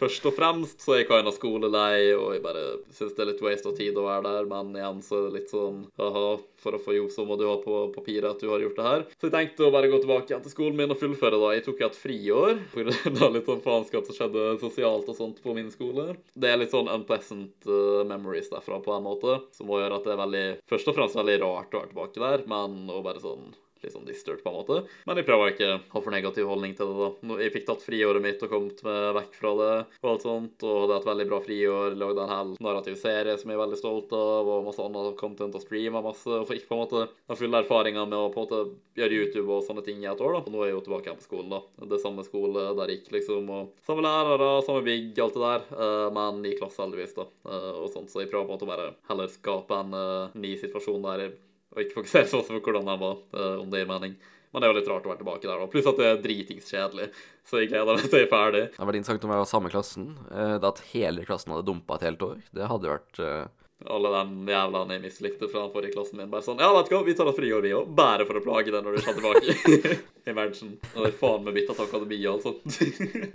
først 0.00 0.28
og 0.28 0.34
fremst 0.36 0.84
så 0.84 0.94
er 0.94 1.02
jeg 1.02 1.08
kind 1.10 1.28
of 1.28 1.36
skolelei, 1.36 2.14
og 2.16 2.32
jeg 2.34 2.42
bare 2.44 2.62
syns 2.94 3.14
det 3.16 3.24
er 3.24 3.30
litt 3.32 3.42
waste 3.44 3.68
av 3.70 3.76
tid 3.76 3.98
å 4.00 4.06
være 4.06 4.24
der. 4.30 4.48
Men 4.50 4.72
igjen 4.76 5.02
så 5.04 5.18
er 5.18 5.26
det 5.26 5.40
litt 5.42 5.52
sånn 5.52 5.82
aha, 6.00 6.38
for 6.62 6.78
å 6.78 6.80
få 6.82 6.96
jobb 6.96 7.12
så 7.12 7.26
må 7.28 7.36
du 7.36 7.44
ha 7.48 7.58
på 7.60 7.82
papiret 7.94 8.30
at 8.30 8.40
du 8.40 8.48
har 8.50 8.64
gjort 8.64 8.80
det 8.80 8.86
her. 8.88 9.04
Så 9.20 9.28
jeg 9.28 9.36
tenkte 9.36 9.68
å 9.68 9.74
bare 9.74 9.90
gå 9.92 10.00
tilbake 10.00 10.32
igjen 10.32 10.46
til 10.46 10.54
skolen 10.54 10.80
min 10.80 10.96
og 10.96 11.00
fullføre, 11.02 11.42
da. 11.42 11.52
Jeg 11.56 11.66
tok 11.68 11.84
jo 11.84 11.90
et 11.90 12.00
friår 12.00 12.56
pga. 12.72 13.30
litt 13.36 13.52
sånn 13.52 13.62
faenskap 13.66 14.08
som 14.08 14.18
skjedde 14.18 14.48
sosialt 14.64 15.12
og 15.12 15.20
sånt 15.20 15.44
på 15.44 15.56
min 15.56 15.68
skole. 15.74 16.16
Det 16.32 16.50
er 16.50 16.60
litt 16.62 16.72
sånn 16.72 16.90
unpleasant 16.92 17.68
uh, 17.68 18.00
memories 18.08 18.48
derfra 18.52 18.80
på 18.82 18.96
en 18.96 19.06
måte, 19.06 19.38
som 19.56 19.68
må 19.68 19.82
gjøre 19.82 20.00
at 20.00 20.08
det 20.08 20.16
er 20.16 20.24
veldig 20.24 20.44
Først 20.66 20.88
og 20.90 20.96
fremst 20.96 21.18
veldig 21.18 21.38
rart 21.44 21.74
å 21.74 21.82
være 21.82 21.92
tilbake 21.92 22.22
der, 22.22 22.42
men 22.48 22.90
og 22.90 23.04
bare 23.04 23.20
sånn 23.22 23.52
litt 23.84 23.94
sånn 23.94 24.06
dystert, 24.08 24.42
på 24.44 24.52
en 24.52 24.58
måte. 24.58 24.78
Men 25.08 25.20
jeg 25.20 25.26
prøver 25.28 25.52
ikke 25.52 25.70
å 25.74 25.78
ha 25.94 26.02
for 26.02 26.14
negativ 26.14 26.48
holdning 26.50 26.74
til 26.78 26.90
det, 26.90 26.96
da. 27.02 27.38
Jeg 27.42 27.54
fikk 27.54 27.66
tatt 27.68 27.84
friåret 27.84 28.24
mitt 28.24 28.42
og 28.44 28.52
kommet 28.52 28.82
meg 28.86 29.16
vekk 29.20 29.38
fra 29.40 29.52
det 29.60 29.72
og 30.02 30.10
alt 30.12 30.26
sånt, 30.26 30.66
og 30.66 30.82
hadde 30.84 30.98
et 31.00 31.08
veldig 31.10 31.28
bra 31.30 31.40
friår. 31.44 31.96
Lagde 32.00 32.24
en 32.24 32.34
hel 32.34 32.54
narrativ 32.64 32.98
serie 33.00 33.36
som 33.40 33.52
jeg 33.52 33.58
er 33.58 33.62
veldig 33.64 33.80
stolt 33.80 34.14
av, 34.16 34.50
og 34.50 34.66
masse 34.66 34.82
annet 34.82 35.16
content 35.20 35.56
og 35.56 35.64
streama 35.64 36.02
masse. 36.04 36.30
Og 36.30 36.48
fikk 36.48 36.66
på 36.68 36.76
en 36.76 36.82
måte 36.84 37.06
den 37.06 37.40
fulle 37.40 37.62
erfaringa 37.62 38.06
med 38.08 38.18
å 38.18 38.30
på 38.32 38.42
en 38.42 38.48
måte 38.48 38.62
gjøre 38.96 39.20
YouTube 39.20 39.48
og 39.52 39.64
sånne 39.66 39.84
ting 39.86 40.02
i 40.02 40.10
et 40.10 40.22
år, 40.22 40.38
da. 40.38 40.42
Og 40.44 40.52
nå 40.54 40.62
er 40.62 40.70
jeg 40.70 40.78
jo 40.78 40.84
tilbake 40.88 41.10
igjen 41.10 41.20
på 41.20 41.28
skolen, 41.28 41.52
da. 41.52 41.62
Det 41.86 41.98
er 41.98 42.04
samme 42.04 42.26
skole 42.26 42.68
der 42.78 42.92
jeg 42.92 43.00
gikk, 43.00 43.12
liksom, 43.18 43.50
og 43.52 43.86
samme 43.86 44.04
lærere, 44.06 44.50
samme 44.66 44.84
bygg, 44.86 45.10
alt 45.24 45.36
det 45.36 45.44
der, 45.46 45.66
uh, 45.76 46.06
men 46.16 46.44
i 46.48 46.54
klasse, 46.58 46.82
heldigvis, 46.82 47.16
da, 47.18 47.26
uh, 47.48 47.72
og 47.84 47.90
sånt. 47.92 48.12
Så 48.12 48.22
jeg 48.22 48.30
prøver 48.32 48.48
på 48.48 48.54
en 48.54 48.58
måte 48.58 48.68
å 48.68 48.72
bare 48.72 48.88
heller 49.10 49.32
skape 49.32 49.82
en 49.82 49.96
uh, 49.96 50.38
ny 50.38 50.54
situasjon 50.60 51.04
der 51.06 51.28
og 51.74 51.82
ikke 51.82 52.00
fokusere 52.00 52.30
så 52.30 52.42
på 52.46 52.62
hvordan 52.62 52.88
han 52.92 53.02
var, 53.02 53.20
uh, 53.36 53.60
om 53.62 53.68
det 53.72 53.82
gir 53.82 53.90
mening. 53.90 54.16
Men 54.52 54.62
det 54.62 54.68
er 54.68 54.72
jo 54.72 54.78
litt 54.78 54.88
rart 54.88 55.06
å 55.06 55.10
være 55.10 55.20
tilbake 55.20 55.48
der, 55.48 55.60
da. 55.60 55.68
Pluss 55.72 55.88
at 55.90 55.98
det 56.00 56.06
er 56.08 56.22
dritingskjedelig. 56.24 57.10
Så 57.46 57.60
jeg 57.60 57.70
gleder 57.72 57.98
meg 57.98 58.06
til 58.06 58.22
jeg 58.22 58.28
er 58.28 58.32
ferdig. 58.32 58.62
Det 58.72 58.86
var 58.88 58.96
interessant 58.96 59.26
om 59.26 59.34
jeg 59.34 59.42
var 59.42 59.50
samme 59.50 59.72
klassen. 59.72 60.06
Det 60.30 60.70
at 60.70 60.80
hele 60.94 61.26
klassen 61.26 61.52
hadde 61.52 61.66
dumpa 61.68 61.98
et 61.98 62.06
helt 62.06 62.24
år. 62.24 62.38
Det 62.56 62.70
hadde 62.70 62.92
vært 62.94 63.20
uh... 63.20 63.66
Alle 63.84 64.08
de 64.08 64.52
jævlene 64.54 64.96
jeg 64.96 65.02
mislikte 65.02 65.48
fra 65.52 65.66
forrige 65.68 65.92
klassen 65.92 66.16
min. 66.16 66.30
Bare 66.32 66.44
sånn 66.46 66.60
Ja, 66.62 66.70
vet 66.72 66.88
du 66.88 66.94
hva, 66.94 67.02
vi 67.04 67.14
tar 67.18 67.28
et 67.28 67.36
friår, 67.36 67.60
vi 67.60 67.74
òg. 67.76 67.90
Bare 67.98 68.24
for 68.24 68.38
å 68.38 68.42
plage 68.44 68.72
deg 68.72 68.86
når 68.86 68.96
du 68.96 69.02
kommer 69.04 69.36
tilbake. 69.36 69.96
Imagine. 70.32 70.78
Og 70.94 71.02
det 71.04 71.10
er 71.10 71.18
faen 71.20 71.44
meg 71.44 71.58
bytta 71.58 71.76
til 71.76 72.30
alt 72.30 72.46
sånt. 72.46 72.78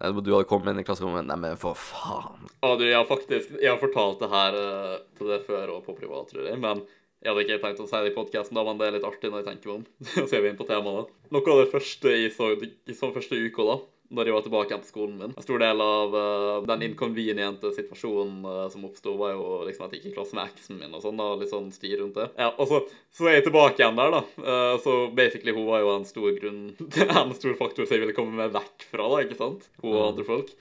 Nei, 0.01 0.09
du 0.17 0.31
hadde 0.33 0.47
kommet 0.49 0.73
inn 0.73 0.81
i 0.81 0.87
klasserommet 0.87 1.29
Nei, 1.29 1.37
men 1.45 1.61
for 1.61 1.77
faen. 1.77 2.49
Ja, 2.57 2.73
du, 2.73 2.87
jeg 2.87 2.97
har 2.97 3.05
faktisk 3.09 3.53
Jeg 3.61 3.69
har 3.69 3.77
fortalt 3.81 4.23
det 4.23 4.31
her 4.33 4.57
uh, 4.57 4.97
til 5.19 5.29
det 5.29 5.39
før 5.45 5.75
og 5.77 5.85
på 5.85 5.95
privat, 5.99 6.33
tror 6.33 6.49
jeg, 6.49 6.57
men 6.61 6.81
jeg 7.21 7.29
hadde 7.29 7.45
ikke 7.45 7.61
tenkt 7.61 7.81
å 7.83 7.87
si 7.87 8.01
det 8.01 8.11
i 8.11 8.17
podkasten, 8.17 8.57
men 8.65 8.77
det 8.79 8.87
er 8.87 8.95
litt 8.97 9.07
artig 9.07 9.29
når 9.29 9.43
jeg 9.43 9.49
tenker 9.51 9.69
meg 9.69 9.75
om. 9.77 9.87
Så 10.25 10.27
er 10.33 10.41
vi 10.41 10.51
inne 10.51 10.59
på 10.59 10.69
temaet. 10.69 11.09
Noe 11.31 11.53
av 11.53 11.63
det 11.63 11.71
første 11.71 12.13
jeg 12.15 12.31
så, 12.33 12.53
i 12.57 12.95
så 12.97 13.11
første 13.13 13.37
uka, 13.37 13.65
da, 13.67 13.75
når 14.11 14.27
jeg 14.27 14.35
var 14.35 14.45
tilbake 14.45 14.73
igjen 14.73 14.81
på 14.81 14.89
skolen 14.89 15.19
min. 15.19 15.35
En 15.37 15.45
stor 15.45 15.61
del 15.61 15.83
av 15.85 16.15
uh, 16.17 16.63
den 16.67 16.87
inconveniente 16.89 17.71
situasjonen 17.75 18.41
uh, 18.43 18.63
som 18.73 18.87
oppsto, 18.87 19.13
var 19.19 19.35
jo 19.35 19.61
liksom 19.67 19.85
at 19.85 19.93
jeg 19.95 20.01
gikk 20.01 20.11
i 20.11 20.15
klasse 20.17 20.35
med 20.35 20.49
eksen 20.49 20.81
min 20.81 20.97
og 20.97 21.03
sånn, 21.05 21.21
da, 21.21 21.27
litt 21.39 21.53
sånn 21.53 21.69
styr 21.75 22.01
rundt 22.01 22.17
det. 22.17 22.27
Ja, 22.41 22.49
og 22.51 22.71
så, 22.71 22.81
så 23.15 23.29
er 23.29 23.37
jeg 23.37 23.47
tilbake 23.47 23.79
igjen 23.79 24.01
der, 24.01 24.17
da. 24.17 24.23
Uh, 24.41 24.73
så 24.83 24.97
basically, 25.15 25.53
hun 25.55 25.69
var 25.69 25.85
jo 25.85 25.93
en 25.93 26.09
stor 26.09 26.33
grunn 26.39 26.63
En 27.21 27.37
stor 27.37 27.53
faktor 27.59 27.85
som 27.85 27.95
jeg 27.95 28.03
ville 28.07 28.17
komme 28.17 28.33
meg 28.41 28.55
vekk 28.57 28.89
fra, 28.89 29.05
da, 29.13 29.21
ikke 29.27 29.39
sant? 29.39 29.69
Hun 29.85 29.93
og 29.93 30.07
andre 30.09 30.27
folk. 30.27 30.51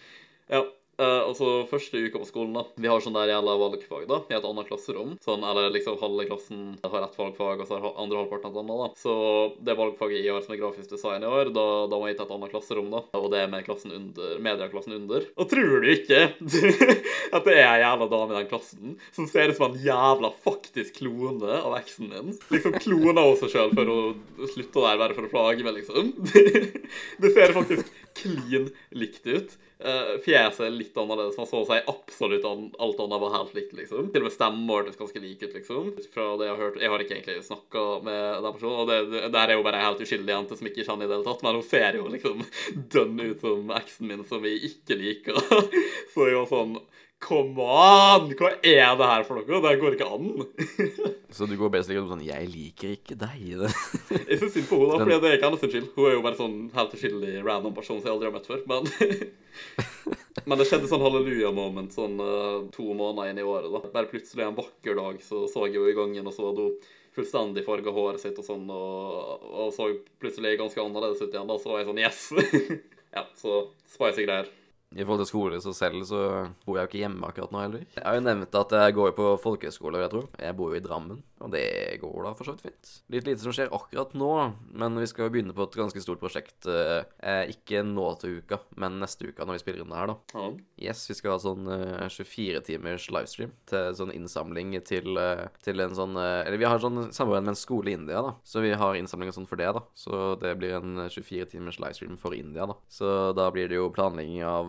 Ja, 0.51 0.67
Uh, 1.01 1.23
altså, 1.31 1.49
første 1.71 1.97
uka 1.97 2.21
på 2.21 2.29
skolen, 2.29 2.53
da. 2.59 2.67
Vi 2.77 2.89
har 2.91 3.01
sånn 3.01 3.17
der 3.17 3.33
jævla 3.33 3.55
valgfag, 3.63 4.05
da, 4.11 4.19
i 4.29 4.37
et 4.37 4.45
annet 4.45 4.69
klasserom. 4.69 5.15
Sånn, 5.25 5.45
eller 5.49 5.71
liksom 5.73 5.97
halve 6.03 6.27
klassen 6.29 6.65
har 6.85 7.07
ett 7.07 7.17
valgfag, 7.17 7.63
og 7.63 7.71
så 7.71 7.79
har 7.81 7.95
andre 8.03 8.21
halvparten 8.21 8.53
et 8.53 8.59
annet, 8.61 8.83
da. 8.83 8.89
Så 9.01 9.15
det 9.65 9.79
valgfaget 9.79 10.21
jeg 10.21 10.35
har 10.35 10.45
som 10.45 10.53
er 10.57 10.61
grafisk 10.61 10.93
design 10.93 11.25
i 11.25 11.31
år, 11.31 11.53
da, 11.57 11.67
da 11.89 12.01
må 12.01 12.11
jeg 12.11 12.19
til 12.19 12.27
et 12.27 12.35
annet 12.37 12.53
klasserom, 12.53 12.91
da. 12.93 13.03
Og 13.17 13.31
det 13.33 13.41
er 13.41 13.49
med 13.55 13.65
klassen 13.65 13.95
under, 13.97 14.35
medieklassen 14.45 14.97
under. 14.99 15.25
Og 15.41 15.49
tror 15.55 15.87
du 15.87 15.89
ikke 15.95 16.21
at 17.37 17.49
det 17.49 17.57
er 17.57 17.65
ei 17.65 17.81
jævla 17.85 18.11
dame 18.13 18.35
i 18.35 18.39
den 18.43 18.51
klassen 18.51 18.99
som 19.17 19.29
ser 19.31 19.55
ut 19.55 19.57
som 19.57 19.71
en 19.71 19.81
jævla 19.81 20.33
faktisk 20.45 21.01
klone 21.01 21.63
av 21.63 21.79
eksen 21.81 22.13
min? 22.13 22.37
Liksom 22.53 22.77
klona 22.83 23.25
hun 23.25 23.41
seg 23.41 23.55
sjøl 23.55 23.73
for 23.73 23.95
å 23.95 23.99
slutte 24.53 24.85
der 24.85 25.01
bare 25.01 25.17
for 25.17 25.31
å 25.31 25.33
plage 25.33 25.65
meg, 25.65 25.81
liksom. 25.81 26.13
det 27.25 27.33
ser 27.33 27.57
faktisk 27.57 27.89
klin 28.21 28.71
likt 28.93 29.27
ut. 29.31 29.59
Uh, 29.81 30.19
fjeset 30.21 30.67
er 30.67 30.75
litt 30.75 30.97
annerledes. 31.01 31.39
Man 31.41 31.49
så 31.49 31.63
seg 31.65 31.87
absolutt 31.89 32.45
an 32.45 32.67
alt 32.85 32.99
annet 33.01 33.23
var 33.23 33.33
helt 33.39 33.55
likt, 33.57 33.73
liksom. 33.79 34.11
Til 34.13 34.21
og 34.21 34.27
med 34.29 34.35
stemmen 34.35 34.69
hørtes 34.69 34.99
ganske 35.01 35.23
lik 35.23 35.41
ut, 35.41 35.55
liksom. 35.57 35.89
Fra 36.13 36.27
det 36.37 36.49
Jeg 36.49 36.55
har 36.55 36.61
hørt 36.61 36.81
Jeg 36.83 36.93
har 36.93 37.05
ikke 37.05 37.17
egentlig 37.17 37.47
snakka 37.47 37.85
med 38.05 38.45
den 38.45 38.57
personen, 38.59 38.83
og 38.83 38.91
det, 38.91 38.99
det, 39.15 39.23
der 39.33 39.53
er 39.55 39.57
jo 39.57 39.65
bare 39.65 39.81
ei 39.81 39.87
helt 39.89 40.05
uskyldig 40.05 40.35
jente 40.35 40.59
som 40.61 40.69
ikke 40.69 40.85
kjenner 40.85 41.07
i 41.07 41.11
det 41.11 41.17
hele 41.17 41.29
tatt, 41.31 41.45
men 41.47 41.57
hun 41.57 41.67
ser 41.71 41.97
jo 42.01 42.13
liksom 42.13 42.45
dønn 42.97 43.25
ut 43.25 43.47
som 43.47 43.75
eksen 43.81 44.13
min, 44.13 44.27
som 44.29 44.45
vi 44.45 44.57
ikke 44.69 45.01
liker. 45.01 45.41
så 46.13 46.29
jeg 46.29 46.41
var 46.43 46.51
sånn 46.53 46.77
Come 47.21 47.61
on! 47.61 48.31
Hva 48.33 48.49
er 48.65 48.95
det 48.97 49.09
her 49.11 49.25
for 49.29 49.37
noe? 49.37 49.61
Det 49.61 49.73
går 49.83 49.97
ikke 49.97 50.07
an. 50.09 50.31
så 51.37 51.47
du 51.47 51.53
går 51.61 51.73
basically 51.75 52.01
sånn 52.09 52.23
'Jeg 52.25 52.49
liker 52.49 52.95
ikke 52.97 53.17
deg', 53.21 53.61
det. 53.61 53.73
jeg 54.31 54.39
syns 54.41 54.55
synd 54.57 54.69
på 54.71 54.79
henne, 54.81 54.95
da, 54.95 55.05
for 55.05 55.13
det 55.13 55.29
er 55.29 55.37
ikke 55.37 55.51
hennes 55.51 55.65
skyld. 55.67 55.91
Hun 55.97 56.07
er 56.09 56.15
jo 56.17 56.23
bare 56.25 56.39
sånn 56.39 56.57
helt 56.75 56.95
uskyldig 56.97 57.35
random 57.45 57.75
person 57.77 58.01
som 58.01 58.09
jeg 58.09 58.15
aldri 58.15 58.31
har 58.31 58.37
møtt 58.39 58.49
før. 58.49 58.63
Men, 58.71 58.89
men 60.49 60.63
det 60.63 60.67
skjedde 60.71 60.89
sånn 60.89 61.05
halleluja-moment 61.05 61.99
sånn 61.99 62.17
uh, 62.25 62.65
to 62.73 62.89
måneder 62.89 63.35
inn 63.35 63.43
i 63.43 63.45
året. 63.45 63.69
da. 63.69 63.93
Bare 63.99 64.11
plutselig 64.11 64.47
en 64.47 64.57
vakker 64.57 64.97
dag 64.97 65.21
så 65.27 65.45
så 65.53 65.67
jeg 65.69 65.77
jo 65.77 65.91
i 65.91 65.99
gangen, 65.99 66.25
og 66.25 66.37
så 66.37 66.49
hadde 66.49 66.71
hun 66.71 66.89
fullstendig 67.15 67.67
farga 67.67 67.93
håret 67.93 68.23
sitt 68.23 68.39
og 68.41 68.47
sånn, 68.47 68.65
og, 68.71 69.45
og 69.45 69.75
så 69.77 69.91
plutselig 70.23 70.57
ganske 70.57 70.81
annerledes 70.81 71.21
ut 71.21 71.29
igjen. 71.29 71.53
Da 71.53 71.61
så 71.61 71.75
var 71.75 71.83
jeg 71.83 71.91
sånn 71.91 72.01
Yes! 72.01 72.23
ja, 73.19 73.27
så 73.37 73.61
spicy 73.93 74.25
greier. 74.25 74.49
I 74.91 75.05
forhold 75.05 75.21
til 75.23 75.29
skole 75.31 75.59
så 75.63 75.71
selv, 75.77 76.01
så 76.03 76.21
bor 76.67 76.75
jeg 76.75 76.83
jo 76.83 76.89
ikke 76.89 77.03
hjemme 77.05 77.29
akkurat 77.29 77.53
nå 77.55 77.61
heller. 77.63 77.83
Jeg 77.95 78.03
har 78.03 78.17
jo 78.17 78.23
nevnt 78.27 78.57
at 78.59 78.73
jeg 78.75 78.97
går 78.97 79.13
på 79.15 79.27
folkehøyskole, 79.39 80.01
jeg 80.03 80.11
tror. 80.11 80.25
Jeg 80.43 80.57
bor 80.59 80.73
jo 80.73 80.81
i 80.81 80.83
Drammen, 80.83 81.21
og 81.41 81.53
det 81.55 82.01
går 82.03 82.27
da 82.27 82.33
for 82.37 82.47
så 82.47 82.55
vidt 82.55 82.67
fint. 82.69 82.91
Litt 83.13 83.29
lite 83.29 83.41
som 83.41 83.55
skjer 83.55 83.73
akkurat 83.73 84.13
nå, 84.19 84.31
men 84.77 84.99
vi 85.01 85.09
skal 85.09 85.27
jo 85.27 85.35
begynne 85.35 85.55
på 85.57 85.65
et 85.65 85.79
ganske 85.81 86.03
stort 86.05 86.21
prosjekt. 86.21 86.69
Eh, 86.69 87.53
ikke 87.55 87.81
nå 87.87 88.07
til 88.21 88.41
uka, 88.41 88.61
men 88.81 88.99
neste 89.01 89.31
uka 89.31 89.47
når 89.47 89.57
vi 89.57 89.63
spiller 89.63 89.85
inn 89.85 89.93
det 89.93 90.01
her, 90.01 90.13
da. 90.13 90.17
Ja. 90.37 90.51
Yes, 90.91 91.07
vi 91.09 91.17
skal 91.17 91.35
ha 91.35 91.39
sånn 91.41 91.69
eh, 91.73 92.09
24 92.13 92.61
timers 92.69 93.09
livestream 93.13 93.55
til 93.71 93.97
sånn 93.97 94.13
innsamling 94.13 94.75
til, 94.85 95.17
eh, 95.21 95.47
til 95.65 95.81
en 95.85 95.97
sånn 95.97 96.19
eh, 96.21 96.43
Eller 96.45 96.61
vi 96.61 96.69
har 96.69 96.83
sånn 96.83 97.09
samarbeid 97.09 97.47
med 97.47 97.55
en 97.55 97.61
skole 97.61 97.93
i 97.93 97.97
India, 97.97 98.21
da. 98.25 98.35
Så 98.45 98.65
vi 98.65 98.75
har 98.77 98.99
innsamling 98.99 99.33
og 99.33 99.39
sånn 99.39 99.49
for 99.49 99.61
det, 99.61 99.71
da. 99.77 99.85
Så 99.97 100.35
det 100.41 100.55
blir 100.61 100.77
en 100.77 101.07
24 101.09 101.49
timers 101.55 101.81
livestream 101.81 102.21
for 102.21 102.37
India, 102.37 102.69
da. 102.69 102.77
Så 102.93 103.33
da 103.37 103.49
blir 103.55 103.71
det 103.71 103.81
jo 103.81 103.89
planlegging 103.95 104.45
av 104.45 104.69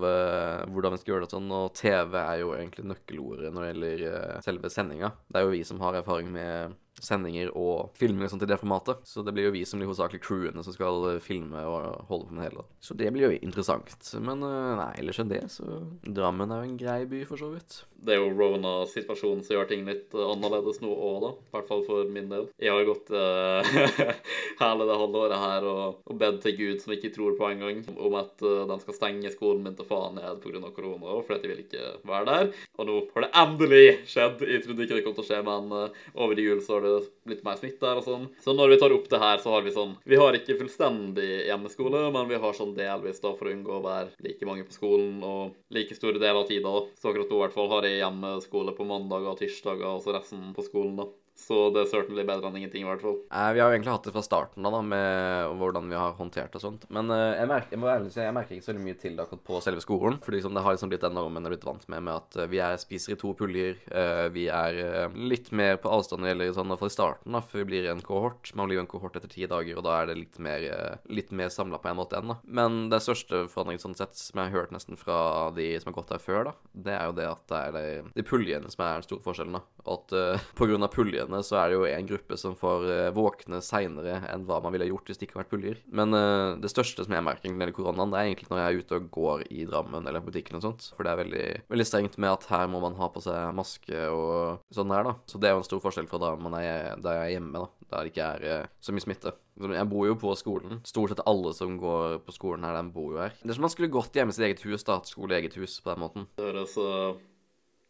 hvordan 0.72 0.96
vi 0.96 1.02
skal 1.02 1.16
gjøre 1.16 1.28
det 1.28 1.36
sånn. 1.36 1.52
Og 1.52 1.74
TV 1.76 2.18
er 2.22 2.42
jo 2.42 2.56
egentlig 2.56 2.88
nøkkelordet 2.88 3.52
når 3.52 3.68
det 3.68 3.72
gjelder 3.72 4.46
selve 4.46 4.72
sendinga. 4.72 5.12
Det 5.28 5.42
er 5.42 5.48
jo 5.48 5.54
vi 5.54 5.64
som 5.68 5.82
har 5.84 6.00
erfaring 6.00 6.32
med 6.32 6.61
sendinger 7.04 7.52
og 7.58 7.92
filming 8.00 8.28
og 8.28 8.34
sånt 8.34 8.46
i 8.46 8.50
det 8.50 8.60
formatet. 8.62 9.04
Så 9.08 9.26
det 9.26 9.36
blir 9.36 9.50
jo 9.50 9.56
vi 9.56 9.66
som 9.68 9.82
blir 9.82 9.90
hovedsakelig 9.90 10.24
crewene 10.24 10.66
som 10.66 10.76
skal 10.76 11.08
uh, 11.08 11.22
filme 11.24 11.66
og 11.68 12.08
holde 12.10 12.30
på 12.30 12.36
med 12.36 12.44
det 12.44 12.50
hele. 12.50 12.68
Så 12.82 12.98
det 12.98 13.12
blir 13.14 13.28
jo 13.30 13.40
interessant. 13.42 14.12
Men 14.22 14.44
nei, 14.44 14.92
ellers 15.02 15.22
enn 15.22 15.32
det, 15.32 15.44
så 15.54 15.82
Drammen 16.02 16.52
er 16.52 16.62
jo 16.62 16.70
en 16.70 16.80
grei 16.80 17.02
by, 17.10 17.24
for 17.30 17.40
så 17.40 17.52
vidt. 17.54 17.82
Det 18.02 18.16
er 18.16 18.22
jo 18.22 18.32
Rona-situasjonen 18.34 19.44
som 19.46 19.56
gjør 19.56 19.68
ting 19.70 19.84
litt 19.86 20.14
annerledes 20.18 20.80
nå 20.82 20.90
òg, 20.90 21.18
da. 21.22 21.32
I 21.38 21.56
hvert 21.56 21.70
fall 21.70 21.84
for 21.86 22.10
min 22.10 22.30
del. 22.32 22.48
Jeg 22.62 22.74
har 22.74 22.88
gått 22.88 23.12
uh, 23.14 24.08
hele 24.62 24.88
det 24.90 24.98
halvåret 25.04 25.44
her 25.44 25.68
og, 25.70 26.00
og 26.10 26.18
bedt 26.22 26.42
til 26.46 26.58
Gud, 26.58 26.82
som 26.82 26.96
ikke 26.96 27.14
tror 27.14 27.36
på 27.38 27.50
engang, 27.52 27.84
om 27.94 28.18
at 28.20 28.42
uh, 28.46 28.64
de 28.70 28.78
skal 28.82 28.98
stenge 28.98 29.34
skolen 29.34 29.64
min 29.66 29.78
til 29.78 29.88
faen 29.90 30.18
ned 30.18 30.42
pga. 30.42 30.64
korona, 30.74 31.20
fordi 31.22 31.46
jeg 31.46 31.54
vil 31.54 31.64
ikke 31.66 31.92
være 32.10 32.30
der. 32.32 32.52
Og 32.78 32.90
nå 32.90 32.98
har 33.14 33.28
det 33.28 33.32
endelig 33.44 33.86
skjedd. 34.10 34.46
Jeg 34.50 34.66
trodde 34.66 34.88
ikke 34.88 34.98
det 34.98 35.06
kom 35.06 35.18
til 35.18 35.26
å 35.26 35.30
skje, 35.30 35.42
men 35.48 35.72
uh, 35.76 36.02
over 36.26 36.42
jul 36.42 36.64
så 36.66 36.78
har 36.78 36.88
det 36.88 36.91
blitt 37.28 37.44
mer 37.46 37.60
smitte 37.60 37.88
her 37.88 38.02
og 38.02 38.06
sånn. 38.08 38.28
Så 38.44 38.56
når 38.58 38.74
vi 38.74 38.80
tar 38.82 38.96
opp 38.96 39.08
det 39.12 39.22
her, 39.22 39.42
så 39.44 39.54
har 39.56 39.66
vi 39.66 39.74
sånn 39.76 39.96
Vi 40.08 40.20
har 40.20 40.38
ikke 40.38 40.58
fullstendig 40.60 41.30
hjemmeskole, 41.48 42.04
men 42.16 42.30
vi 42.30 42.40
har 42.44 42.58
sånn 42.58 42.76
delvis 42.78 43.22
da 43.24 43.34
for 43.38 43.50
å 43.50 43.56
unngå 43.56 43.78
å 43.78 43.86
være 43.86 44.16
like 44.26 44.48
mange 44.50 44.68
på 44.68 44.78
skolen 44.78 45.22
og 45.26 45.56
like 45.74 45.98
store 45.98 46.20
deler 46.22 46.42
av 46.44 46.50
tida. 46.50 46.76
Så 47.00 47.12
akkurat 47.12 47.32
nå 47.32 47.40
i 47.40 47.44
hvert 47.46 47.58
fall 47.58 47.72
har 47.76 47.88
jeg 47.88 48.02
hjemmeskole 48.02 48.76
på 48.78 48.88
mandager 48.90 49.34
og 49.34 49.42
tirsdager, 49.42 49.90
og 49.92 50.04
så 50.06 50.16
resten 50.18 50.52
på 50.58 50.66
skolen, 50.68 50.98
da. 51.02 51.10
Så 51.42 51.70
det 51.74 51.84
er 51.84 51.92
certainly 51.92 52.26
bedre 52.28 52.50
enn 52.52 52.60
ingenting, 52.62 52.86
i 52.86 52.90
hvert 52.90 53.04
fall. 53.04 53.18
Eh, 53.28 53.52
vi 53.56 53.62
har 53.64 53.72
jo 53.72 53.78
egentlig 53.78 53.94
hatt 53.96 54.08
det 54.08 54.14
fra 54.16 54.24
starten 54.26 54.68
av, 54.68 54.76
da, 54.78 54.82
med 54.86 55.58
hvordan 55.60 55.90
vi 55.90 55.98
har 55.98 56.16
håndtert 56.20 56.56
og 56.58 56.64
sånt. 56.64 56.88
Men 56.94 57.10
eh, 57.14 57.40
jeg, 57.40 57.50
merker, 57.50 57.74
jeg 57.74 57.82
må 57.82 57.90
ærlig 57.92 58.14
si, 58.14 58.22
jeg 58.22 58.36
merker 58.36 58.58
ikke 58.58 58.68
så 58.68 58.76
mye 58.78 59.00
til 59.02 59.18
det 59.18 59.26
akkurat 59.26 59.44
på 59.48 59.62
selve 59.66 59.84
skolen. 59.84 60.20
For 60.22 60.36
liksom, 60.36 60.56
det 60.56 60.64
har 60.66 60.76
liksom 60.76 60.92
blitt 60.92 61.06
den 61.06 61.18
normen 61.18 61.42
jeg 61.42 61.50
har 61.50 61.56
blitt 61.56 61.68
vant 61.68 61.88
med, 61.92 62.06
med 62.08 62.14
at 62.20 62.38
eh, 62.44 62.50
vi 62.52 62.62
er, 62.64 62.78
spiser 62.82 63.16
i 63.16 63.20
to 63.22 63.34
puljer. 63.38 63.80
Eh, 63.90 64.28
vi 64.36 64.46
er 64.54 64.80
eh, 64.86 65.18
litt 65.18 65.52
mer 65.56 65.80
på 65.82 65.92
avstand 65.92 66.22
når 66.22 66.30
det 66.30 66.36
gjelder 66.36 66.58
sånn, 66.60 66.70
i 66.70 66.76
hvert 66.76 66.84
fall 66.84 66.94
i 66.94 66.98
starten, 66.98 67.38
da, 67.38 67.44
før 67.52 67.64
vi 67.64 67.70
blir 67.72 67.90
en 67.92 68.04
kohort. 68.06 68.54
Man 68.58 68.70
blir 68.70 68.80
jo 68.80 68.86
en 68.86 68.92
kohort 68.92 69.18
etter 69.20 69.32
ti 69.32 69.48
dager, 69.50 69.80
og 69.80 69.88
da 69.88 69.98
er 69.98 70.12
det 70.12 70.20
litt 70.20 70.40
mer, 70.44 70.68
eh, 70.70 71.02
litt 71.12 71.34
mer 71.36 71.54
samla 71.54 71.82
på 71.82 71.92
en 71.92 72.00
måte 72.00 72.20
enn, 72.20 72.36
da. 72.36 72.38
Men 72.46 72.80
den 72.94 73.04
største 73.04 73.46
forandringen 73.52 73.86
sånn 73.88 73.98
sett, 73.98 74.18
som 74.20 74.42
jeg 74.42 74.52
har 74.52 74.62
hørt 74.62 74.76
nesten 74.76 75.00
fra 75.00 75.50
de 75.56 75.74
som 75.82 75.92
har 75.92 75.98
gått 76.02 76.14
her 76.14 76.22
før, 76.22 76.52
da, 76.52 76.56
det 76.88 76.96
er 76.98 77.10
jo 77.10 77.18
det 77.18 77.30
at 77.32 77.46
det 77.52 77.62
er 77.66 77.76
de, 77.78 78.14
de 78.20 78.28
puljene 78.28 78.72
som 78.72 78.86
er 78.86 79.00
den 79.00 79.10
store 79.10 79.26
forskjellen, 79.26 79.58
da. 79.58 79.66
At 79.92 80.14
på 80.58 80.68
grunn 80.70 80.86
av 80.86 80.94
puljen 80.94 81.31
puljene, 81.32 81.44
så 81.44 81.58
er 81.60 81.70
det 81.70 81.78
jo 81.78 81.86
en 81.88 82.08
gruppe 82.08 82.38
som 82.38 82.56
får 82.56 82.86
eh, 82.92 83.14
våkne 83.16 83.62
seinere 83.64 84.22
enn 84.32 84.46
hva 84.46 84.62
man 84.62 84.74
ville 84.74 84.90
gjort 84.90 85.08
hvis 85.08 85.20
det 85.20 85.28
ikke 85.28 85.38
hadde 85.38 85.46
vært 85.46 85.54
puljer. 85.54 85.78
Men 85.92 86.14
uh, 86.14 86.58
det 86.60 86.72
største 86.72 87.06
som 87.06 87.14
jeg 87.14 87.24
merker 87.24 87.48
egentlig 87.48 87.68
med 87.68 87.76
koronaen, 87.76 88.12
det 88.12 88.20
er 88.20 88.30
egentlig 88.30 88.50
når 88.52 88.62
jeg 88.62 88.68
er 88.68 88.82
ute 88.82 88.98
og 89.00 89.10
går 89.12 89.46
i 89.50 89.66
Drammen 89.66 90.08
eller 90.08 90.24
butikken 90.24 90.60
og 90.60 90.66
sånt. 90.66 90.90
For 90.96 91.06
det 91.06 91.14
er 91.14 91.22
veldig, 91.22 91.46
veldig 91.72 91.88
strengt 91.88 92.18
med 92.18 92.32
at 92.32 92.48
her 92.52 92.68
må 92.72 92.82
man 92.84 92.98
ha 93.00 93.10
på 93.12 93.24
seg 93.24 93.54
maske 93.56 94.08
og 94.12 94.66
sånn 94.74 94.92
her, 94.94 95.08
da. 95.08 95.16
Så 95.30 95.40
det 95.42 95.50
er 95.50 95.56
jo 95.56 95.64
en 95.64 95.70
stor 95.70 95.84
forskjell 95.84 96.10
fra 96.12 96.22
da 96.22 96.34
man 96.42 96.58
er, 96.60 96.92
da 97.02 97.18
jeg 97.18 97.30
er 97.30 97.34
hjemme, 97.38 97.64
da. 97.64 97.88
Der 97.92 98.06
det 98.06 98.14
ikke 98.14 98.28
er 98.38 98.46
uh, 98.64 98.70
så 98.84 98.96
mye 98.96 99.04
smitte. 99.04 99.36
Jeg 99.62 99.90
bor 99.92 100.08
jo 100.08 100.16
på 100.18 100.32
skolen. 100.40 100.80
Stort 100.88 101.12
sett 101.12 101.26
alle 101.28 101.52
som 101.54 101.76
går 101.80 102.22
på 102.26 102.34
skolen 102.34 102.64
her, 102.66 102.78
de 102.80 102.96
bor 102.96 103.12
jo 103.18 103.20
her. 103.22 103.36
Det 103.42 103.52
er 103.52 103.60
som 103.60 103.68
man 103.68 103.74
skulle 103.74 103.92
gått 103.94 104.16
hjemme 104.16 104.34
i 104.34 104.38
sitt 104.38 104.48
eget 104.48 104.64
hus, 104.66 104.88
da. 104.88 105.02
Skole 105.06 105.36
i 105.36 105.42
eget 105.42 105.60
hus, 105.60 105.76
på 105.84 105.92
den 105.92 106.02
måten. 106.06 106.30
Det 106.40 106.48
høres 106.48 106.72
altså 106.72 107.20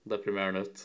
deprimerende 0.09 0.65
ut. 0.65 0.83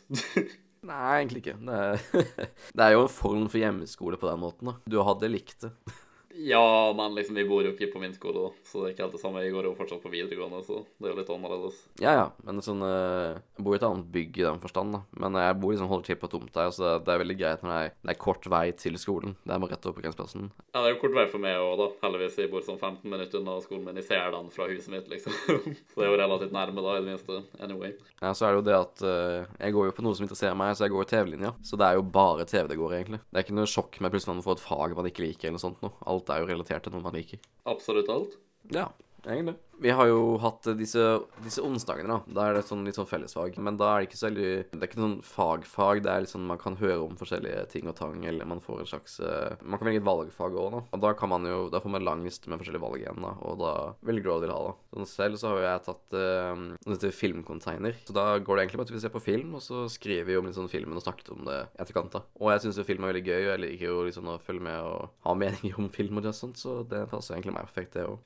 Nei, 0.87 1.19
egentlig 1.19 1.43
ikke. 1.43 1.57
Det 1.67 1.77
er, 1.83 2.27
det 2.79 2.85
er 2.87 2.95
jo 2.95 3.05
en 3.07 3.13
form 3.13 3.47
for 3.51 3.59
hjemmeskole 3.61 4.19
på 4.21 4.29
den 4.31 4.43
måten, 4.43 4.71
da. 4.71 4.77
Du 4.87 5.01
hadde 5.07 5.33
likt 5.33 5.67
det. 5.67 5.73
Ja, 6.39 6.93
men 6.97 7.15
liksom, 7.17 7.35
vi 7.39 7.45
bor 7.49 7.65
jo 7.65 7.73
ikke 7.73 7.89
på 7.93 8.01
min 8.03 8.15
skole, 8.15 8.47
da, 8.47 8.65
så 8.69 8.83
det 8.83 8.89
er 8.89 8.95
ikke 8.95 9.05
helt 9.07 9.17
det 9.17 9.23
samme. 9.23 9.43
Jeg 9.45 9.55
går 9.55 9.69
jo 9.69 9.75
fortsatt 9.79 10.03
på 10.03 10.13
videregående, 10.13 10.61
så 10.67 10.83
det 10.99 11.09
er 11.09 11.15
jo 11.15 11.19
litt 11.21 11.33
annerledes. 11.33 11.79
Ja, 12.03 12.13
ja, 12.17 12.27
men 12.45 12.63
sånn 12.65 12.83
eh, 12.85 13.39
Jeg 13.57 13.65
bor 13.65 13.77
i 13.77 13.79
et 13.79 13.87
annet 13.87 14.11
bygg 14.13 14.41
i 14.41 14.45
den 14.47 14.61
forstand, 14.63 14.97
da. 14.97 15.03
Men 15.23 15.39
jeg 15.41 15.57
bor 15.63 15.73
liksom 15.73 15.91
holder 15.91 16.11
til 16.11 16.21
på 16.21 16.31
tomt 16.33 16.53
der, 16.55 16.73
så 16.75 16.97
det 17.03 17.15
er 17.15 17.23
veldig 17.23 17.39
greit 17.41 17.65
når 17.65 17.73
det 17.73 17.79
er, 17.85 17.95
det 18.03 18.15
er 18.15 18.21
kort 18.27 18.49
vei 18.53 18.65
til 18.77 18.99
skolen. 19.01 19.37
Det 19.43 19.55
er 19.55 19.63
bare 19.63 19.77
rett 19.77 19.89
over 19.89 19.99
parkeringsplassen. 19.99 20.51
Ja, 20.73 20.83
det 20.83 20.85
er 20.85 20.95
jo 20.95 21.01
kort 21.05 21.17
vei 21.17 21.27
for 21.33 21.45
meg 21.47 21.61
òg, 21.63 21.75
da. 21.81 21.89
Heldigvis. 22.05 22.39
Jeg 22.43 22.53
bor 22.53 22.67
sånn 22.67 22.81
15 22.81 23.09
minutter 23.13 23.41
unna 23.41 23.57
skolen 23.65 23.87
min. 23.89 24.01
Jeg 24.03 24.09
ser 24.11 24.31
den 24.35 24.53
fra 24.55 24.69
huset 24.71 24.93
mitt, 24.93 25.09
liksom. 25.13 25.37
så 25.91 26.03
det 26.03 26.07
er 26.07 26.13
jo 26.13 26.21
relativt 26.21 26.57
nærme, 26.57 26.85
da, 26.85 26.97
i 26.97 27.05
det 27.05 27.13
minste. 27.15 27.41
Anyway. 27.65 27.97
Ja, 28.21 28.35
så 28.37 28.49
er 28.49 28.55
det 28.55 28.61
jo 28.61 28.67
det 28.69 28.77
at 28.77 29.07
uh, 29.07 29.57
jeg 29.61 29.77
går 29.77 29.91
jo 29.91 29.97
på 29.97 30.05
noe 30.05 30.19
som 30.19 30.27
interesserer 30.27 30.59
meg, 30.59 30.75
så 30.77 30.87
jeg 30.87 30.95
går 30.95 31.07
i 31.07 31.11
TV-linja. 31.15 31.55
Så 31.65 31.81
det 31.81 31.89
er 31.89 31.99
jo 32.01 32.07
bare 32.17 32.49
TV 32.49 32.69
det 32.71 32.81
går, 32.81 32.99
egentlig. 33.01 33.23
Det 33.25 33.41
er 33.41 33.47
ikke 33.47 33.57
noe 33.57 33.71
sjokk 33.71 34.01
med 34.05 34.13
plutselig 34.15 34.43
å 34.43 34.47
få 34.47 34.57
et 34.57 34.65
fag 34.67 34.97
man 34.97 35.11
ikke 35.11 35.25
liker, 35.25 35.49
eller 35.49 35.59
noe 35.59 35.65
sånt 35.67 35.85
noe. 35.85 35.95
Alt 36.07 36.26
er 36.33 36.43
jo 36.43 36.49
relatert 36.51 36.87
til 36.87 36.95
noe 36.95 37.05
man 37.05 37.15
liker. 37.17 37.43
Absolutt 37.69 38.11
alt. 38.13 38.37
Ja, 38.75 38.89
egentlig. 39.27 39.57
Vi 39.83 39.93
har 39.93 40.09
jo 40.09 40.37
hatt 40.41 40.65
disse, 40.79 41.03
disse 41.45 41.63
onsdagene, 41.65 42.17
da. 42.17 42.35
Da 42.37 42.47
er 42.49 42.57
det 42.57 42.65
sånn 42.69 42.85
litt 42.87 42.97
sånn 42.97 43.09
fellesfag. 43.09 43.59
Men 43.63 43.77
da 43.81 43.91
er 43.93 44.03
det 44.03 44.09
ikke 44.09 44.21
så 44.21 44.29
veldig 44.31 44.51
Det 44.73 44.79
er 44.81 44.89
ikke 44.89 45.03
sånn 45.03 45.19
fagfag. 45.27 46.03
Det 46.05 46.13
er 46.13 46.25
litt 46.25 46.33
sånn 46.33 46.47
man 46.49 46.61
kan 46.61 46.79
høre 46.81 47.03
om 47.05 47.19
forskjellige 47.19 47.67
ting 47.73 47.91
og 47.91 47.97
tang, 47.99 48.25
eller 48.29 48.49
man 48.49 48.63
får 48.65 48.83
en 48.83 48.91
slags 48.93 49.19
uh, 49.21 49.57
Man 49.61 49.81
kan 49.81 49.91
velge 49.91 50.01
et 50.03 50.09
valgfag 50.09 50.57
òg, 50.57 50.71
da. 50.77 50.83
Og 50.97 51.03
da 51.05 51.13
kan 51.19 51.33
man 51.33 51.49
jo 51.49 51.67
Da 51.73 51.83
får 51.85 51.93
man 51.93 52.07
lang 52.07 52.25
liste 52.25 52.51
med 52.51 52.61
forskjellige 52.63 52.85
valg 52.87 53.03
igjen, 53.03 53.21
da. 53.25 53.35
Og 53.47 53.61
da 53.61 53.73
velger 54.07 54.27
du 54.27 54.33
hva 54.33 54.39
du 54.41 54.47
vil 54.47 54.55
ha, 54.55 54.63
da. 54.71 54.75
Sånn 54.97 55.11
selv 55.13 55.41
så 55.41 55.53
har 55.53 55.61
jo 55.61 55.67
jeg 55.67 55.85
tatt 55.91 56.17
uh, 56.17 56.65
noe 56.89 57.13
filmcontainer. 57.21 58.01
Så 58.09 58.17
da 58.17 58.27
går 58.41 58.57
det 58.57 58.67
egentlig 58.67 58.83
bare 58.83 58.91
til 58.93 58.97
vi 58.97 59.05
ser 59.05 59.15
på 59.15 59.25
film, 59.25 59.57
og 59.59 59.65
så 59.65 59.85
skriver 59.93 60.31
vi 60.31 60.39
om 60.41 60.49
litt 60.49 60.57
sånn 60.57 60.73
filmen 60.73 60.97
og 60.97 61.05
snakket 61.05 61.33
om 61.35 61.45
det 61.49 61.59
i 61.67 61.83
etterkant, 61.85 62.15
da. 62.17 62.25
Og 62.41 62.53
jeg 62.55 62.65
syns 62.65 62.81
jo 62.81 62.87
film 62.89 63.05
er 63.05 63.13
veldig 63.13 63.25
gøy, 63.27 63.43
og 63.43 63.53
jeg 63.53 63.63
liker 63.67 63.91
jo 63.91 64.01
liksom 64.09 64.33
å 64.33 64.39
følge 64.43 64.65
med 64.67 64.89
og 64.89 65.13
ha 65.27 65.37
meninger 65.37 65.81
om 65.83 65.91
film 65.93 66.21
og 66.21 66.25
det 66.25 66.33
og 66.33 66.39
sånt, 66.39 66.61
så 66.61 66.79
det 66.89 67.05
passer 67.13 67.37
egentlig 67.37 67.57
meg 67.59 67.69
perfekt, 67.69 67.97
det 67.99 68.07
òg. 68.09 68.17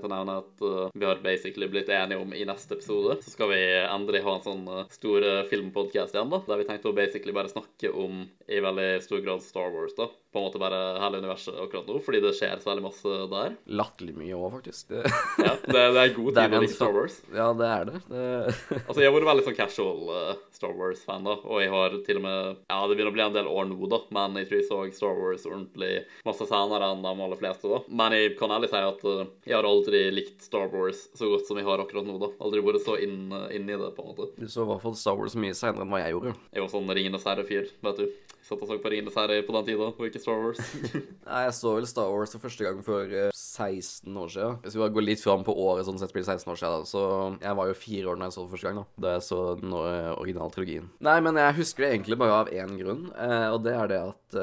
Tenkte 0.00 0.08
å 0.08 0.16
nevne 0.16 0.38
at 0.40 0.62
uh, 0.64 0.92
vi 0.96 1.04
har 1.04 1.20
basically 1.20 1.68
blitt 1.70 1.92
enige 1.92 2.20
om 2.24 2.32
i 2.32 2.46
neste 2.48 2.78
episode. 2.78 3.20
Så 3.20 3.34
skal 3.34 3.52
vi 3.52 3.60
endelig 3.84 4.24
ha 4.24 4.38
en 4.38 4.46
sånn 4.46 4.64
uh, 4.68 4.84
stor 4.92 5.26
filmpodkast 5.50 5.70
filmpodcast 5.70 6.16
igjen, 6.16 6.30
da. 6.30 6.40
Der 6.46 6.60
vi 6.60 6.66
tenkte 6.68 6.90
å 6.90 6.96
basically 6.96 7.34
bare 7.36 7.52
snakke 7.52 7.92
om 7.92 8.24
i 8.48 8.60
veldig 8.62 8.88
stor 9.04 9.22
grad 9.24 9.44
Star 9.44 9.70
Wars, 9.74 9.94
da. 9.98 10.08
På 10.30 10.38
en 10.38 10.44
måte 10.46 10.60
bare 10.62 10.78
hele 11.02 11.18
universet 11.18 11.56
akkurat 11.58 11.88
nå, 11.90 11.96
fordi 12.06 12.20
det 12.22 12.30
skjer 12.38 12.60
så 12.62 12.70
veldig 12.70 12.84
masse 12.84 13.14
der. 13.32 13.54
Latterlig 13.80 14.14
mye 14.14 14.36
òg, 14.38 14.52
faktisk. 14.60 14.92
Det... 14.92 15.00
ja, 15.42 15.56
det, 15.64 15.72
det, 15.74 16.04
er 16.04 16.12
god 16.14 16.30
tid 16.36 16.54
å 16.54 16.60
like 16.62 16.76
Star 16.76 16.94
Wars. 16.94 17.16
Ja, 17.34 17.48
det 17.58 17.70
er 17.70 17.88
det. 17.88 18.02
det... 18.12 18.28
altså, 18.86 19.00
jeg 19.02 19.10
har 19.10 19.16
vært 19.16 19.28
veldig 19.30 19.46
sånn 19.48 19.58
casual 19.58 20.12
uh, 20.14 20.30
Star 20.54 20.76
Wars-fan, 20.78 21.26
da, 21.26 21.34
og 21.42 21.64
jeg 21.64 21.72
har 21.74 21.96
til 22.06 22.20
og 22.20 22.24
med 22.28 22.38
Ja, 22.70 22.78
det 22.86 22.94
begynner 22.94 23.10
å 23.10 23.16
bli 23.18 23.24
en 23.26 23.36
del 23.40 23.50
år 23.50 23.68
nå, 23.72 23.80
da, 23.90 24.00
men 24.14 24.38
jeg 24.38 24.50
tror 24.50 24.60
jeg 24.60 24.68
så 24.68 24.80
Star 25.00 25.18
Wars 25.18 25.48
ordentlig 25.50 25.92
masse 26.30 26.46
senere 26.46 26.92
enn 26.94 27.04
de 27.04 27.14
aller 27.26 27.42
fleste, 27.42 27.74
da. 27.74 27.82
Men 28.02 28.14
jeg 28.14 28.34
kan 28.38 28.54
ærlig 28.54 28.70
si 28.70 28.86
at 28.86 29.04
uh, 29.10 29.26
jeg 29.50 29.58
har 29.58 29.70
aldri 29.74 30.06
likt 30.14 30.46
Star 30.46 30.70
Wars 30.70 31.08
så 31.18 31.34
godt 31.34 31.50
som 31.50 31.58
jeg 31.58 31.66
har 31.66 31.82
akkurat 31.82 32.06
nå, 32.06 32.20
da. 32.22 32.30
Aldri 32.38 32.62
vært 32.70 32.86
så 32.86 32.94
inn, 33.02 33.24
uh, 33.34 33.48
inn 33.50 33.66
i 33.66 33.74
det, 33.74 33.92
på 33.98 34.06
en 34.06 34.12
måte. 34.14 34.30
Du 34.38 34.46
så 34.46 34.62
i 34.62 34.70
hvert 34.70 34.86
fall 34.86 34.98
Star 35.00 35.18
Wars 35.18 35.34
mye 35.34 35.58
senere 35.58 35.82
enn 35.82 35.90
hva 35.90 36.04
jeg 36.04 36.14
gjorde. 36.14 36.38
Jeg 36.54 36.68
var 36.68 36.74
sånn 36.78 36.94
Ringenes 37.00 37.26
herre-fyr, 37.26 37.74
vet 37.82 38.04
du. 38.04 38.36
Satt 38.46 38.62
og 38.64 38.70
så 38.70 38.78
på 38.82 38.90
Ringenes 38.90 39.16
herre 39.18 39.42
på 39.46 39.54
den 39.54 39.66
tida, 39.68 39.90
og 39.92 40.06
ikke 40.06 40.19
Star 40.22 40.42
Wars. 40.42 40.60
Nei, 41.28 41.42
jeg 41.46 41.54
så 41.56 41.74
vel 41.76 41.88
Star 41.90 42.10
Wars 42.12 42.34
for 42.34 42.44
første 42.44 42.66
gang 42.66 42.82
for 42.86 43.10
uh, 43.10 43.30
16 43.34 44.20
år 44.22 44.32
siden. 44.34 44.58
Hvis 44.64 44.76
vi 44.76 44.82
bare 44.84 44.94
går 44.96 45.06
litt 45.06 45.24
fram 45.24 45.44
på 45.46 45.54
året, 45.64 45.86
sånn 45.88 46.00
sett 46.00 46.14
blir 46.14 46.24
det 46.24 46.30
16 46.36 46.52
år 46.52 46.60
siden, 46.60 46.84
da. 46.84 46.90
Så 46.90 47.02
jeg 47.46 47.58
var 47.60 47.70
jo 47.70 47.78
fire 47.80 48.12
år 48.12 48.20
da 48.20 48.28
jeg 48.30 48.36
så 48.36 48.44
det 48.44 48.54
første 48.54 48.70
gang, 48.70 48.80
da. 48.82 49.02
Da 49.06 49.16
jeg 49.16 49.26
så 49.26 49.40
den 49.60 49.76
originale 49.80 50.54
trilogien. 50.54 50.88
Nei, 51.10 51.18
men 51.24 51.40
jeg 51.40 51.58
husker 51.60 51.86
det 51.86 51.92
egentlig 51.94 52.20
bare 52.20 52.38
av 52.44 52.54
én 52.54 52.76
grunn, 52.80 53.04
uh, 53.16 53.48
og 53.54 53.60
det 53.66 53.76
er 53.76 53.92
det 53.94 54.00
at 54.10 54.38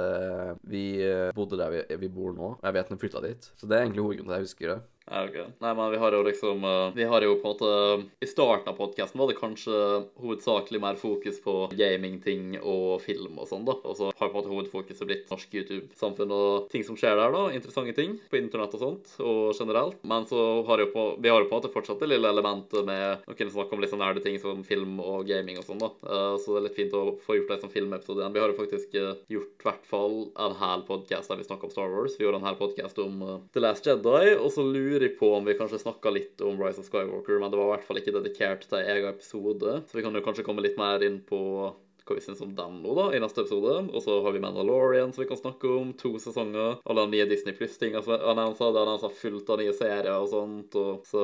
vi 0.67 0.83
bodde 1.35 1.57
der 1.59 1.71
vi, 1.71 1.81
vi, 2.01 2.09
bor 2.11 2.33
nå. 2.35 2.51
Jeg 2.65 2.75
vet 2.75 2.89
når 2.91 2.97
vi 2.97 3.03
flytta 3.05 3.23
dit. 3.23 3.49
Så 3.55 3.69
det 3.69 3.77
er 3.77 3.85
egentlig 3.85 4.03
hovedgrunnen 4.03 4.31
til 4.31 4.35
at 4.35 4.41
jeg 4.41 4.49
husker 4.49 4.73
det. 4.73 4.79
Ja, 5.07 5.21
ok. 5.23 5.37
Nei, 5.63 5.69
men 5.71 5.91
vi 5.93 5.97
har 6.01 6.11
jo 6.11 6.19
liksom 6.25 6.63
Vi 6.95 7.05
har 7.07 7.23
jo 7.23 7.37
på 7.39 7.47
en 7.47 7.53
måte 7.53 8.07
I 8.19 8.27
starten 8.27 8.67
av 8.73 8.75
podkasten 8.75 9.19
var 9.21 9.29
det 9.31 9.37
kanskje 9.37 9.77
hovedsakelig 10.19 10.81
mer 10.83 10.97
fokus 10.99 11.37
på 11.43 11.53
gamingting 11.79 12.57
og 12.59 12.99
film 13.05 13.37
og 13.39 13.47
sånn, 13.47 13.63
da. 13.67 13.77
Og 13.87 13.95
så 13.95 14.09
har 14.09 14.27
på 14.27 14.27
en 14.33 14.35
måte 14.35 14.51
hovedfokuset 14.51 15.07
blitt 15.07 15.31
norsk 15.31 15.53
YouTube-samfunn 15.55 16.33
og 16.35 16.67
ting 16.73 16.83
som 16.83 16.97
skjer 16.99 17.15
der, 17.15 17.31
da. 17.31 17.45
Interessante 17.55 17.95
ting 17.95 18.17
på 18.27 18.39
internett 18.41 18.75
og 18.75 18.83
sånt, 18.83 19.13
og 19.23 19.55
generelt. 19.55 20.01
Men 20.03 20.27
så 20.27 20.41
har 20.67 20.83
jo 20.83 20.89
på 20.91 21.05
Vi 21.23 21.31
har 21.31 21.39
jo 21.39 21.47
på 21.47 21.55
en 21.55 21.61
måte 21.61 21.71
fortsatt 21.71 22.03
det 22.03 22.11
lille 22.11 22.33
elementet 22.33 22.83
med 22.87 23.23
å 23.23 23.37
kunne 23.37 23.55
snakke 23.55 23.77
om 23.77 23.83
litt 23.83 23.93
sånn 23.93 24.03
nære 24.03 24.25
ting 24.25 24.35
som 24.43 24.59
film 24.67 24.99
og 24.99 25.23
gaming 25.29 25.61
og 25.61 25.67
sånn, 25.69 25.79
da. 25.79 25.91
Så 26.35 26.51
det 26.51 26.59
er 26.59 26.67
litt 26.67 26.79
fint 26.81 26.97
å 26.99 27.15
få 27.23 27.39
gjort 27.39 27.55
det 27.55 27.61
som 27.63 27.71
filmepisode 27.71 28.25
igjen. 28.25 28.35
Vi 28.35 28.43
har 28.43 28.51
jo 28.51 28.59
faktisk 28.59 28.99
gjort 29.31 29.55
i 29.63 29.69
hvert 29.69 29.87
fall 29.87 30.19
en 30.35 30.59
hel 30.59 30.83
podkast 30.89 31.31
der 31.31 31.39
vi 31.39 31.47
snakker 31.47 31.71
om 31.71 31.75
Star 31.77 31.95
Wars. 31.95 32.19
Vi 32.19 32.27
gjorde 32.27 32.43
en 32.43 32.49
hel 32.49 32.59
podkast 32.59 32.99
om 33.05 33.23
The 33.55 33.63
Last 33.63 33.87
Jedi, 33.87 34.35
og 34.35 34.51
så 34.51 34.67
lurer 34.67 34.96
lurer 34.97 35.17
på 35.19 35.33
om 35.35 35.45
vi 35.45 35.57
kanskje 35.57 35.79
snakka 35.79 36.09
litt 36.13 36.41
om 36.41 36.57
Rise 36.61 36.81
of 36.81 36.89
Skywalker, 36.89 37.39
men 37.39 37.51
det 37.51 37.59
var 37.59 37.69
i 37.69 37.75
hvert 37.75 37.87
fall 37.87 37.99
ikke 38.01 38.15
dedikert 38.15 38.65
til 38.65 38.79
en 38.79 38.93
egen 38.95 39.09
episode. 39.09 39.81
Så 39.87 39.97
vi 39.97 40.05
kan 40.05 40.15
jo 40.15 40.23
kanskje 40.25 40.45
komme 40.47 40.65
litt 40.65 40.79
mer 40.79 41.03
inn 41.05 41.21
på 41.25 41.41
hva 42.07 42.15
vi 42.15 42.23
syns 42.23 42.39
om 42.39 42.53
den 42.55 42.77
nå, 42.83 42.93
da, 42.95 43.09
i 43.11 43.19
neste 43.19 43.43
episode. 43.43 43.73
Og 43.91 44.03
så 44.03 44.17
har 44.23 44.31
vi 44.31 44.39
Mandalorian 44.39 45.11
som 45.13 45.23
vi 45.23 45.29
kan 45.29 45.39
snakke 45.39 45.67
om. 45.67 45.91
To 45.99 46.13
sesonger. 46.23 46.77
Alle 46.87 47.03
de 47.03 47.17
nye 47.17 47.27
Disney 47.29 47.55
Pluss-tinga 47.57 48.01
som 48.03 48.15
er 48.15 48.23
annonsa. 48.31 48.69
Det 48.71 48.79
er 48.79 48.85
annonsa 48.85 49.11
fullt 49.11 49.51
av 49.51 49.59
nye 49.61 49.75
serier 49.75 50.13
og 50.15 50.29
sånt. 50.31 50.77
Og 50.79 51.07
så 51.09 51.23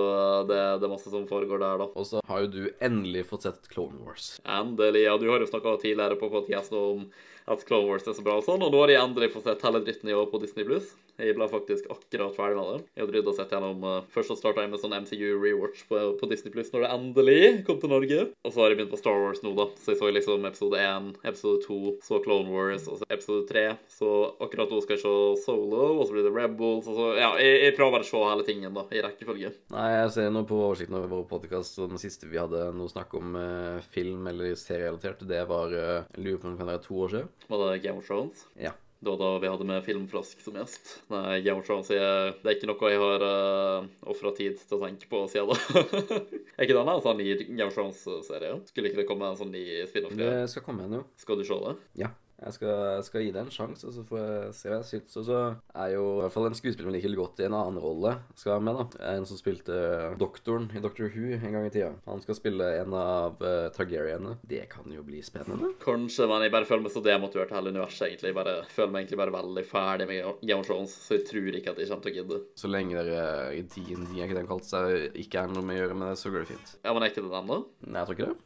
det, 0.49 0.59
det, 0.81 0.87
er 0.87 0.91
masse 0.91 1.13
som 1.13 1.27
foregår 1.29 1.63
der, 1.63 1.85
da. 1.85 1.89
Og 1.95 2.09
så 2.09 2.23
har 2.27 2.43
jo 2.43 2.51
du 2.51 2.63
endelig 2.83 3.27
fått 3.31 3.47
sett 3.47 3.69
Clone 3.71 4.03
Wars. 4.03 4.35
Endelig. 4.43 5.05
Ja, 5.07 5.15
du 5.21 5.29
har 5.31 5.39
jo 5.39 5.47
snakka 5.49 5.77
tidligere 5.85 6.19
på 6.19 6.31
podkasten 6.33 6.79
om 6.79 7.07
at 7.49 7.65
Clone 7.67 7.89
Wars 7.89 8.07
er 8.07 8.15
så 8.15 8.25
bra 8.25 8.37
og 8.39 8.45
sånn, 8.47 8.63
og 8.63 8.71
nå 8.73 8.83
har 8.83 8.91
de 8.91 8.99
endelig 8.99 9.33
fått 9.33 9.49
sett 9.49 9.65
hele 9.65 9.83
dritten 9.83 10.11
i 10.11 10.15
år 10.17 10.29
på 10.31 10.41
Disney 10.43 10.67
Blues. 10.67 10.93
Jeg 11.21 11.35
ble 11.37 11.45
faktisk 11.45 11.85
akkurat 11.93 12.33
ferdig 12.33 12.57
med 12.57 12.69
den. 12.71 12.85
Jeg 12.95 13.03
hadde 13.03 13.13
rydda 13.13 13.33
sett 13.37 13.51
gjennom 13.53 13.83
uh, 13.85 14.05
Først 14.09 14.31
så 14.31 14.37
starta 14.39 14.63
jeg 14.63 14.71
med 14.71 14.81
sånn 14.81 14.95
MCU 14.97 15.35
rewatch 15.37 15.83
på, 15.85 15.99
på 16.17 16.29
Disney 16.31 16.49
Plus 16.53 16.71
når 16.73 16.85
det 16.85 16.89
endelig 16.95 17.43
kom 17.67 17.77
til 17.81 17.91
Norge. 17.93 18.23
Og 18.41 18.49
så 18.49 18.63
har 18.63 18.73
jeg 18.73 18.79
begynt 18.79 18.93
på 18.95 18.97
Star 18.97 19.19
Wars 19.21 19.43
nå, 19.45 19.51
da. 19.57 19.67
Så 19.77 19.93
jeg 19.93 19.99
så 19.99 20.09
liksom 20.09 20.47
episode 20.49 20.79
1, 20.81 21.11
episode 21.21 21.61
2, 21.67 21.77
så 22.07 22.19
Clone 22.23 22.49
Wars, 22.49 22.87
og 22.89 22.97
så 23.01 23.09
episode 23.13 23.45
3. 23.51 23.65
Så 23.93 24.09
akkurat 24.41 24.73
nå 24.73 24.81
skal 24.81 24.97
jeg 24.97 25.03
se 25.03 25.13
Solo, 25.43 25.83
og 25.99 26.07
så 26.07 26.15
blir 26.15 26.25
det 26.25 26.33
Rebels, 26.33 26.89
og 26.89 26.97
så 26.97 27.11
Ja, 27.19 27.29
jeg, 27.37 27.61
jeg 27.67 27.77
prøver 27.77 27.99
bare 27.99 28.07
å 28.07 28.09
se 28.09 28.23
hele 28.25 28.47
tingen, 28.47 28.73
da, 28.73 28.87
i 28.89 29.05
rekkefølge. 29.05 29.53
Nei, 29.75 29.87
jeg 29.93 30.09
ser 30.17 30.33
nå 30.33 30.43
på 30.49 30.57
oversikten 30.65 30.97
over 30.97 31.13
vår 31.13 31.27
podkast, 31.29 31.77
og 31.77 31.93
den 31.93 32.01
siste 32.01 32.31
vi 32.31 32.41
hadde 32.41 32.71
noe 32.73 32.89
snakk 32.89 33.13
om 33.19 33.37
uh, 33.37 33.85
film 33.93 34.25
eller 34.33 34.57
serierelatert, 34.57 35.21
det 35.29 35.45
var 35.49 35.69
Jeg 35.73 36.25
lurer 36.25 36.41
på 36.41 36.49
om 36.49 36.57
det 36.57 36.63
kan 36.63 36.73
være 36.73 36.85
to 36.87 36.97
år 37.05 37.13
siden. 37.13 37.32
Var 37.49 37.61
det 37.65 37.83
Game 37.83 37.99
of 37.99 38.07
Thrones? 38.07 38.45
Ja. 38.59 38.73
Det 39.03 39.09
var 39.09 39.17
da 39.19 39.29
vi 39.43 39.49
hadde 39.51 39.65
med 39.67 39.83
Filmflask 39.83 40.39
som 40.39 40.55
gjest. 40.55 40.93
Nei, 41.11 41.41
Game 41.43 41.59
of 41.59 41.67
Thrones 41.67 41.89
er, 41.91 42.37
det 42.39 42.47
er 42.47 42.55
ikke 42.55 42.69
noe 42.69 42.91
jeg 42.93 43.01
har 43.01 43.25
uh, 43.27 43.89
ofra 44.13 44.31
tid 44.37 44.61
til 44.61 44.77
å 44.77 44.79
tenke 44.85 45.09
på 45.11 45.25
siden 45.31 45.51
da. 45.51 45.81
er 46.55 46.63
ikke 46.63 46.77
det 46.77 46.83
en 46.85 47.01
sånn 47.03 47.19
ny 47.19 47.27
Game 47.41 47.67
of 47.67 47.75
Thrones-serie? 47.75 48.53
Skulle 48.71 48.93
ikke 48.93 49.01
det 49.01 49.07
komme 49.09 49.27
en 49.27 49.39
sånn 49.41 49.51
ny 49.51 49.65
spin-off? 49.89 50.15
Det 50.15 50.31
skal 50.53 50.63
komme 50.63 50.87
en, 50.87 51.01
jo. 51.01 51.03
Skal 51.19 51.41
du 51.41 51.43
se 51.49 51.59
det? 51.65 51.75
Ja. 52.05 52.13
Jeg 52.43 52.57
skal, 52.57 53.03
skal, 53.07 53.23
gi 53.23 53.31
det 53.33 53.41
en 53.43 53.53
sjanse, 53.53 53.87
og 53.87 53.95
så 53.95 54.03
får 54.07 54.21
jeg 54.21 54.55
se 54.57 54.71
hva 54.71 54.79
jeg 54.79 54.89
syns. 54.89 55.17
Og 55.21 55.27
så 55.29 55.39
er 55.83 55.93
jo 55.95 56.03
i 56.17 56.21
hvert 56.23 56.35
fall 56.35 56.49
en 56.49 56.57
skuespiller 56.57 56.89
man 56.89 56.97
liker 56.97 57.15
godt 57.17 57.41
i 57.43 57.47
en 57.47 57.57
annen 57.57 57.79
rolle, 57.81 58.15
skal 58.35 58.55
være 58.55 58.65
med, 58.67 58.79
da. 58.79 59.03
En 59.13 59.27
som 59.29 59.39
spilte 59.39 59.77
doktoren 60.19 60.69
i 60.75 60.83
Doctor 60.83 61.11
Who 61.13 61.37
en 61.37 61.55
gang 61.55 61.67
i 61.67 61.73
tida. 61.73 61.93
Han 62.09 62.23
skal 62.23 62.37
spille 62.37 62.69
en 62.81 62.95
av 62.97 63.39
uh, 63.43 63.69
Targaryene. 63.75 64.37
Det 64.49 64.65
kan 64.71 64.91
jo 64.91 65.05
bli 65.07 65.23
spennende. 65.25 65.73
Kanskje, 65.83 66.27
men 66.29 66.45
jeg 66.45 66.55
bare 66.55 66.69
føler 66.69 66.87
meg 66.87 66.95
så 66.95 67.03
demotivert 67.05 67.51
til 67.51 67.59
hele 67.59 67.73
universet, 67.75 68.07
egentlig. 68.09 68.33
Jeg 68.33 68.39
bare 68.39 68.55
føler 68.73 68.93
meg 68.93 69.03
egentlig 69.03 69.21
bare 69.23 69.37
veldig 69.39 69.65
ferdig 69.69 70.09
med 70.09 70.43
Game 70.43 70.59
of 70.59 70.69
Thrones, 70.69 70.95
så 71.07 71.19
jeg 71.19 71.27
tror 71.29 71.59
ikke 71.59 71.75
at 71.75 71.83
jeg 71.83 71.91
kommer 71.91 72.07
til 72.07 72.13
å 72.13 72.17
gidde. 72.19 72.41
Så 72.59 72.71
lenge 72.71 73.03
dere 73.09 73.53
i 73.55 73.63
DND, 73.63 74.15
er 74.17 74.27
ikke 74.27 74.39
den 74.41 74.49
kalt 74.49 74.67
seg, 74.67 75.13
ikke 75.23 75.45
er 75.45 75.53
noe 75.53 75.65
med 75.65 75.79
å 75.79 75.83
gjøre 75.83 75.99
med 75.99 76.11
det, 76.11 76.17
så 76.19 76.33
går 76.33 76.43
det 76.43 76.55
fint. 76.55 76.75
Ja, 76.83 76.91
men 76.91 77.05
er 77.05 77.13
ikke 77.13 77.23
det 77.23 77.33
den, 77.33 77.53
da? 77.53 77.61
Nei, 77.87 78.01
jeg 78.01 78.09
tror 78.09 78.19
ikke 78.19 78.33
det. 78.33 78.41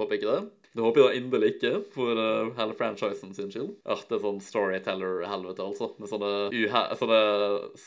Håper 0.00 0.16
ikke 0.16 0.32
det. 0.32 0.40
Det 0.70 0.84
håper 0.84 1.00
jeg 1.00 1.08
da 1.08 1.18
inderlig 1.18 1.48
ikke, 1.56 1.70
for 1.90 2.14
uh, 2.14 2.50
hele 2.54 2.74
franchisen 2.78 3.32
sin 3.34 3.48
skyld. 3.50 3.72
At 3.90 4.04
det 4.06 4.20
er 4.20 4.22
sånn 4.22 4.38
storyteller-helvete, 4.46 5.64
altså. 5.66 5.88
Med 5.98 6.10
sånne, 6.12 6.30
sånne 7.00 7.18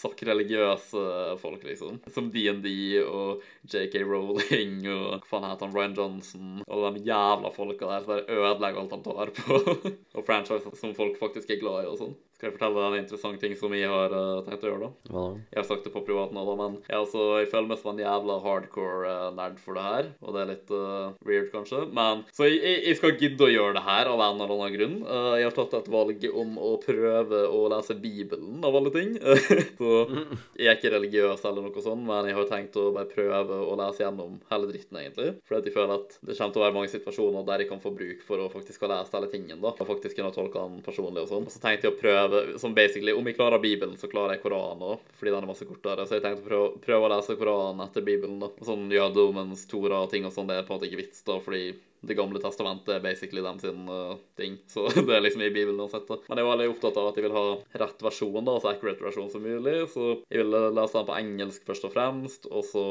sakreligiøse 0.02 1.04
folk, 1.40 1.64
liksom. 1.64 2.02
Som 2.12 2.28
DND 2.34 2.68
og 3.06 3.46
JK 3.72 4.02
Rowling 4.04 4.82
og 4.92 5.06
hva 5.14 5.22
faen 5.30 5.48
heter 5.48 5.70
han, 5.70 5.78
Ryan 5.78 5.98
Johnson 5.98 6.60
og 6.68 6.98
de 6.98 7.06
jævla 7.08 7.54
folka 7.56 7.88
der 7.88 8.04
som 8.04 8.12
bare 8.12 8.36
ødelegger 8.36 8.84
alt 8.84 8.94
de 8.94 9.02
tar 9.08 9.34
på. 9.40 9.62
og 10.18 10.28
franchiser 10.28 10.78
som 10.80 10.96
folk 10.98 11.16
faktisk 11.22 11.56
er 11.56 11.64
glad 11.64 11.86
i 11.86 11.92
og 11.94 12.00
sånn. 12.02 12.16
Skal 12.44 12.52
jeg 12.52 12.58
fortelle 12.58 12.82
deg 12.82 12.94
en 12.98 13.06
interessant 13.06 13.38
ting 13.40 13.54
som 13.56 13.72
jeg 13.72 13.88
har 13.88 14.12
uh, 14.12 14.42
tenkt 14.44 14.66
å 14.66 14.68
gjøre, 14.68 14.88
da? 14.90 15.12
Da? 15.16 15.22
Jeg 15.54 15.58
har 15.62 15.68
sagt 15.70 15.86
det 15.88 15.94
på 15.94 16.02
privat 16.04 16.34
nå, 16.36 16.42
da, 16.44 16.56
men 16.60 16.74
jeg, 16.82 16.98
altså, 16.98 17.28
jeg 17.40 17.48
føler 17.54 17.70
meg 17.70 17.78
som 17.80 17.92
en 17.94 18.02
jævla 18.02 18.36
hardcore 18.44 19.12
uh, 19.14 19.30
nerd 19.38 19.62
for 19.64 19.80
det 19.80 19.86
her. 19.86 20.10
Og 20.20 20.36
det 20.36 20.42
er 20.42 20.50
litt 20.50 20.74
uh, 20.76 21.14
weird, 21.24 21.48
kanskje. 21.54 21.86
Men 21.96 22.26
Så 22.36 22.50
jeg, 22.50 22.60
jeg, 22.84 22.98
skal 23.00 23.16
gidde 23.16 23.46
å 23.48 23.54
gjøre 23.54 23.78
det 23.78 23.86
her 23.86 24.10
av 24.12 24.24
en 24.26 24.44
eller 24.44 24.52
annen 24.58 24.76
grunn. 24.76 24.98
jeg 25.40 25.48
har 25.48 25.56
tatt 25.56 25.78
et 25.80 25.88
valg 25.94 26.28
om 26.34 26.60
å 26.60 26.74
prøve 26.84 27.40
å 27.48 27.62
lese 27.72 27.96
Bibelen, 28.04 28.60
av 28.60 28.76
alle 28.82 28.92
ting. 28.98 29.16
så 29.80 29.94
jeg 30.04 30.68
er 30.68 30.76
ikke 30.76 30.92
religiøs 30.98 31.48
eller 31.48 31.70
noe 31.70 31.86
sånt, 31.88 32.04
men 32.12 32.28
jeg 32.28 32.36
har 32.42 32.52
tenkt 32.52 32.76
å 32.76 32.90
bare 32.92 33.08
prøve 33.08 33.62
å 33.64 33.80
lese 33.86 34.04
gjennom 34.04 34.36
hele 34.52 34.72
dritten, 34.74 35.00
egentlig. 35.00 35.38
Fordi 35.48 35.72
jeg 35.72 35.78
føler 35.80 35.96
at 35.96 36.20
det 36.20 36.36
kommer 36.36 36.58
til 36.58 36.66
å 36.66 36.68
være 36.68 36.78
mange 36.82 36.92
situasjoner 36.92 37.48
der 37.54 37.64
jeg 37.64 37.72
kan 37.72 37.84
få 37.88 37.96
bruk 37.96 38.28
for 38.28 38.44
å 38.44 38.52
faktisk 38.52 38.84
ha 38.84 38.92
lest 38.98 39.16
hele 39.16 39.32
tingen, 39.32 39.64
da. 39.64 39.72
Og 39.72 39.92
faktisk 39.94 40.20
kunne 40.20 40.36
tolke 40.36 40.60
den 40.60 40.84
personlig 40.84 41.24
og 41.24 41.32
sånn. 41.32 41.48
Og 41.48 41.56
Så 41.56 41.64
tenkte 41.64 41.88
jeg 41.88 41.96
å 41.96 42.02
prøve 42.04 42.33
som 42.62 42.76
basically 42.76 43.14
Om 43.14 43.28
jeg 43.30 43.38
klarer 43.38 43.62
Bibelen, 43.64 43.98
så 43.98 44.10
klarer 44.12 44.36
jeg 44.36 44.44
Koranen 44.44 44.84
òg, 44.94 45.08
fordi 45.18 45.34
den 45.34 45.46
er 45.46 45.50
masse 45.50 45.68
kortere. 45.70 46.06
Så 46.08 46.18
jeg 46.18 46.26
tenkte 46.26 46.44
å 46.44 46.50
prøve, 46.50 46.84
prøve 46.84 47.08
å 47.08 47.14
lese 47.16 47.38
Koranen 47.40 47.84
etter 47.86 48.06
Bibelen, 48.06 48.40
da. 48.44 48.52
Sånn 48.66 48.86
jødedommens 48.92 49.66
Tora 49.72 50.04
og 50.06 50.12
ting 50.14 50.28
og 50.28 50.36
sånn, 50.36 50.50
det 50.52 50.60
er 50.60 50.68
på 50.68 50.76
en 50.76 50.80
måte 50.82 50.90
ikke 50.90 51.02
vits, 51.04 51.24
da, 51.28 51.40
fordi 51.44 51.66
det 52.04 52.18
gamle 52.20 52.40
testamentet 52.44 52.98
er 52.98 53.04
basically 53.04 53.42
dem 53.44 53.60
sin 53.60 53.88
uh, 53.88 54.16
ting. 54.36 54.58
Så 54.68 54.88
det 55.08 55.16
er 55.16 55.24
liksom 55.24 55.42
i 55.42 55.52
Bibelen 55.52 55.80
uansett. 55.80 56.08
da. 56.08 56.18
Men 56.28 56.42
jeg 56.42 56.48
var 56.48 56.58
veldig 56.58 56.74
opptatt 56.74 57.00
av 57.00 57.10
at 57.10 57.20
jeg 57.20 57.28
vil 57.28 57.38
ha 57.38 57.46
rett 57.84 58.04
versjon, 58.04 58.40
da, 58.42 58.58
altså 58.58 58.72
accurate 58.74 59.06
versjon 59.06 59.30
som 59.32 59.46
mulig. 59.46 59.78
Så 59.94 60.10
jeg 60.28 60.44
ville 60.44 60.64
lese 60.76 60.98
den 61.00 61.08
på 61.08 61.18
engelsk 61.20 61.70
først 61.70 61.88
og 61.88 61.94
fremst, 61.96 62.50
og 62.52 62.68
så 62.68 62.86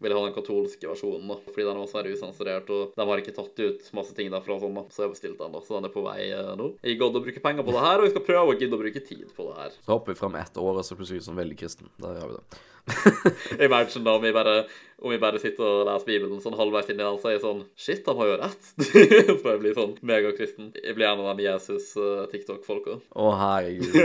ville 0.00 0.14
jeg 0.14 0.18
ha 0.18 0.26
den 0.26 0.34
katolske 0.36 0.90
versjonen, 0.90 1.30
da. 1.30 1.38
Fordi 1.46 1.68
den 1.68 1.82
også 1.84 2.00
være 2.00 2.16
usensurert, 2.16 2.72
og 2.74 2.96
de 2.96 3.06
har 3.12 3.22
ikke 3.22 3.36
tatt 3.36 3.62
ut 3.62 3.92
masse 3.96 4.16
ting 4.16 4.32
derfra 4.34 4.56
og 4.56 4.64
sånn, 4.64 4.80
da. 4.80 4.86
Så 4.90 5.06
jeg 5.06 5.14
bestilte 5.14 5.44
den, 5.44 5.54
da. 5.54 5.62
Så 5.66 5.76
den 5.76 5.86
er 5.86 5.94
på 5.94 6.06
vei 6.06 6.18
uh, 6.34 6.56
nå. 6.58 6.72
Jeg 6.82 6.98
gadd 7.02 7.20
å 7.20 7.22
bruke 7.28 7.44
penger 7.44 7.66
på 7.66 7.76
det 7.76 7.84
her, 7.86 8.02
og 8.02 8.08
jeg 8.08 8.16
skal 8.16 8.26
prøve 8.32 8.56
å 8.56 8.58
gidde 8.58 8.74
å 8.74 8.82
bruke 8.82 9.04
tid 9.06 9.28
på 9.36 9.46
det 9.52 9.60
her. 9.62 9.78
Så 9.78 9.94
hopper 9.94 10.16
vi 10.16 10.22
fram 10.24 10.40
ett 10.42 10.58
år, 10.58 10.82
og 10.82 10.86
så 10.86 10.98
plutselig 10.98 11.22
som 11.28 11.38
veldig 11.38 11.60
kristen. 11.60 11.92
Der 12.02 12.18
har 12.18 12.34
vi 12.34 12.40
det. 12.40 12.66
Imagine 13.66 14.04
da 14.04 14.18
vi 14.18 14.32
bare 14.32 14.54
om 15.00 15.10
vi 15.10 15.18
bare 15.20 15.40
sitter 15.40 15.64
og 15.64 15.86
leser 15.88 16.08
Bibelen 16.08 16.42
sånn 16.44 16.56
halvveis 16.58 16.90
inn 16.92 17.00
i 17.00 17.04
den, 17.04 17.18
så 17.20 17.30
er 17.30 17.36
jeg 17.36 17.44
sånn 17.44 17.62
Shit, 17.80 18.06
han 18.08 18.18
har 18.20 18.30
jo 18.30 18.36
rett. 18.40 18.70
så 19.40 19.54
jeg 19.54 19.60
blir 19.62 19.76
sånn 19.76 19.94
megakristen. 20.06 20.70
Jeg 20.76 20.96
blir 20.98 21.08
en 21.08 21.22
av 21.24 21.38
de 21.38 21.46
Jesus-TikTok-folka. 21.46 22.98
Å, 23.16 23.30
herregud. 23.40 23.96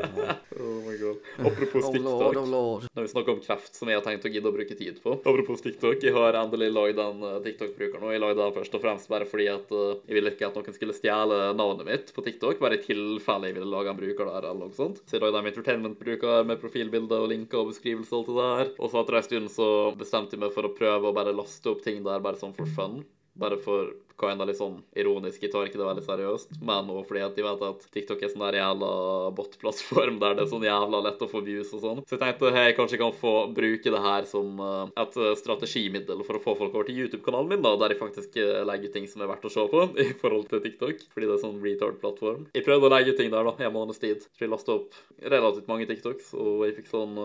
oh 0.60 0.78
my 0.86 0.96
god. 1.00 1.28
Apropos 1.38 1.80
Oh, 1.80 1.92
TikTok. 1.92 2.20
Lord, 2.20 2.36
oh, 2.36 2.48
Lord. 2.50 2.88
Når 2.94 3.06
vi 3.06 3.12
snakker 3.12 3.34
om 3.36 3.42
kreft, 3.44 3.72
som 3.76 3.88
jeg 3.90 4.00
har 4.00 4.04
tenkt 4.04 4.26
å 4.26 4.32
gidde 4.32 4.50
å 4.50 4.54
bruke 4.54 4.76
tid 4.76 4.98
på. 5.02 5.14
Apropos 5.22 5.62
TikTok, 5.64 6.02
jeg 6.02 6.14
har 6.16 6.38
endelig 6.40 6.70
lagd 6.74 7.00
en 7.02 7.22
uh, 7.24 7.36
TikTok-bruker 7.44 8.02
nå. 8.02 8.10
Jeg 8.14 8.22
lagde 8.24 8.40
den 8.42 8.56
først 8.56 8.76
og 8.76 8.84
fremst 8.84 9.10
bare 9.12 9.28
fordi 9.30 9.46
at 9.52 9.70
uh, 9.72 10.00
jeg 10.08 10.18
ville 10.18 10.34
ikke 10.34 10.50
at 10.50 10.58
noen 10.58 10.76
skulle 10.76 10.96
stjele 10.96 11.40
navnet 11.56 11.88
mitt 11.88 12.12
på 12.16 12.24
TikTok, 12.26 12.58
bare 12.62 12.80
i 12.80 12.84
tilfelle 12.84 13.50
jeg 13.50 13.58
ville 13.58 13.70
lage 13.70 13.92
en 13.92 14.00
bruker 14.00 14.30
der, 14.32 14.50
eller 14.50 14.66
noe 14.66 14.76
sånt. 14.76 15.00
Så 15.06 15.16
jeg 15.16 15.24
lagde 15.24 15.40
en 15.40 15.50
entertainment-bruker 15.52 16.44
med 16.48 16.60
profilbilder 16.62 17.24
og 17.24 17.32
linker 17.32 17.62
og 17.62 17.72
beskrivelser 17.72 18.18
og 18.18 18.20
alt 18.20 18.30
det 18.30 18.50
der. 18.50 18.74
Og 18.80 18.92
så 18.92 19.02
etter 19.04 19.20
en 19.20 19.28
stund 19.28 19.54
så 19.54 19.70
bestemte 19.98 20.39
jeg 20.48 20.54
for 20.56 20.68
å 20.68 20.74
prøve 20.76 21.10
å 21.10 21.16
bare 21.16 21.34
laste 21.36 21.72
opp 21.72 21.82
ting 21.84 22.02
der 22.06 22.22
bare 22.24 22.40
sånn 22.40 22.54
for 22.56 22.68
fun. 22.76 23.00
Bare 23.40 23.58
for 23.62 23.92
er 24.28 24.50
litt 24.50 24.60
sånn 24.60 24.80
ironisk, 24.98 25.42
jeg 25.42 25.52
tar 25.54 25.68
ikke 25.68 25.80
det 25.80 25.88
veldig 25.88 26.06
seriøst, 26.06 26.58
men 26.60 26.90
også 26.90 27.06
fordi 27.08 27.24
at 27.24 27.38
de 27.38 27.46
vet 27.46 27.64
at 27.70 27.86
TikTok 27.94 28.24
er 28.26 28.32
sånn 28.34 28.46
der 28.48 28.60
jævla 28.60 28.90
bot-plattform 29.38 30.20
der 30.20 30.36
det 30.36 30.44
er 30.44 30.52
sånn 30.52 30.66
jævla 30.66 31.02
lett 31.06 31.24
å 31.24 31.30
få 31.30 31.44
views 31.46 31.72
og 31.76 31.84
sånn. 31.84 32.02
Så 32.04 32.16
jeg 32.16 32.24
tenkte 32.24 32.52
hei, 32.56 32.68
kanskje 32.76 32.98
jeg 32.98 33.04
kan 33.04 33.16
få 33.16 33.34
bruke 33.54 33.94
det 33.94 34.04
her 34.04 34.28
som 34.28 34.60
uh, 34.60 34.84
et 35.00 35.16
uh, 35.20 35.32
strategimiddel 35.38 36.24
for 36.26 36.36
å 36.36 36.44
få 36.44 36.56
folk 36.58 36.74
over 36.74 36.90
til 36.90 37.00
YouTube-kanalen 37.04 37.54
min, 37.54 37.64
da, 37.64 37.76
der 37.80 37.94
jeg 37.94 38.02
faktisk 38.02 38.36
legger 38.66 38.80
legger 38.80 38.92
ting 38.94 39.08
som 39.08 39.22
er 39.22 39.30
verdt 39.30 39.46
å 39.46 39.52
se 39.52 39.64
på 39.70 39.82
i 40.04 40.08
forhold 40.18 40.48
til 40.50 40.62
TikTok, 40.64 41.04
fordi 41.12 41.28
det 41.28 41.36
er 41.36 41.42
sånn 41.44 41.60
retard-plattform. 41.62 42.46
Jeg 42.56 42.66
prøvde 42.66 42.88
å 42.88 42.92
legge 42.94 43.16
ting 43.18 43.30
der 43.32 43.46
da, 43.46 43.54
i 43.60 43.68
en 43.68 43.74
måneds 43.74 44.00
tid, 44.00 44.24
så 44.24 44.44
jeg 44.44 44.52
lastet 44.52 44.74
opp 44.74 44.96
relativt 45.20 45.68
mange 45.70 45.88
TikToks, 45.90 46.32
og 46.40 46.64
jeg 46.66 46.76
fikk 46.80 46.90
sånn 46.90 47.18